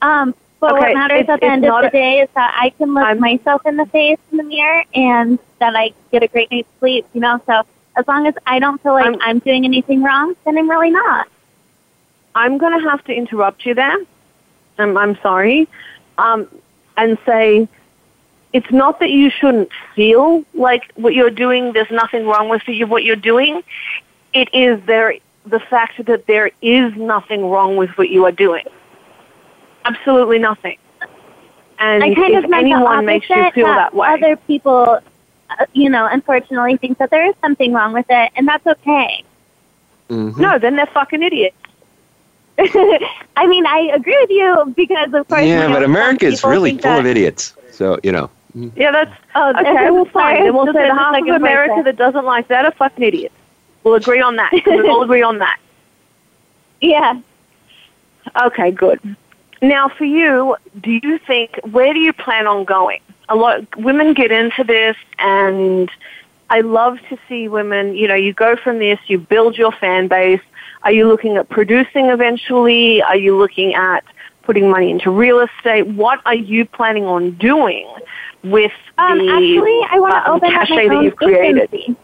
Um, 0.00 0.34
but 0.64 0.76
Okay, 0.76 0.80
what 0.80 0.94
matters 0.94 1.20
it's- 1.20 1.34
at 1.34 1.40
the 1.40 1.46
end 1.46 1.64
of 1.66 1.82
the 1.82 1.88
a- 1.88 1.90
day 1.90 2.20
is 2.20 2.28
that 2.34 2.54
I 2.58 2.70
can 2.70 2.94
look 2.94 3.18
myself 3.18 3.66
in 3.66 3.76
the 3.76 3.84
face 3.86 4.18
in 4.30 4.38
the 4.38 4.44
mirror 4.44 4.82
and 4.94 5.38
that 5.58 5.76
I 5.76 5.92
get 6.10 6.22
a 6.22 6.26
great 6.28 6.50
night's 6.50 6.68
sleep, 6.78 7.06
you 7.12 7.20
know. 7.20 7.38
So 7.44 7.62
as 7.96 8.08
long 8.08 8.26
as 8.26 8.34
I 8.46 8.58
don't 8.60 8.80
feel 8.82 8.94
like 8.94 9.14
I'm 9.20 9.40
doing 9.40 9.66
anything 9.66 10.02
wrong, 10.02 10.34
then 10.44 10.56
I'm 10.56 10.70
really 10.70 10.90
not. 10.90 11.28
I'm 12.34 12.56
going 12.56 12.80
to 12.80 12.88
have 12.88 13.04
to 13.04 13.12
interrupt 13.14 13.66
you 13.66 13.74
there. 13.74 13.96
I'm, 14.78 14.96
I'm 14.96 15.16
sorry. 15.20 15.68
Um, 16.16 16.48
and 16.96 17.18
say, 17.26 17.68
it's 18.54 18.70
not 18.70 19.00
that 19.00 19.10
you 19.10 19.28
shouldn't 19.30 19.70
feel 19.94 20.44
like 20.54 20.90
what 20.94 21.14
you're 21.14 21.30
doing, 21.30 21.72
there's 21.74 21.90
nothing 21.90 22.26
wrong 22.26 22.48
with 22.48 22.66
you, 22.68 22.86
what 22.86 23.04
you're 23.04 23.16
doing. 23.16 23.62
It 24.32 24.48
is 24.54 24.80
there, 24.86 25.14
the 25.44 25.60
fact 25.60 26.04
that 26.06 26.26
there 26.26 26.50
is 26.62 26.96
nothing 26.96 27.50
wrong 27.50 27.76
with 27.76 27.90
what 27.98 28.08
you 28.08 28.24
are 28.24 28.32
doing. 28.32 28.64
Absolutely 29.84 30.38
nothing. 30.38 30.78
And 31.78 32.02
I 32.02 32.14
kind 32.14 32.34
if 32.34 32.44
of 32.44 32.50
meant 32.50 32.64
the 32.64 32.70
anyone 32.72 33.04
makes 33.04 33.28
you 33.28 33.50
feel 33.50 33.66
that 33.66 33.94
way, 33.94 34.08
Other 34.08 34.36
people, 34.36 35.00
uh, 35.50 35.66
you 35.72 35.90
know, 35.90 36.06
unfortunately 36.06 36.76
think 36.76 36.98
that 36.98 37.10
there 37.10 37.26
is 37.26 37.34
something 37.40 37.72
wrong 37.72 37.92
with 37.92 38.06
it, 38.08 38.32
and 38.36 38.46
that's 38.46 38.66
okay. 38.66 39.24
no, 40.08 40.58
then 40.58 40.76
they're 40.76 40.86
fucking 40.86 41.22
idiots. 41.22 41.56
I 42.58 43.46
mean, 43.46 43.66
I 43.66 43.90
agree 43.92 44.16
with 44.20 44.30
you 44.30 44.72
because, 44.76 45.12
of 45.12 45.26
course, 45.28 45.44
Yeah, 45.44 45.62
you 45.62 45.68
know, 45.68 45.74
but 45.74 45.82
America 45.82 46.26
is 46.26 46.44
really 46.44 46.72
full 46.72 46.82
that, 46.82 47.00
of 47.00 47.06
idiots. 47.06 47.54
So, 47.72 47.98
you 48.04 48.12
know. 48.12 48.30
Yeah, 48.54 48.92
that's 48.92 49.10
Oh, 49.34 49.50
okay. 49.50 49.90
Well, 49.90 50.04
fine. 50.04 50.12
sorry, 50.12 50.42
Then 50.44 50.54
we'll 50.54 50.72
say 50.72 50.84
a 50.84 50.92
the 50.92 50.94
half 50.94 51.20
of 51.20 51.28
America 51.28 51.82
that 51.84 51.96
doesn't 51.96 52.24
like 52.24 52.46
that 52.48 52.64
are 52.64 52.70
fucking 52.72 53.02
idiots. 53.02 53.34
We'll 53.82 53.96
agree 53.96 54.20
on 54.20 54.36
that. 54.36 54.52
we'll 54.64 54.88
all 54.88 55.02
agree 55.08 55.22
on 55.22 55.38
that. 55.38 55.58
Yeah. 56.80 57.20
Okay, 58.40 58.70
good. 58.70 59.00
Now, 59.64 59.88
for 59.88 60.04
you, 60.04 60.56
do 60.78 60.90
you 60.90 61.16
think 61.16 61.58
where 61.70 61.94
do 61.94 61.98
you 61.98 62.12
plan 62.12 62.46
on 62.46 62.64
going? 62.64 63.00
A 63.30 63.34
lot 63.34 63.76
women 63.78 64.12
get 64.12 64.30
into 64.30 64.62
this, 64.62 64.94
and 65.18 65.90
I 66.50 66.60
love 66.60 66.98
to 67.08 67.18
see 67.28 67.48
women. 67.48 67.94
You 67.96 68.06
know, 68.08 68.14
you 68.14 68.34
go 68.34 68.56
from 68.56 68.78
this, 68.78 68.98
you 69.06 69.18
build 69.18 69.56
your 69.56 69.72
fan 69.72 70.06
base. 70.06 70.42
Are 70.82 70.92
you 70.92 71.08
looking 71.08 71.38
at 71.38 71.48
producing 71.48 72.06
eventually? 72.06 73.02
Are 73.02 73.16
you 73.16 73.38
looking 73.38 73.72
at 73.74 74.04
putting 74.42 74.68
money 74.68 74.90
into 74.90 75.10
real 75.10 75.40
estate? 75.40 75.86
What 75.86 76.20
are 76.26 76.34
you 76.34 76.66
planning 76.66 77.06
on 77.06 77.30
doing 77.30 77.88
with 78.42 78.72
Um, 78.98 79.16
the 79.16 79.28
actually, 79.30 79.80
I 79.90 79.98
want 79.98 80.12
to 80.12 80.30
um, 80.30 80.36
open 80.36 80.48
up 80.54 80.60
cachet 80.60 80.88
my 80.88 80.94
that 80.94 81.04
you've 81.04 81.16
created? 81.16 81.72
agency. 81.72 81.96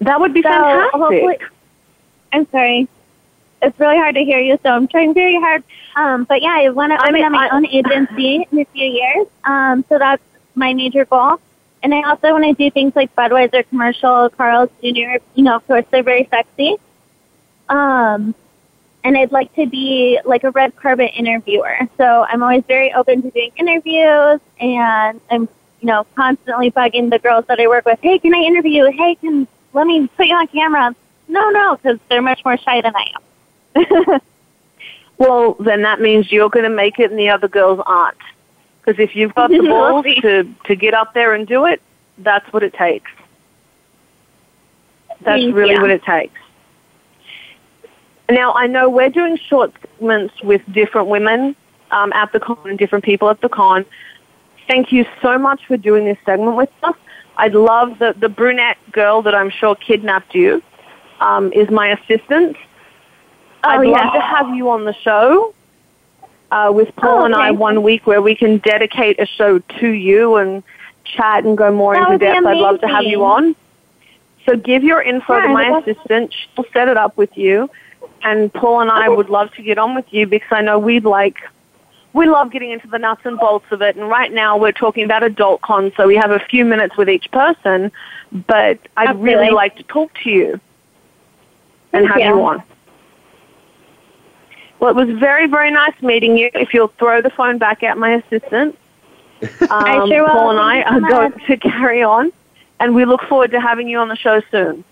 That 0.00 0.18
would 0.20 0.32
be 0.32 0.40
So, 0.40 0.48
fantastic. 0.48 1.42
I'm 2.32 2.48
sorry. 2.48 2.88
It's 3.60 3.78
really 3.78 3.96
hard 3.98 4.14
to 4.16 4.24
hear 4.24 4.40
you, 4.40 4.58
so 4.62 4.70
I'm 4.70 4.88
trying 4.88 5.14
very 5.14 5.38
hard. 5.38 5.62
Um, 5.94 6.24
but 6.24 6.42
yeah, 6.42 6.54
I 6.56 6.70
want 6.70 6.92
to 6.92 7.02
open 7.02 7.22
up 7.22 7.32
my 7.32 7.48
own 7.50 7.66
agency 7.66 8.46
in 8.50 8.60
a 8.60 8.64
few 8.66 8.86
years. 8.86 9.26
Um, 9.44 9.84
so 9.88 9.98
that's 9.98 10.22
my 10.54 10.72
major 10.74 11.04
goal. 11.04 11.38
And 11.82 11.92
I 11.94 12.02
also 12.02 12.32
want 12.32 12.44
to 12.44 12.54
do 12.54 12.70
things 12.70 12.94
like 12.94 13.14
Budweiser 13.16 13.68
commercial, 13.68 14.30
Carl's 14.30 14.70
Jr. 14.80 15.18
You 15.34 15.44
know, 15.44 15.56
of 15.56 15.66
course, 15.66 15.84
they're 15.90 16.02
very 16.02 16.28
sexy. 16.30 16.76
Um, 17.68 18.34
and 19.04 19.16
I'd 19.16 19.32
like 19.32 19.52
to 19.54 19.66
be 19.66 20.20
like 20.24 20.44
a 20.44 20.50
red 20.50 20.76
carpet 20.76 21.10
interviewer. 21.16 21.76
So 21.96 22.24
I'm 22.28 22.42
always 22.42 22.64
very 22.66 22.92
open 22.92 23.22
to 23.22 23.30
doing 23.30 23.50
interviews, 23.56 24.40
and 24.60 25.20
I'm 25.30 25.48
you 25.80 25.86
know 25.86 26.06
constantly 26.14 26.70
bugging 26.70 27.10
the 27.10 27.18
girls 27.18 27.46
that 27.46 27.58
I 27.58 27.66
work 27.66 27.84
with. 27.84 27.98
Hey, 28.00 28.18
can 28.18 28.34
I 28.34 28.38
interview 28.38 28.84
you? 28.84 28.92
Hey, 28.92 29.16
can 29.16 29.48
let 29.72 29.86
me 29.86 30.06
put 30.06 30.26
you 30.26 30.36
on 30.36 30.46
camera? 30.46 30.94
No, 31.28 31.50
no, 31.50 31.76
because 31.76 31.98
they're 32.08 32.22
much 32.22 32.44
more 32.44 32.56
shy 32.58 32.80
than 32.80 32.92
I 32.94 33.12
am. 33.16 34.20
Well, 35.22 35.54
then 35.60 35.82
that 35.82 36.00
means 36.00 36.32
you're 36.32 36.50
going 36.50 36.64
to 36.64 36.76
make 36.84 36.98
it 36.98 37.12
and 37.12 37.18
the 37.18 37.28
other 37.28 37.46
girls 37.46 37.80
aren't. 37.86 38.18
Because 38.80 38.98
if 38.98 39.14
you've 39.14 39.32
got 39.36 39.50
the 39.50 39.60
balls 39.68 40.04
to, 40.20 40.52
to 40.64 40.74
get 40.74 40.94
up 40.94 41.14
there 41.14 41.32
and 41.32 41.46
do 41.46 41.64
it, 41.64 41.80
that's 42.18 42.52
what 42.52 42.64
it 42.64 42.74
takes. 42.74 43.08
That's 45.20 45.44
really 45.44 45.74
you. 45.74 45.80
what 45.80 45.90
it 45.90 46.02
takes. 46.02 46.34
Now, 48.28 48.52
I 48.54 48.66
know 48.66 48.90
we're 48.90 49.10
doing 49.10 49.36
short 49.36 49.72
segments 49.80 50.34
with 50.42 50.60
different 50.72 51.06
women 51.06 51.54
um, 51.92 52.12
at 52.14 52.32
the 52.32 52.40
con 52.40 52.58
and 52.64 52.76
different 52.76 53.04
people 53.04 53.30
at 53.30 53.40
the 53.40 53.48
con. 53.48 53.86
Thank 54.66 54.90
you 54.90 55.06
so 55.20 55.38
much 55.38 55.64
for 55.66 55.76
doing 55.76 56.04
this 56.04 56.18
segment 56.26 56.56
with 56.56 56.70
us. 56.82 56.96
I'd 57.36 57.54
love 57.54 58.00
the, 58.00 58.16
the 58.18 58.28
brunette 58.28 58.78
girl 58.90 59.22
that 59.22 59.36
I'm 59.36 59.50
sure 59.50 59.76
kidnapped 59.76 60.34
you 60.34 60.62
um, 61.20 61.52
is 61.52 61.70
my 61.70 61.90
assistant. 61.90 62.56
I'd 63.64 63.80
Oh, 63.86 63.90
love 63.90 64.12
to 64.14 64.20
have 64.20 64.54
you 64.54 64.70
on 64.70 64.84
the 64.84 64.94
show 64.94 65.54
uh, 66.50 66.70
with 66.74 66.94
Paul 66.96 67.22
Oh, 67.22 67.24
and 67.24 67.34
I 67.34 67.50
one 67.52 67.82
week 67.82 68.06
where 68.06 68.20
we 68.20 68.34
can 68.34 68.58
dedicate 68.58 69.20
a 69.20 69.26
show 69.26 69.58
to 69.58 69.88
you 69.88 70.36
and 70.36 70.62
chat 71.04 71.44
and 71.44 71.56
go 71.56 71.72
more 71.72 71.94
That 71.94 72.12
into 72.12 72.18
depth. 72.26 72.46
I'd 72.46 72.56
love 72.56 72.80
to 72.80 72.88
have 72.88 73.04
you 73.04 73.24
on. 73.24 73.54
So 74.46 74.56
give 74.56 74.82
your 74.82 75.00
info 75.00 75.40
to 75.40 75.48
my 75.48 75.64
that's- 75.70 75.96
assistant. 75.96 76.34
She'll 76.54 76.64
set 76.72 76.88
it 76.88 76.96
up 76.96 77.16
with 77.16 77.36
you. 77.38 77.70
And 78.24 78.52
Paul 78.52 78.80
and 78.80 78.90
I 78.90 79.08
would 79.08 79.28
love 79.30 79.52
to 79.54 79.62
get 79.62 79.78
on 79.78 79.94
with 79.94 80.12
you 80.12 80.26
because 80.26 80.48
I 80.52 80.60
know 80.62 80.78
we'd 80.78 81.04
like, 81.04 81.38
we 82.12 82.26
love 82.26 82.52
getting 82.52 82.70
into 82.70 82.86
the 82.88 82.98
nuts 82.98 83.22
and 83.24 83.38
bolts 83.38 83.66
of 83.70 83.82
it. 83.82 83.96
And 83.96 84.08
right 84.08 84.32
now 84.32 84.56
we're 84.58 84.72
talking 84.72 85.04
about 85.04 85.22
adult 85.24 85.60
con, 85.62 85.92
so 85.96 86.06
we 86.06 86.16
have 86.16 86.30
a 86.30 86.38
few 86.38 86.64
minutes 86.64 86.96
with 86.96 87.08
each 87.08 87.30
person. 87.30 87.90
But 88.32 88.78
I'd 88.96 89.20
really 89.20 89.50
like 89.50 89.76
to 89.76 89.82
talk 89.84 90.12
to 90.22 90.30
you 90.30 90.60
and 91.92 92.06
Thank 92.06 92.10
have 92.10 92.20
you. 92.20 92.26
you. 92.38 92.44
on. 92.44 92.62
Well, 94.82 94.90
it 94.90 94.96
was 94.96 95.16
very, 95.16 95.46
very 95.46 95.70
nice 95.70 95.94
meeting 96.02 96.36
you. 96.36 96.50
If 96.54 96.74
you'll 96.74 96.88
throw 96.88 97.22
the 97.22 97.30
phone 97.30 97.56
back 97.56 97.84
at 97.84 97.96
my 97.96 98.14
assistant, 98.14 98.76
um, 99.42 99.68
I 99.70 100.04
sure. 100.08 100.28
Paul 100.28 100.50
and 100.50 100.58
I 100.58 100.82
are 100.82 101.00
going 101.00 101.32
to 101.46 101.56
carry 101.56 102.02
on. 102.02 102.32
and 102.80 102.92
we 102.92 103.04
look 103.04 103.22
forward 103.22 103.52
to 103.52 103.60
having 103.60 103.88
you 103.88 103.98
on 103.98 104.08
the 104.08 104.16
show 104.16 104.42
soon. 104.50 104.82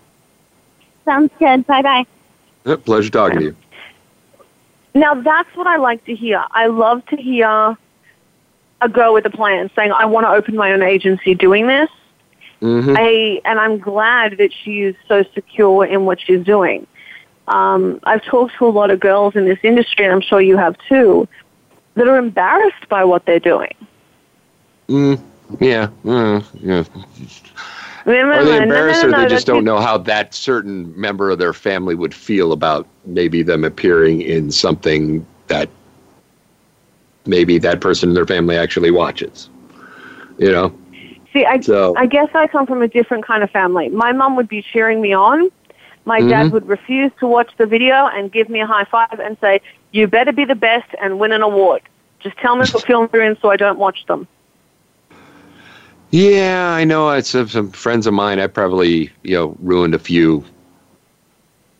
Sounds 1.03 1.29
good. 1.39 1.67
Bye 1.67 1.81
bye. 1.81 2.05
Yeah, 2.65 2.77
pleasure 2.77 3.09
talking 3.09 3.39
to 3.39 3.43
you. 3.47 3.55
Now 4.93 5.13
that's 5.13 5.53
what 5.57 5.67
I 5.67 5.75
like 5.75 6.05
to 6.05 6.15
hear. 6.15 6.41
I 6.51 6.67
love 6.67 7.05
to 7.07 7.17
hear 7.17 7.75
a 8.79 8.87
girl 8.89 9.13
with 9.13 9.25
a 9.25 9.29
plan 9.29 9.69
saying, 9.75 9.91
"I 9.91 10.05
want 10.05 10.25
to 10.25 10.29
open 10.29 10.55
my 10.55 10.71
own 10.71 10.83
agency 10.83 11.35
doing 11.35 11.67
this." 11.67 11.89
Mhm. 12.61 12.95
I 12.97 13.41
and 13.43 13.59
I'm 13.59 13.77
glad 13.77 14.37
that 14.37 14.53
she 14.53 14.83
is 14.83 14.95
so 15.09 15.25
secure 15.33 15.83
in 15.83 16.05
what 16.05 16.21
she's 16.21 16.45
doing. 16.45 16.87
Um, 17.51 17.99
I've 18.03 18.23
talked 18.23 18.53
to 18.57 18.65
a 18.65 18.69
lot 18.69 18.91
of 18.91 18.99
girls 18.99 19.35
in 19.35 19.45
this 19.45 19.59
industry, 19.63 20.05
and 20.05 20.13
I'm 20.13 20.21
sure 20.21 20.39
you 20.41 20.57
have 20.57 20.75
too, 20.87 21.27
that 21.95 22.07
are 22.07 22.17
embarrassed 22.17 22.87
by 22.89 23.03
what 23.03 23.25
they're 23.25 23.39
doing. 23.39 23.75
Mm, 24.87 25.21
yeah. 25.59 25.87
Mm, 26.05 26.45
yeah. 26.61 26.83
No, 28.05 28.13
no, 28.13 28.19
Are 28.19 28.25
no, 28.25 28.45
they 28.45 28.57
no, 28.57 28.63
embarrassed 28.63 29.03
no, 29.03 29.09
or 29.09 29.21
they 29.21 29.27
just 29.27 29.45
don't 29.45 29.63
know 29.65 29.79
how 29.79 29.97
that 29.97 30.33
certain 30.33 30.99
member 30.99 31.29
of 31.29 31.39
their 31.39 31.53
family 31.53 31.93
would 31.93 32.13
feel 32.13 32.51
about 32.51 32.87
maybe 33.05 33.43
them 33.43 33.63
appearing 33.63 34.21
in 34.21 34.51
something 34.51 35.25
that 35.47 35.69
maybe 37.25 37.57
that 37.59 37.81
person 37.81 38.09
in 38.09 38.15
their 38.15 38.25
family 38.25 38.57
actually 38.57 38.91
watches? 38.91 39.49
You 40.37 40.51
know? 40.51 40.73
See, 41.33 41.45
I, 41.45 41.59
So- 41.59 41.95
I 41.97 42.05
guess 42.07 42.29
I 42.33 42.47
come 42.47 42.65
from 42.65 42.81
a 42.81 42.87
different 42.87 43.25
kind 43.25 43.43
of 43.43 43.51
family. 43.51 43.89
My 43.89 44.13
mom 44.13 44.35
would 44.37 44.47
be 44.47 44.61
cheering 44.61 45.01
me 45.01 45.13
on. 45.13 45.51
My 46.05 46.21
Mhm. 46.21 46.29
dad 46.29 46.51
would 46.51 46.67
refuse 46.67 47.11
to 47.19 47.27
watch 47.27 47.51
the 47.57 47.65
video 47.65 48.07
and 48.07 48.31
give 48.31 48.49
me 48.49 48.59
a 48.61 48.65
high 48.65 48.85
five 48.85 49.19
and 49.23 49.37
say, 49.39 49.61
"You 49.91 50.07
better 50.07 50.31
be 50.31 50.45
the 50.45 50.55
best 50.55 50.89
and 51.01 51.19
win 51.19 51.31
an 51.31 51.41
award. 51.43 51.81
Just 52.19 52.37
tell 52.37 52.55
me 52.55 52.65
what 52.71 52.85
film 52.85 53.09
you're 53.13 53.23
in 53.23 53.37
so 53.41 53.49
I 53.51 53.57
don't 53.57 53.77
watch 53.79 54.05
them." 54.07 54.27
Yeah, 56.11 56.71
I 56.73 56.83
know. 56.83 57.09
It's 57.11 57.29
some, 57.29 57.47
some 57.47 57.71
friends 57.71 58.05
of 58.07 58.13
mine. 58.13 58.39
I 58.39 58.47
probably 58.47 59.11
you 59.23 59.35
know 59.35 59.55
ruined 59.61 59.95
a 59.95 59.99
few 59.99 60.43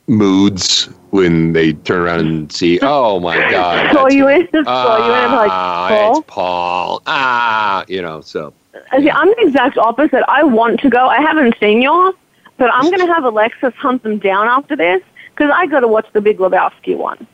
moods 0.07 0.89
when 1.11 1.53
they 1.53 1.74
turn 1.74 2.01
around 2.01 2.19
and 2.22 2.51
see. 2.51 2.80
Oh 2.84 3.19
my 3.19 3.36
God! 3.51 3.91
Saw 3.93 4.07
you 4.07 4.28
in, 4.28 4.47
saw 4.51 4.97
you 4.97 5.13
in, 5.13 5.32
I'm 5.32 5.32
like, 5.34 5.49
Ah, 5.51 5.88
Paul. 5.89 6.17
it's 6.17 6.26
Paul. 6.28 7.01
Ah, 7.07 7.84
you 7.88 8.01
know. 8.01 8.22
So 8.22 8.53
Uh, 8.74 8.99
See, 9.01 9.09
I'm 9.11 9.28
the 9.28 9.41
exact 9.47 9.78
opposite. 9.78 10.24
I 10.30 10.43
want 10.43 10.80
to 10.82 10.89
go. 10.89 11.07
I 11.07 11.19
haven't 11.22 11.55
seen 11.59 11.82
yours, 11.82 12.15
but 12.62 12.70
I'm 12.76 12.91
going 12.91 12.99
to 12.99 13.12
have 13.12 13.24
Alexis 13.24 13.74
hunt 13.74 14.03
them 14.03 14.20
down 14.20 14.47
after 14.47 14.76
this 14.76 15.01
because 15.32 15.49
I 15.51 15.66
got 15.66 15.80
to 15.80 15.88
watch 15.88 16.05
the 16.14 16.22
Big 16.22 16.38
Lebowski 16.38 16.95
one. 16.95 17.26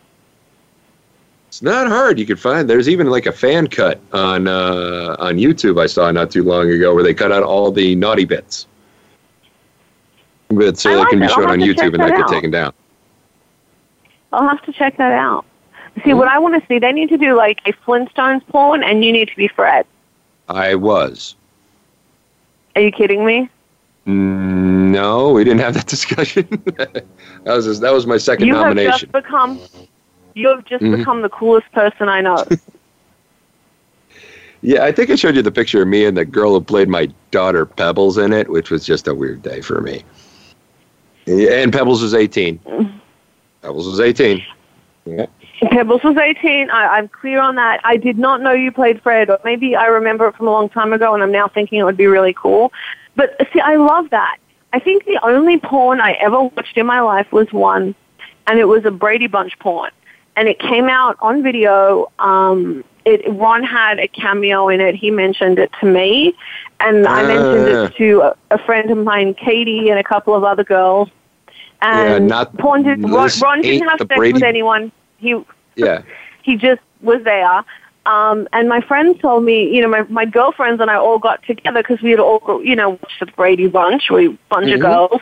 it's 1.49 1.61
not 1.61 1.89
hard. 1.89 2.17
You 2.17 2.25
can 2.25 2.38
find. 2.38 2.69
There's 2.69 2.88
even 2.88 3.07
like 3.07 3.25
a 3.25 3.34
fan 3.34 3.67
cut 3.67 3.99
on 4.13 4.47
uh, 4.47 5.17
on 5.19 5.36
YouTube. 5.36 5.82
I 5.82 5.88
saw 5.88 6.09
not 6.11 6.32
too 6.32 6.43
long 6.43 6.71
ago 6.71 6.95
where 6.95 7.03
they 7.03 7.13
cut 7.13 7.34
out 7.34 7.43
all 7.43 7.73
the 7.73 7.93
naughty 7.95 8.23
bits. 8.23 8.67
But 10.47 10.78
so 10.78 10.97
like 10.97 11.09
can 11.09 11.19
be 11.19 11.25
it. 11.25 11.32
I'll 11.32 11.36
shown 11.36 11.49
on 11.49 11.59
YouTube 11.59 11.88
and 11.88 11.97
not 11.97 12.11
get 12.11 12.21
out. 12.21 12.30
taken 12.30 12.49
down. 12.49 12.73
I'll 14.32 14.47
have 14.47 14.61
to 14.61 14.71
check 14.71 14.95
that 14.95 15.11
out. 15.11 15.43
See, 16.05 16.13
what 16.13 16.30
I 16.30 16.39
want 16.39 16.55
to 16.61 16.65
see, 16.69 16.80
they 16.80 16.93
need 16.93 17.09
to 17.09 17.17
do 17.17 17.36
like 17.36 17.59
a 17.65 17.73
Flintstones 17.73 18.47
porn, 18.47 18.82
and 18.82 19.03
you 19.03 19.11
need 19.11 19.28
to 19.28 19.36
be 19.36 19.49
Fred. 19.49 19.86
I 20.47 20.75
was. 20.75 21.36
Are 22.78 22.82
you 22.82 22.93
kidding 22.93 23.25
me? 23.25 23.49
No, 24.07 25.29
we 25.33 25.43
didn't 25.43 25.59
have 25.59 25.73
that 25.73 25.85
discussion. 25.95 26.47
that 26.77 27.03
was 27.45 27.65
just, 27.65 27.81
that 27.81 27.91
was 27.93 28.07
my 28.07 28.17
second 28.17 28.47
you 28.47 28.55
have 28.55 28.67
nomination. 28.67 29.09
just 29.09 29.11
become, 29.11 29.59
you 30.33 30.47
have 30.47 30.63
just 30.65 30.83
Mhm. 30.83 30.97
become 30.97 31.21
the 31.21 31.29
coolest 31.29 31.71
person 31.73 32.09
I 32.09 32.21
know. 32.21 32.45
Yeah, 34.63 34.83
I 34.85 34.91
think 34.91 35.11
I 35.11 35.15
showed 35.15 35.35
you 35.35 35.43
the 35.43 35.51
picture 35.51 35.83
of 35.83 35.87
me 35.87 36.03
and 36.05 36.17
the 36.17 36.25
girl 36.25 36.51
who 36.51 36.59
played 36.59 36.89
my 36.89 37.05
daughter 37.29 37.63
Pebbles 37.63 38.17
in 38.17 38.33
it, 38.33 38.49
which 38.49 38.71
was 38.71 38.83
just 38.83 39.07
a 39.07 39.13
weird 39.13 39.43
day 39.43 39.61
for 39.61 39.81
me. 39.81 40.03
And 41.27 41.71
Pebbles 41.71 42.01
was 42.01 42.15
18. 42.15 42.59
Pebbles 43.61 43.85
was 43.87 43.99
18. 43.99 44.43
Yeah. 45.05 45.27
Pebbles 45.71 46.03
was 46.03 46.17
18. 46.17 46.71
I, 46.71 46.87
I'm 46.97 47.07
clear 47.07 47.39
on 47.39 47.53
that. 47.55 47.81
I 47.83 47.97
did 47.97 48.17
not 48.17 48.41
know 48.41 48.51
you 48.51 48.71
played 48.71 48.99
Fred, 49.03 49.29
or 49.29 49.39
maybe 49.45 49.75
I 49.75 49.85
remember 49.85 50.27
it 50.27 50.35
from 50.35 50.47
a 50.47 50.51
long 50.51 50.69
time 50.69 50.91
ago, 50.91 51.13
and 51.13 51.21
I'm 51.21 51.31
now 51.31 51.47
thinking 51.47 51.77
it 51.79 51.83
would 51.83 51.95
be 51.95 52.07
really 52.07 52.33
cool. 52.33 52.73
But 53.18 53.36
see, 53.51 53.59
I 53.59 53.76
love 53.76 54.09
that. 54.11 54.38
I 54.72 54.80
think 54.80 55.03
the 55.05 55.20
only 55.24 55.59
porn 55.59 55.99
I 55.99 56.11
ever 56.13 56.43
watched 56.43 56.78
in 56.78 56.86
my 56.86 57.01
life 57.01 57.30
was 57.34 57.51
one, 57.51 57.93
and 58.47 58.59
it 58.59 58.65
was 58.65 58.86
a 58.86 58.91
Brady 58.91 59.28
Bunch 59.28 59.57
porn, 59.59 59.91
and 60.38 60.47
it 60.47 60.59
came 60.59 60.88
out 60.88 61.18
on 61.20 61.43
video. 61.43 62.09
Um, 62.20 62.84
it 63.05 63.22
Ron 63.34 63.63
had 63.63 63.99
a 63.99 64.07
cameo 64.07 64.70
in 64.70 64.80
it. 64.82 64.93
He 64.95 65.09
mentioned 65.11 65.57
it 65.59 65.72
to 65.82 65.86
me, 65.88 66.36
and 66.80 67.05
I 67.07 67.24
mentioned 67.24 67.76
Ah. 67.76 67.84
it 67.86 67.95
to 67.97 68.22
a, 68.22 68.36
a 68.51 68.57
friend 68.59 68.91
of 68.91 68.97
mine, 68.99 69.34
Katie, 69.34 69.89
and 69.89 69.97
a 69.99 70.03
couple 70.03 70.36
of 70.36 70.43
other 70.43 70.63
girls. 70.63 71.09
Yeah, 71.82 72.15
And 72.15 72.28
not- 72.28 72.55
porn 72.57 72.84
did, 72.84 73.01
Ron, 73.03 73.30
Ron 73.41 73.61
didn't 73.61 73.88
have 73.88 73.99
sex 73.99 74.15
Brady- 74.15 74.34
with 74.34 74.43
anyone. 74.43 74.91
He 75.18 75.36
Yeah. 75.76 76.01
he 76.43 76.55
just 76.55 76.82
was 77.01 77.24
there. 77.24 77.63
Um, 78.07 78.47
and 78.53 78.69
my 78.69 78.79
friends 78.79 79.19
told 79.21 79.43
me, 79.43 79.69
you 79.75 79.81
know, 79.81 79.89
my, 79.89 80.03
my 80.03 80.23
girlfriends 80.23 80.79
and 80.81 80.89
I 80.89 80.95
all 80.95 81.19
got 81.19 81.43
together 81.43 81.83
because 81.83 82.01
we 82.01 82.11
had 82.11 82.19
all, 82.21 82.61
you 82.63 82.75
know, 82.75 82.91
watched 82.91 83.19
the 83.19 83.25
Brady 83.25 83.67
Bunch. 83.67 84.09
We 84.09 84.29
bunch 84.49 84.67
Mhm. 84.69 84.75
of 84.75 84.79
girls. 84.79 85.21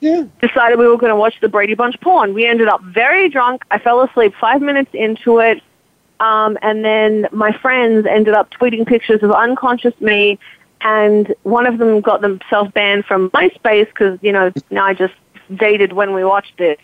Yeah. 0.00 0.24
Decided 0.40 0.78
we 0.78 0.88
were 0.88 0.96
going 0.96 1.10
to 1.10 1.16
watch 1.16 1.34
the 1.40 1.48
Brady 1.48 1.74
Bunch 1.74 2.00
porn. 2.00 2.32
We 2.32 2.46
ended 2.46 2.66
up 2.68 2.82
very 2.82 3.28
drunk. 3.28 3.64
I 3.70 3.78
fell 3.78 4.00
asleep 4.00 4.34
five 4.40 4.62
minutes 4.62 4.90
into 4.94 5.38
it. 5.38 5.62
Um, 6.18 6.56
and 6.62 6.82
then 6.84 7.28
my 7.30 7.52
friends 7.52 8.06
ended 8.06 8.32
up 8.34 8.50
tweeting 8.50 8.86
pictures 8.86 9.22
of 9.22 9.30
unconscious 9.30 9.94
me. 10.00 10.38
And 10.80 11.34
one 11.42 11.66
of 11.66 11.76
them 11.78 12.00
got 12.00 12.22
themselves 12.22 12.70
banned 12.72 13.04
from 13.04 13.30
MySpace 13.30 13.86
because, 13.88 14.18
you 14.22 14.32
know, 14.32 14.50
now 14.70 14.86
I 14.86 14.94
just 14.94 15.14
dated 15.54 15.92
when 15.92 16.14
we 16.14 16.24
watched 16.24 16.56
this 16.56 16.78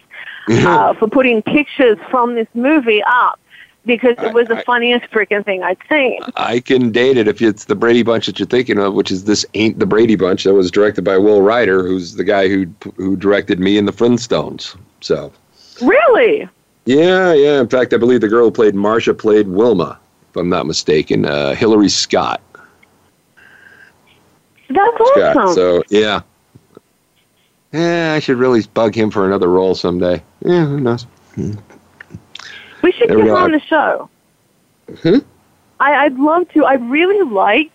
uh, 0.50 0.92
for 0.94 1.08
putting 1.08 1.40
pictures 1.40 1.96
from 2.10 2.34
this 2.34 2.48
movie 2.52 3.02
up 3.06 3.39
because 3.96 4.16
it 4.24 4.32
was 4.32 4.46
the 4.48 4.62
funniest 4.62 5.10
freaking 5.10 5.44
thing 5.44 5.62
I'd 5.62 5.76
seen. 5.88 6.20
I 6.36 6.60
can 6.60 6.90
date 6.92 7.16
it 7.16 7.26
if 7.28 7.42
it's 7.42 7.64
the 7.64 7.74
Brady 7.74 8.02
Bunch 8.02 8.26
that 8.26 8.38
you're 8.38 8.46
thinking 8.46 8.78
of, 8.78 8.94
which 8.94 9.10
is 9.10 9.24
this 9.24 9.44
ain't 9.54 9.78
the 9.78 9.86
Brady 9.86 10.14
Bunch 10.16 10.44
that 10.44 10.54
was 10.54 10.70
directed 10.70 11.02
by 11.02 11.18
Will 11.18 11.42
Ryder, 11.42 11.86
who's 11.86 12.14
the 12.14 12.24
guy 12.24 12.48
who 12.48 12.66
who 12.96 13.16
directed 13.16 13.58
me 13.60 13.76
in 13.76 13.84
the 13.86 13.92
Flintstones. 13.92 14.76
So 15.00 15.32
Really? 15.82 16.48
yeah, 16.86 17.32
yeah. 17.32 17.60
In 17.60 17.68
fact, 17.68 17.92
I 17.92 17.96
believe 17.96 18.20
the 18.20 18.28
girl 18.28 18.44
who 18.44 18.50
played 18.50 18.74
Marcia 18.74 19.12
played 19.14 19.48
Wilma, 19.48 19.98
if 20.30 20.36
I'm 20.36 20.48
not 20.48 20.66
mistaken. 20.66 21.26
Uh, 21.26 21.54
Hillary 21.54 21.88
Scott. 21.88 22.40
That's 24.68 24.96
Scott. 24.96 25.36
awesome. 25.36 25.54
So 25.54 25.82
yeah. 25.88 26.20
Yeah, 27.72 28.14
I 28.16 28.18
should 28.18 28.36
really 28.38 28.62
bug 28.74 28.94
him 28.94 29.10
for 29.10 29.26
another 29.26 29.48
role 29.48 29.74
someday. 29.74 30.22
Yeah, 30.44 30.66
who 30.66 30.80
knows? 30.80 31.06
We 32.82 32.92
should 32.92 33.10
there 33.10 33.18
get 33.18 33.26
her 33.26 33.36
on 33.36 33.52
the 33.52 33.60
show. 33.60 34.08
Hmm? 35.02 35.18
I, 35.80 36.04
I'd 36.04 36.18
love 36.18 36.48
to. 36.50 36.64
I'd 36.66 36.82
really 36.90 37.28
like 37.30 37.72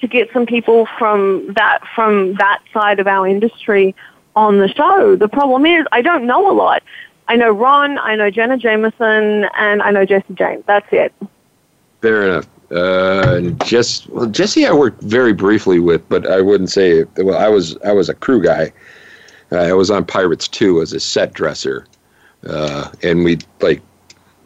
to 0.00 0.06
get 0.06 0.32
some 0.32 0.46
people 0.46 0.86
from 0.98 1.52
that 1.54 1.80
from 1.94 2.34
that 2.34 2.60
side 2.72 3.00
of 3.00 3.06
our 3.06 3.26
industry 3.26 3.94
on 4.36 4.58
the 4.58 4.68
show. 4.68 5.16
The 5.16 5.28
problem 5.28 5.66
is 5.66 5.84
I 5.92 6.02
don't 6.02 6.26
know 6.26 6.50
a 6.50 6.54
lot. 6.54 6.82
I 7.26 7.36
know 7.36 7.50
Ron, 7.50 7.98
I 7.98 8.16
know 8.16 8.30
Jenna 8.30 8.56
Jameson, 8.56 9.44
and 9.56 9.82
I 9.82 9.90
know 9.90 10.06
Jesse 10.06 10.32
James. 10.34 10.64
That's 10.66 10.86
it. 10.92 11.12
Fair 12.00 12.22
enough. 12.22 12.48
Uh, 12.70 13.40
Jess, 13.64 14.06
well, 14.08 14.26
Jesse, 14.26 14.66
I 14.66 14.72
worked 14.72 15.02
very 15.02 15.32
briefly 15.32 15.78
with, 15.78 16.06
but 16.08 16.26
I 16.26 16.40
wouldn't 16.40 16.70
say. 16.70 17.04
Well, 17.16 17.38
I 17.38 17.48
was 17.48 17.76
I 17.78 17.92
was 17.92 18.08
a 18.08 18.14
crew 18.14 18.42
guy. 18.42 18.72
Uh, 19.50 19.56
I 19.56 19.72
was 19.72 19.90
on 19.90 20.04
Pirates 20.04 20.48
Two 20.48 20.80
as 20.82 20.92
a 20.92 21.00
set 21.00 21.32
dresser, 21.32 21.86
uh, 22.46 22.90
and 23.02 23.24
we 23.24 23.38
like 23.60 23.80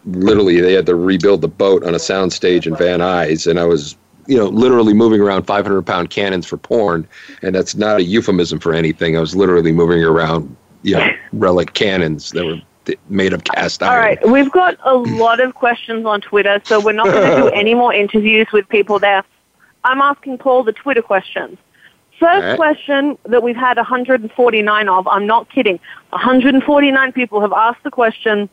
literally 0.05 0.61
they 0.61 0.73
had 0.73 0.87
to 0.87 0.95
rebuild 0.95 1.41
the 1.41 1.49
boat 1.49 1.85
on 1.85 1.95
a 1.95 1.99
soundstage 1.99 2.67
in 2.67 2.77
Van 2.77 3.01
Nuys, 3.01 3.47
and 3.49 3.59
I 3.59 3.65
was 3.65 3.97
you 4.27 4.37
know 4.37 4.47
literally 4.47 4.95
moving 4.95 5.21
around 5.21 5.45
500 5.45 5.83
pound 5.83 6.11
cannons 6.11 6.47
for 6.47 6.57
porn, 6.57 7.07
and 7.43 7.55
that's 7.55 7.75
not 7.75 7.99
a 7.99 8.03
euphemism 8.03 8.59
for 8.59 8.73
anything. 8.73 9.17
I 9.17 9.21
was 9.21 9.35
literally 9.35 9.73
moving 9.73 10.03
around 10.03 10.55
you 10.83 10.97
know 10.97 11.09
relic 11.33 11.75
cannons 11.75 12.31
that 12.33 12.45
were 12.45 12.61
made 13.09 13.33
of 13.33 13.45
cast 13.45 13.83
iron. 13.83 13.93
All 13.93 13.99
right, 13.99 14.29
we've 14.29 14.51
got 14.51 14.77
a 14.85 14.95
lot 14.97 15.41
of 15.41 15.55
questions 15.55 16.07
on 16.07 16.21
Twitter, 16.21 16.61
so 16.65 16.81
we're 16.81 16.93
not 16.93 17.07
going 17.07 17.31
to 17.31 17.43
do 17.43 17.49
any 17.55 17.75
more 17.75 17.95
interviews 17.95 18.49
with 18.53 18.69
people 18.69 18.99
there. 18.99 19.25
I'm 19.85 20.01
asking 20.01 20.39
Paul 20.39 20.63
the 20.63 20.73
Twitter 20.73 21.03
questions. 21.03 21.59
First 22.19 22.45
right. 22.45 22.57
question 22.57 23.19
that 23.25 23.43
we've 23.43 23.57
had 23.57 23.77
149 23.79 24.89
of, 24.89 25.09
I'm 25.09 25.27
not 25.27 25.51
kidding, 25.51 25.81
149 26.11 27.13
people 27.13 27.41
have 27.41 27.53
asked 27.53 27.83
the 27.83 27.91
question, 27.91 28.49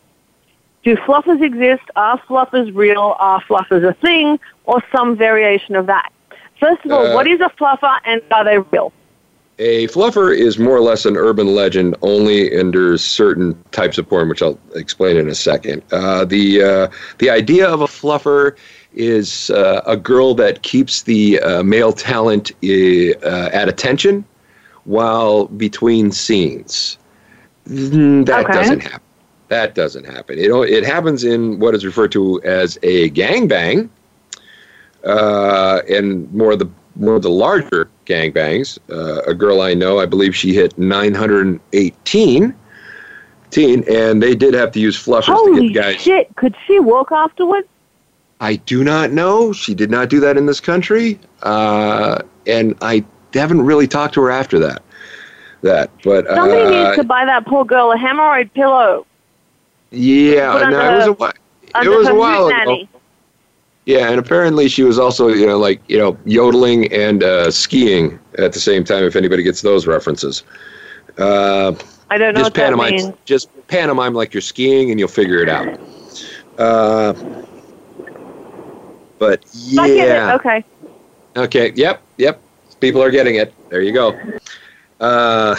do 0.83 0.95
fluffers 0.97 1.41
exist? 1.41 1.83
Are 1.95 2.19
fluffers 2.21 2.73
real? 2.75 3.15
Are 3.19 3.41
fluffers 3.41 3.87
a 3.87 3.93
thing? 3.93 4.39
Or 4.65 4.81
some 4.95 5.15
variation 5.17 5.75
of 5.75 5.87
that? 5.87 6.11
First 6.59 6.85
of 6.85 6.91
all, 6.91 7.07
Uh, 7.07 7.15
what 7.15 7.25
is 7.27 7.39
a 7.41 7.49
fluffer 7.59 7.97
and 8.05 8.21
are 8.31 8.43
they 8.43 8.59
real? 8.59 8.91
A 9.61 9.87
fluffer 9.87 10.33
is 10.33 10.57
more 10.57 10.75
or 10.77 10.79
less 10.81 11.05
an 11.05 11.17
urban 11.17 11.47
legend, 11.53 11.95
only 12.01 12.57
under 12.57 12.97
certain 12.97 13.61
types 13.71 13.97
of 13.97 14.07
porn, 14.07 14.29
which 14.29 14.41
I'll 14.41 14.57
explain 14.75 15.17
in 15.17 15.27
a 15.27 15.35
second. 15.35 15.81
Uh, 15.91 16.23
the 16.23 16.63
uh, 16.63 16.87
the 17.17 17.29
idea 17.29 17.67
of 17.67 17.81
a 17.81 17.87
fluffer 17.87 18.55
is 18.93 19.49
uh, 19.49 19.81
a 19.85 19.97
girl 19.97 20.33
that 20.35 20.61
keeps 20.61 21.03
the 21.03 21.39
uh, 21.41 21.61
male 21.63 21.91
talent 21.91 22.51
uh, 22.63 23.49
at 23.51 23.67
attention 23.67 24.23
while 24.85 25.45
between 25.47 26.11
scenes. 26.11 26.97
That 27.65 28.45
Okay. 28.45 28.53
doesn't 28.53 28.83
happen. 28.83 29.01
That 29.49 29.73
doesn't 29.75 30.05
happen. 30.05 30.37
It, 30.37 30.51
it 30.51 30.85
happens 30.85 31.23
in 31.23 31.59
what 31.59 31.75
is 31.75 31.85
referred 31.85 32.11
to 32.13 32.41
as 32.43 32.77
a 32.83 33.09
gangbang, 33.09 33.89
uh, 35.03 35.81
and 35.89 36.31
more 36.31 36.53
of 36.53 36.59
the 36.59 36.69
more 36.95 37.15
of 37.15 37.23
the 37.23 37.29
larger 37.29 37.89
gangbangs. 38.05 38.77
Uh, 38.91 39.21
a 39.25 39.33
girl 39.33 39.61
I 39.61 39.73
know, 39.73 39.99
I 39.99 40.05
believe 40.05 40.35
she 40.35 40.53
hit 40.53 40.77
918, 40.77 42.53
teen, 43.49 43.83
and 43.89 44.21
they 44.21 44.35
did 44.35 44.53
have 44.53 44.71
to 44.73 44.79
use 44.79 45.03
fluffers 45.03 45.25
to 45.25 45.33
Holy 45.33 45.69
get 45.69 45.81
guys. 45.83 46.01
shit! 46.01 46.35
Could 46.35 46.55
she 46.67 46.79
walk 46.79 47.11
afterwards? 47.11 47.67
I 48.41 48.55
do 48.55 48.83
not 48.83 49.11
know. 49.11 49.51
She 49.51 49.73
did 49.73 49.89
not 49.89 50.09
do 50.09 50.19
that 50.19 50.37
in 50.37 50.45
this 50.45 50.59
country, 50.59 51.19
uh, 51.41 52.21
and 52.45 52.77
I 52.81 53.03
haven't 53.33 53.61
really 53.61 53.87
talked 53.87 54.13
to 54.13 54.21
her 54.21 54.31
after 54.31 54.59
that. 54.59 54.83
That, 55.61 55.89
but 56.03 56.25
Somebody 56.27 56.61
uh, 56.61 56.69
needs 56.69 56.97
to 56.97 57.03
buy 57.03 57.25
that 57.25 57.45
poor 57.45 57.65
girl 57.65 57.91
a 57.91 57.97
hemorrhoid 57.97 58.53
pillow. 58.53 59.05
Yeah, 59.91 60.69
no, 60.69 60.93
it 60.93 60.97
was 60.97 61.07
a 61.07 61.13
while. 61.13 61.33
It 61.83 61.89
was 61.89 62.07
a 62.07 62.15
while 62.15 62.47
ago. 62.47 62.87
Yeah, 63.85 64.09
and 64.11 64.19
apparently 64.19 64.67
she 64.67 64.83
was 64.83 64.99
also, 64.99 65.29
you 65.29 65.47
know, 65.47 65.57
like 65.57 65.81
you 65.87 65.97
know, 65.97 66.17
yodeling 66.25 66.91
and 66.93 67.23
uh, 67.23 67.49
skiing 67.49 68.19
at 68.37 68.53
the 68.53 68.59
same 68.59 68.83
time. 68.83 69.03
If 69.03 69.15
anybody 69.15 69.41
gets 69.41 69.61
those 69.61 69.87
references, 69.87 70.43
uh, 71.17 71.73
I 72.09 72.17
don't 72.17 72.33
know 72.33 72.41
just 72.41 72.53
pantomime, 72.53 73.13
just 73.25 73.49
pantomime 73.67 74.13
like 74.13 74.33
you're 74.33 74.41
skiing, 74.41 74.91
and 74.91 74.99
you'll 74.99 75.09
figure 75.09 75.41
it 75.41 75.49
out. 75.49 75.79
Uh, 76.59 77.13
but 79.17 79.43
I 79.77 79.87
get 79.87 80.07
it. 80.07 80.07
yeah, 80.07 80.35
Okay. 80.35 80.63
Okay. 81.35 81.71
Yep. 81.75 82.01
Yep. 82.17 82.41
People 82.79 83.01
are 83.01 83.11
getting 83.11 83.35
it. 83.35 83.53
There 83.69 83.81
you 83.81 83.91
go. 83.91 84.19
Uh, 84.99 85.55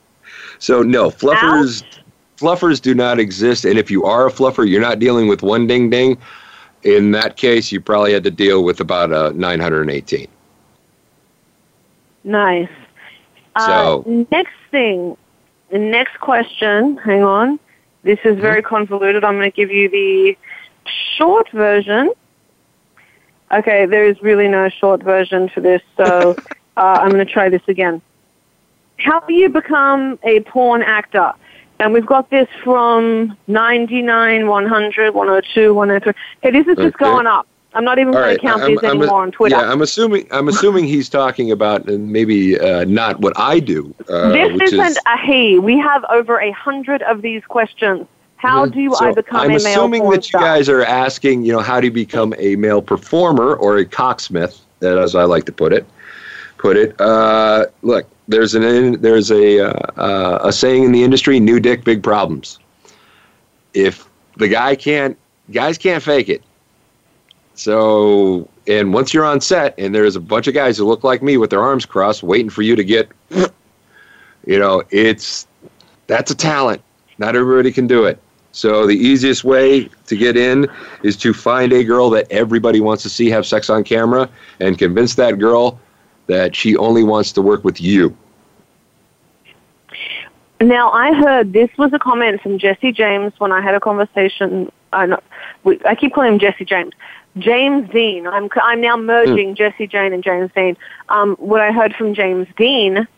so 0.58 0.82
no, 0.82 1.10
fluffers. 1.10 1.84
Fluffers 2.36 2.80
do 2.80 2.94
not 2.94 3.18
exist, 3.18 3.64
and 3.64 3.78
if 3.78 3.90
you 3.90 4.04
are 4.04 4.26
a 4.26 4.30
fluffer, 4.30 4.68
you're 4.68 4.80
not 4.80 4.98
dealing 4.98 5.28
with 5.28 5.42
one 5.42 5.66
ding 5.66 5.90
ding. 5.90 6.18
In 6.82 7.12
that 7.12 7.36
case, 7.36 7.72
you 7.72 7.80
probably 7.80 8.12
had 8.12 8.24
to 8.24 8.30
deal 8.30 8.64
with 8.64 8.80
about 8.80 9.12
a 9.12 9.32
918. 9.36 10.26
Nice. 12.24 12.68
So- 13.58 14.04
uh, 14.06 14.24
next 14.30 14.54
thing, 14.70 15.16
the 15.70 15.78
next 15.78 16.18
question. 16.20 16.96
Hang 16.98 17.22
on. 17.22 17.58
This 18.02 18.18
is 18.24 18.38
very 18.38 18.62
convoluted. 18.62 19.24
I'm 19.24 19.36
going 19.38 19.50
to 19.50 19.56
give 19.56 19.70
you 19.70 19.88
the 19.88 20.36
short 21.16 21.50
version. 21.52 22.12
Okay, 23.50 23.86
there 23.86 24.04
is 24.04 24.20
really 24.20 24.48
no 24.48 24.68
short 24.68 25.02
version 25.02 25.48
for 25.48 25.60
this, 25.60 25.80
so 25.96 26.36
uh, 26.76 26.98
I'm 27.00 27.10
going 27.10 27.24
to 27.24 27.32
try 27.32 27.48
this 27.48 27.62
again. 27.66 28.02
How 28.98 29.20
do 29.20 29.32
you 29.32 29.48
become 29.48 30.18
a 30.22 30.40
porn 30.40 30.82
actor? 30.82 31.32
And 31.84 31.92
we've 31.92 32.06
got 32.06 32.30
this 32.30 32.48
from 32.62 33.36
99, 33.46 34.48
100, 34.48 35.14
102, 35.14 35.74
103. 35.74 36.12
Hey, 36.40 36.50
this 36.50 36.66
is 36.66 36.76
just 36.76 36.94
Okay. 36.96 37.04
going 37.04 37.26
up. 37.26 37.46
I'm 37.74 37.84
not 37.84 37.98
even 37.98 38.14
going 38.14 38.24
right, 38.24 38.40
to 38.40 38.46
count 38.46 38.62
I'm- 38.62 38.70
these 38.70 38.82
I'm- 38.82 38.96
anymore 39.02 39.20
on 39.20 39.30
Twitter. 39.32 39.56
Yeah, 39.56 39.70
I'm 39.70 39.82
assuming. 39.82 40.26
I'm 40.30 40.48
assuming 40.48 40.86
he's 40.86 41.10
talking 41.10 41.50
about 41.50 41.86
uh, 41.86 41.98
maybe 41.98 42.58
uh, 42.58 42.84
not 42.84 43.20
what 43.20 43.34
I 43.36 43.58
do. 43.58 43.94
Uh, 44.08 44.28
this 44.30 44.72
isn't 44.72 44.80
is, 44.80 44.98
a 45.06 45.18
he. 45.18 45.58
We 45.58 45.76
have 45.78 46.06
over 46.08 46.40
a 46.40 46.52
hundred 46.52 47.02
of 47.02 47.20
these 47.20 47.44
questions. 47.44 48.06
How 48.36 48.64
do 48.64 48.94
So 48.94 49.04
I 49.04 49.12
become 49.12 49.40
I'm 49.40 49.46
a 49.46 49.48
male 49.54 49.66
assuming 49.66 50.02
porn 50.02 50.14
that 50.14 50.32
you 50.32 50.38
guys 50.40 50.70
are 50.70 50.84
asking, 50.84 51.44
you 51.44 51.52
know, 51.52 51.60
how 51.60 51.80
do 51.80 51.88
you 51.88 51.92
become 51.92 52.32
a 52.38 52.56
male 52.56 52.80
performer 52.80 53.56
or 53.56 53.76
a 53.76 53.84
cocksmith, 53.84 54.58
as 54.80 55.14
I 55.14 55.24
like 55.24 55.44
to 55.44 55.52
put 55.52 55.74
it. 55.74 55.84
Put 56.56 56.78
it. 56.78 56.98
Uh, 56.98 57.66
look, 57.82 58.06
there's 58.28 58.54
an 58.54 59.00
there's 59.00 59.30
a 59.30 59.60
uh, 59.60 60.00
uh, 60.00 60.38
a 60.42 60.52
saying 60.52 60.84
in 60.84 60.92
the 60.92 61.02
industry: 61.02 61.40
"New 61.40 61.60
dick, 61.60 61.84
big 61.84 62.02
problems." 62.02 62.58
If 63.74 64.08
the 64.36 64.48
guy 64.48 64.76
can't, 64.76 65.16
guys 65.50 65.78
can't 65.78 66.02
fake 66.02 66.28
it. 66.28 66.42
So, 67.54 68.48
and 68.66 68.92
once 68.92 69.14
you're 69.14 69.24
on 69.24 69.40
set, 69.40 69.74
and 69.78 69.94
there's 69.94 70.16
a 70.16 70.20
bunch 70.20 70.48
of 70.48 70.54
guys 70.54 70.78
who 70.78 70.84
look 70.84 71.04
like 71.04 71.22
me 71.22 71.36
with 71.36 71.50
their 71.50 71.62
arms 71.62 71.86
crossed, 71.86 72.22
waiting 72.22 72.50
for 72.50 72.62
you 72.62 72.74
to 72.76 72.84
get, 72.84 73.08
you 73.30 74.58
know, 74.58 74.82
it's 74.90 75.46
that's 76.06 76.30
a 76.30 76.34
talent. 76.34 76.82
Not 77.18 77.36
everybody 77.36 77.72
can 77.72 77.86
do 77.86 78.04
it. 78.04 78.18
So 78.52 78.86
the 78.86 78.96
easiest 78.96 79.42
way 79.42 79.88
to 80.06 80.16
get 80.16 80.36
in 80.36 80.68
is 81.02 81.16
to 81.18 81.32
find 81.32 81.72
a 81.72 81.82
girl 81.82 82.08
that 82.10 82.30
everybody 82.30 82.80
wants 82.80 83.02
to 83.02 83.10
see 83.10 83.28
have 83.30 83.44
sex 83.44 83.68
on 83.68 83.82
camera 83.82 84.28
and 84.60 84.78
convince 84.78 85.16
that 85.16 85.38
girl 85.40 85.80
that 86.26 86.56
she 86.56 86.76
only 86.76 87.04
wants 87.04 87.32
to 87.32 87.42
work 87.42 87.64
with 87.64 87.80
you. 87.80 88.16
Now, 90.60 90.90
I 90.92 91.12
heard 91.12 91.52
this 91.52 91.70
was 91.76 91.92
a 91.92 91.98
comment 91.98 92.40
from 92.40 92.58
Jesse 92.58 92.92
James 92.92 93.32
when 93.38 93.52
I 93.52 93.60
had 93.60 93.74
a 93.74 93.80
conversation. 93.80 94.70
I, 94.92 95.06
know, 95.06 95.20
I 95.84 95.94
keep 95.94 96.14
calling 96.14 96.34
him 96.34 96.38
Jesse 96.38 96.64
James. 96.64 96.92
James 97.38 97.90
Dean. 97.90 98.26
I'm, 98.26 98.48
I'm 98.62 98.80
now 98.80 98.96
merging 98.96 99.56
Jesse 99.56 99.86
Jane 99.86 100.12
and 100.12 100.22
James 100.22 100.50
Dean. 100.54 100.76
Um, 101.08 101.34
what 101.36 101.60
I 101.60 101.72
heard 101.72 101.94
from 101.94 102.14
James 102.14 102.46
Dean, 102.56 103.08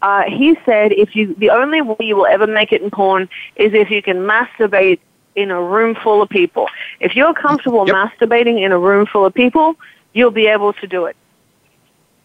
uh, 0.00 0.22
he 0.22 0.56
said 0.64 0.92
if 0.92 1.14
you 1.14 1.34
the 1.34 1.50
only 1.50 1.82
way 1.82 1.96
you 2.00 2.16
will 2.16 2.26
ever 2.26 2.46
make 2.46 2.72
it 2.72 2.82
in 2.82 2.90
porn 2.90 3.28
is 3.56 3.72
if 3.74 3.90
you 3.90 4.02
can 4.02 4.18
masturbate 4.18 5.00
in 5.36 5.50
a 5.50 5.62
room 5.62 5.94
full 5.94 6.22
of 6.22 6.28
people. 6.28 6.66
If 7.00 7.14
you're 7.14 7.34
comfortable 7.34 7.86
masturbating 7.86 8.62
in 8.64 8.72
a 8.72 8.78
room 8.78 9.06
full 9.06 9.24
of 9.24 9.34
people, 9.34 9.76
you'll 10.12 10.30
be 10.30 10.46
able 10.46 10.72
to 10.74 10.86
do 10.86 11.06
it. 11.06 11.16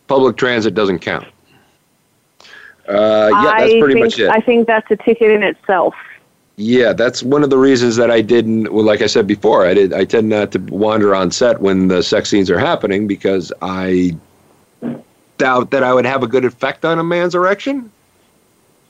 Public 0.08 0.38
transit 0.38 0.74
doesn't 0.74 1.00
count. 1.00 1.28
Uh, 2.88 3.30
yeah, 3.32 3.56
that's 3.58 3.74
pretty 3.80 3.94
think, 3.94 4.06
much 4.06 4.20
it. 4.20 4.30
I 4.30 4.40
think 4.40 4.66
that's 4.66 4.90
a 4.90 4.96
ticket 4.96 5.32
in 5.32 5.44
itself. 5.44 5.94
Yeah, 6.56 6.94
that's 6.94 7.22
one 7.22 7.44
of 7.44 7.50
the 7.50 7.58
reasons 7.58 7.98
that 7.98 8.10
I 8.10 8.22
didn't. 8.22 8.74
Well, 8.74 8.86
like 8.86 9.02
I 9.02 9.08
said 9.08 9.28
before, 9.28 9.66
I 9.66 9.74
did. 9.74 9.94
I 9.94 10.06
tend 10.06 10.30
not 10.30 10.52
to 10.54 10.60
wander 10.60 11.14
on 11.14 11.30
set 11.30 11.60
when 11.60 11.88
the 11.88 12.02
sex 12.02 12.30
scenes 12.30 12.50
are 12.50 12.58
happening 12.58 13.06
because 13.06 13.52
I 13.62 14.16
doubt 15.38 15.70
that 15.72 15.84
I 15.84 15.94
would 15.94 16.06
have 16.06 16.24
a 16.24 16.28
good 16.28 16.46
effect 16.46 16.86
on 16.86 16.98
a 16.98 17.04
man's 17.04 17.36
erection. 17.36 17.92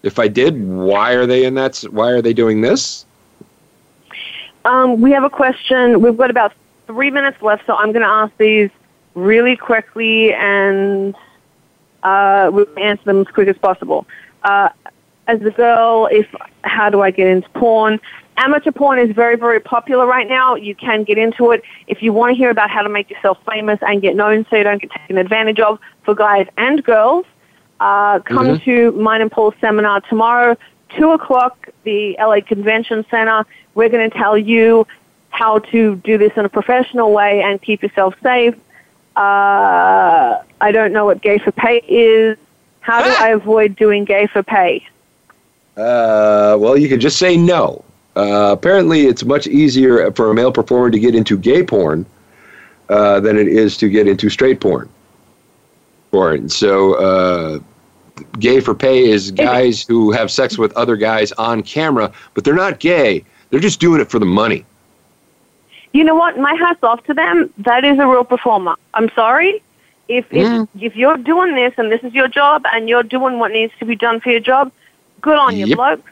If 0.04 0.20
I 0.20 0.28
did, 0.28 0.66
why 0.66 1.14
are 1.14 1.26
they 1.26 1.44
in 1.44 1.56
that? 1.56 1.78
Why 1.92 2.12
are 2.12 2.22
they 2.22 2.34
doing 2.34 2.62
this? 2.62 3.06
Um, 4.64 5.02
we 5.02 5.12
have 5.12 5.24
a 5.24 5.30
question. 5.30 6.02
We've 6.02 6.16
got 6.16 6.30
about 6.30 6.54
three 6.86 7.12
minutes 7.12 7.42
left, 7.42 7.66
so 7.66 7.76
I'm 7.76 7.92
going 7.92 8.04
to 8.04 8.08
ask 8.08 8.36
these 8.38 8.70
really 9.18 9.58
quickly 9.58 10.32
and 10.34 11.16
uh, 12.04 12.50
we'll 12.54 12.68
answer 12.78 13.04
them 13.04 13.22
as 13.22 13.28
quick 13.28 13.48
as 13.48 13.58
possible. 13.58 14.06
Uh, 14.44 14.70
as 15.28 15.42
a 15.42 15.50
girl, 15.50 16.08
if 16.12 16.28
how 16.62 16.90
do 16.90 17.02
I 17.02 17.10
get 17.12 17.28
into 17.28 17.50
porn? 17.50 18.00
Amateur 18.38 18.72
porn 18.72 19.00
is 19.00 19.14
very, 19.16 19.36
very 19.36 19.60
popular 19.60 20.06
right 20.06 20.30
now. 20.30 20.54
You 20.54 20.76
can 20.76 21.04
get 21.04 21.18
into 21.18 21.52
it 21.52 21.64
if 21.88 22.04
you 22.04 22.14
want 22.14 22.32
to 22.32 22.38
hear 22.38 22.52
about 22.52 22.70
how 22.70 22.84
to 22.84 22.90
make 22.90 23.10
yourself 23.10 23.40
famous 23.52 23.80
and 23.82 24.02
get 24.02 24.16
known, 24.16 24.46
so 24.50 24.56
you 24.56 24.64
don't 24.64 24.80
get 24.80 24.92
taken 24.92 25.18
advantage 25.18 25.60
of 25.60 25.80
for 26.04 26.14
guys 26.14 26.48
and 26.56 26.84
girls. 26.84 27.26
Uh, 27.80 28.20
come 28.20 28.48
Mhm. 28.48 28.64
to 28.64 28.92
mine 28.92 29.22
and 29.22 29.32
Paul's 29.32 29.56
seminar 29.60 30.02
tomorrow, 30.02 30.56
two 30.96 31.12
o'clock, 31.12 31.68
the 31.84 32.16
LA 32.20 32.42
Convention 32.42 33.04
Center. 33.10 33.44
We're 33.74 33.90
going 33.90 34.10
to 34.10 34.16
tell 34.18 34.38
you 34.38 34.86
how 35.30 35.60
to 35.60 35.96
do 35.96 36.18
this 36.20 36.32
in 36.38 36.46
a 36.46 36.50
professional 36.50 37.12
way 37.12 37.42
and 37.42 37.60
keep 37.62 37.82
yourself 37.82 38.14
safe. 38.22 38.56
Uh, 39.18 40.44
I 40.62 40.72
don't 40.72 40.94
know 40.94 41.06
what 41.06 41.22
gay 41.22 41.40
for 41.40 41.52
pay 41.52 41.78
is. 41.88 42.38
How 42.82 43.04
do 43.04 43.10
I 43.10 43.30
avoid 43.30 43.76
doing 43.76 44.06
gay 44.06 44.28
for 44.28 44.44
pay? 44.44 44.88
Uh, 45.76 46.56
well, 46.60 46.78
you 46.78 46.88
can 46.88 47.00
just 47.00 47.18
say 47.18 47.36
no. 47.36 47.84
Uh, 48.16 48.52
apparently, 48.52 49.08
it's 49.08 49.26
much 49.26 49.48
easier 49.48 50.12
for 50.12 50.30
a 50.30 50.34
male 50.36 50.52
performer 50.52 50.92
to 50.92 51.00
get 51.00 51.16
into 51.16 51.38
gay 51.38 51.64
porn 51.64 52.06
uh, 52.90 53.20
than 53.20 53.38
it 53.38 53.48
is 53.48 53.76
to 53.78 53.90
get 53.90 54.08
into 54.08 54.30
straight 54.30 54.62
porn. 54.62 54.88
Porn. 56.12 56.48
So, 56.48 56.94
uh, 56.94 57.60
gay 58.40 58.60
for 58.60 58.76
pay 58.76 59.10
is 59.10 59.32
guys 59.32 59.84
who 59.84 60.12
have 60.12 60.32
sex 60.32 60.58
with 60.60 60.72
other 60.78 60.96
guys 60.96 61.32
on 61.34 61.64
camera, 61.64 62.12
but 62.36 62.44
they're 62.44 62.56
not 62.56 62.80
gay. 62.80 63.24
They're 63.50 63.60
just 63.60 63.80
doing 63.80 64.00
it 64.00 64.10
for 64.10 64.20
the 64.20 64.26
money. 64.26 64.64
You 65.94 66.04
know 66.04 66.16
what? 66.16 66.38
My 66.38 66.54
hat's 66.54 66.84
off 66.84 67.04
to 67.06 67.14
them. 67.14 67.54
That 67.60 67.84
is 67.84 67.98
a 68.00 68.08
real 68.08 68.24
performer. 68.24 68.76
I'm 68.94 69.10
sorry. 69.16 69.62
If 70.08 70.26
if, 70.32 70.70
if 70.80 70.96
you're 70.96 71.18
doing 71.18 71.56
this 71.56 71.74
and 71.78 71.92
this 71.92 72.02
is 72.04 72.14
your 72.14 72.28
job 72.28 72.64
and 72.74 72.88
you're 72.88 73.04
doing 73.04 73.40
what 73.40 73.52
needs 73.52 73.74
to 73.80 73.86
be 73.86 73.96
done 73.96 74.20
for 74.22 74.30
your 74.32 74.40
job, 74.40 74.72
good 75.22 75.38
on 75.38 75.56
you, 75.58 75.76
bloke. 75.76 76.04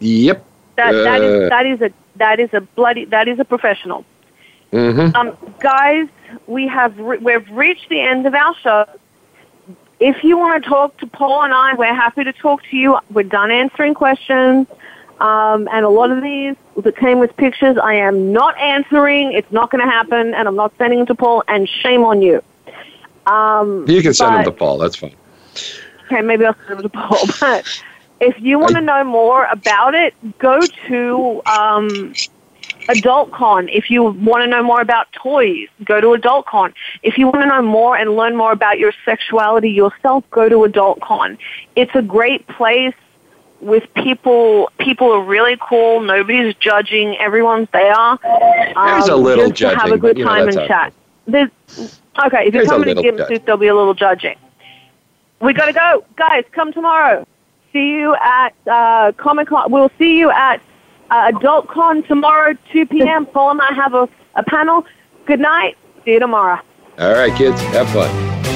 Yep. 0.00 0.44
That 0.76 0.92
that 0.92 1.20
Uh, 1.20 1.24
is 1.24 1.48
that 1.50 1.66
is 1.66 1.80
a 1.82 1.90
that 2.16 2.40
is 2.40 2.54
a 2.54 2.60
bloody 2.60 3.04
that 3.06 3.28
is 3.28 3.38
a 3.38 3.44
professional. 3.44 4.04
mhm. 4.72 5.14
Um, 5.14 5.36
guys, 5.60 6.08
we 6.46 6.66
have 6.68 6.98
re- 6.98 7.18
we've 7.18 7.50
reached 7.50 7.88
the 7.88 8.00
end 8.00 8.26
of 8.26 8.34
our 8.34 8.54
show. 8.56 8.86
If 10.00 10.22
you 10.22 10.36
want 10.38 10.62
to 10.62 10.68
talk 10.68 10.96
to 10.98 11.06
Paul 11.06 11.42
and 11.42 11.54
I, 11.54 11.74
we're 11.74 11.94
happy 11.94 12.24
to 12.24 12.32
talk 12.32 12.62
to 12.70 12.76
you. 12.76 12.98
We're 13.10 13.22
done 13.24 13.50
answering 13.50 13.94
questions. 13.94 14.66
Um, 15.20 15.68
and 15.72 15.84
a 15.84 15.88
lot 15.88 16.10
of 16.10 16.22
these 16.22 16.56
that 16.76 16.96
came 16.96 17.18
with 17.18 17.36
pictures, 17.36 17.78
I 17.78 17.94
am 17.94 18.32
not 18.32 18.58
answering. 18.58 19.32
It's 19.32 19.50
not 19.50 19.70
going 19.70 19.82
to 19.84 19.90
happen, 19.90 20.34
and 20.34 20.46
I'm 20.46 20.56
not 20.56 20.72
sending 20.76 20.98
them 21.00 21.06
to 21.06 21.14
Paul. 21.14 21.42
And 21.48 21.68
shame 21.68 22.04
on 22.04 22.20
you. 22.22 22.42
Um, 23.26 23.88
You 23.88 24.02
can 24.02 24.14
send 24.14 24.34
them 24.34 24.44
to 24.44 24.52
Paul. 24.52 24.78
That's 24.78 24.96
fine. 24.96 25.14
okay, 26.06 26.20
maybe 26.20 26.44
I'll 26.44 26.54
send 26.66 26.80
them 26.80 26.82
to 26.82 26.88
Paul, 26.88 27.18
but 27.40 27.82
if 28.20 28.40
you 28.40 28.58
want 28.58 28.74
to 28.74 28.80
know 28.80 29.04
more 29.04 29.46
about 29.46 29.94
it, 29.94 30.14
go 30.38 30.60
to 30.60 31.42
um, 31.46 32.14
AdultCon. 32.88 33.68
If 33.72 33.90
you 33.90 34.02
want 34.02 34.42
to 34.44 34.46
know 34.46 34.62
more 34.62 34.80
about 34.80 35.10
toys, 35.12 35.68
go 35.84 36.00
to 36.00 36.20
AdultCon. 36.20 36.72
If 37.02 37.18
you 37.18 37.26
want 37.26 37.42
to 37.42 37.46
know 37.46 37.62
more 37.62 37.96
and 37.96 38.16
learn 38.16 38.36
more 38.36 38.52
about 38.52 38.78
your 38.78 38.92
sexuality 39.04 39.70
yourself, 39.70 40.24
go 40.30 40.48
to 40.48 40.56
AdultCon. 40.56 41.38
It's 41.74 41.94
a 41.94 42.02
great 42.02 42.46
place 42.46 42.94
with 43.60 43.84
people. 43.94 44.70
People 44.78 45.12
are 45.12 45.22
really 45.22 45.56
cool. 45.60 46.00
Nobody's 46.00 46.54
judging. 46.56 47.16
Everyone's 47.18 47.68
there. 47.72 47.94
There's 48.22 49.08
a 49.08 49.14
um, 49.14 49.22
little 49.22 49.50
just 49.50 49.74
to 49.74 49.80
have 49.80 49.92
a 49.92 49.98
good 49.98 50.16
but, 50.16 50.18
you 50.18 50.24
know, 50.24 50.30
time 50.30 50.48
and 50.48 50.56
chat. 50.68 50.92
There's, 51.26 51.50
okay, 52.24 52.46
if 52.46 52.54
you're 52.54 52.64
There's 52.64 52.66
a 52.66 52.70
coming 52.70 52.84
to 52.84 52.94
little 52.94 53.02
give 53.02 53.16
judging. 53.18 53.36
suit, 53.36 53.46
there'll 53.46 53.58
be 53.58 53.66
a 53.66 53.74
little 53.74 53.94
judging. 53.94 54.36
We 55.40 55.52
gotta 55.52 55.72
go, 55.72 56.04
guys. 56.16 56.44
Come 56.52 56.72
tomorrow. 56.72 57.26
See 57.72 57.90
you 57.90 58.14
at 58.14 58.54
uh, 58.66 59.12
Comic 59.12 59.48
Con. 59.48 59.70
We'll 59.70 59.90
see 59.98 60.18
you 60.18 60.30
at 60.30 60.62
uh, 61.10 61.32
AdultCon 61.32 62.06
tomorrow, 62.06 62.56
2 62.72 62.86
p.m. 62.86 63.26
Paul 63.32 63.50
and 63.50 63.60
I 63.60 63.72
have 63.74 63.94
a, 63.94 64.08
a 64.34 64.42
panel. 64.42 64.86
Good 65.26 65.40
night. 65.40 65.76
See 66.04 66.12
you 66.12 66.20
tomorrow. 66.20 66.60
All 66.98 67.12
right, 67.12 67.34
kids, 67.34 67.60
have 67.60 67.88
fun. 67.90 68.55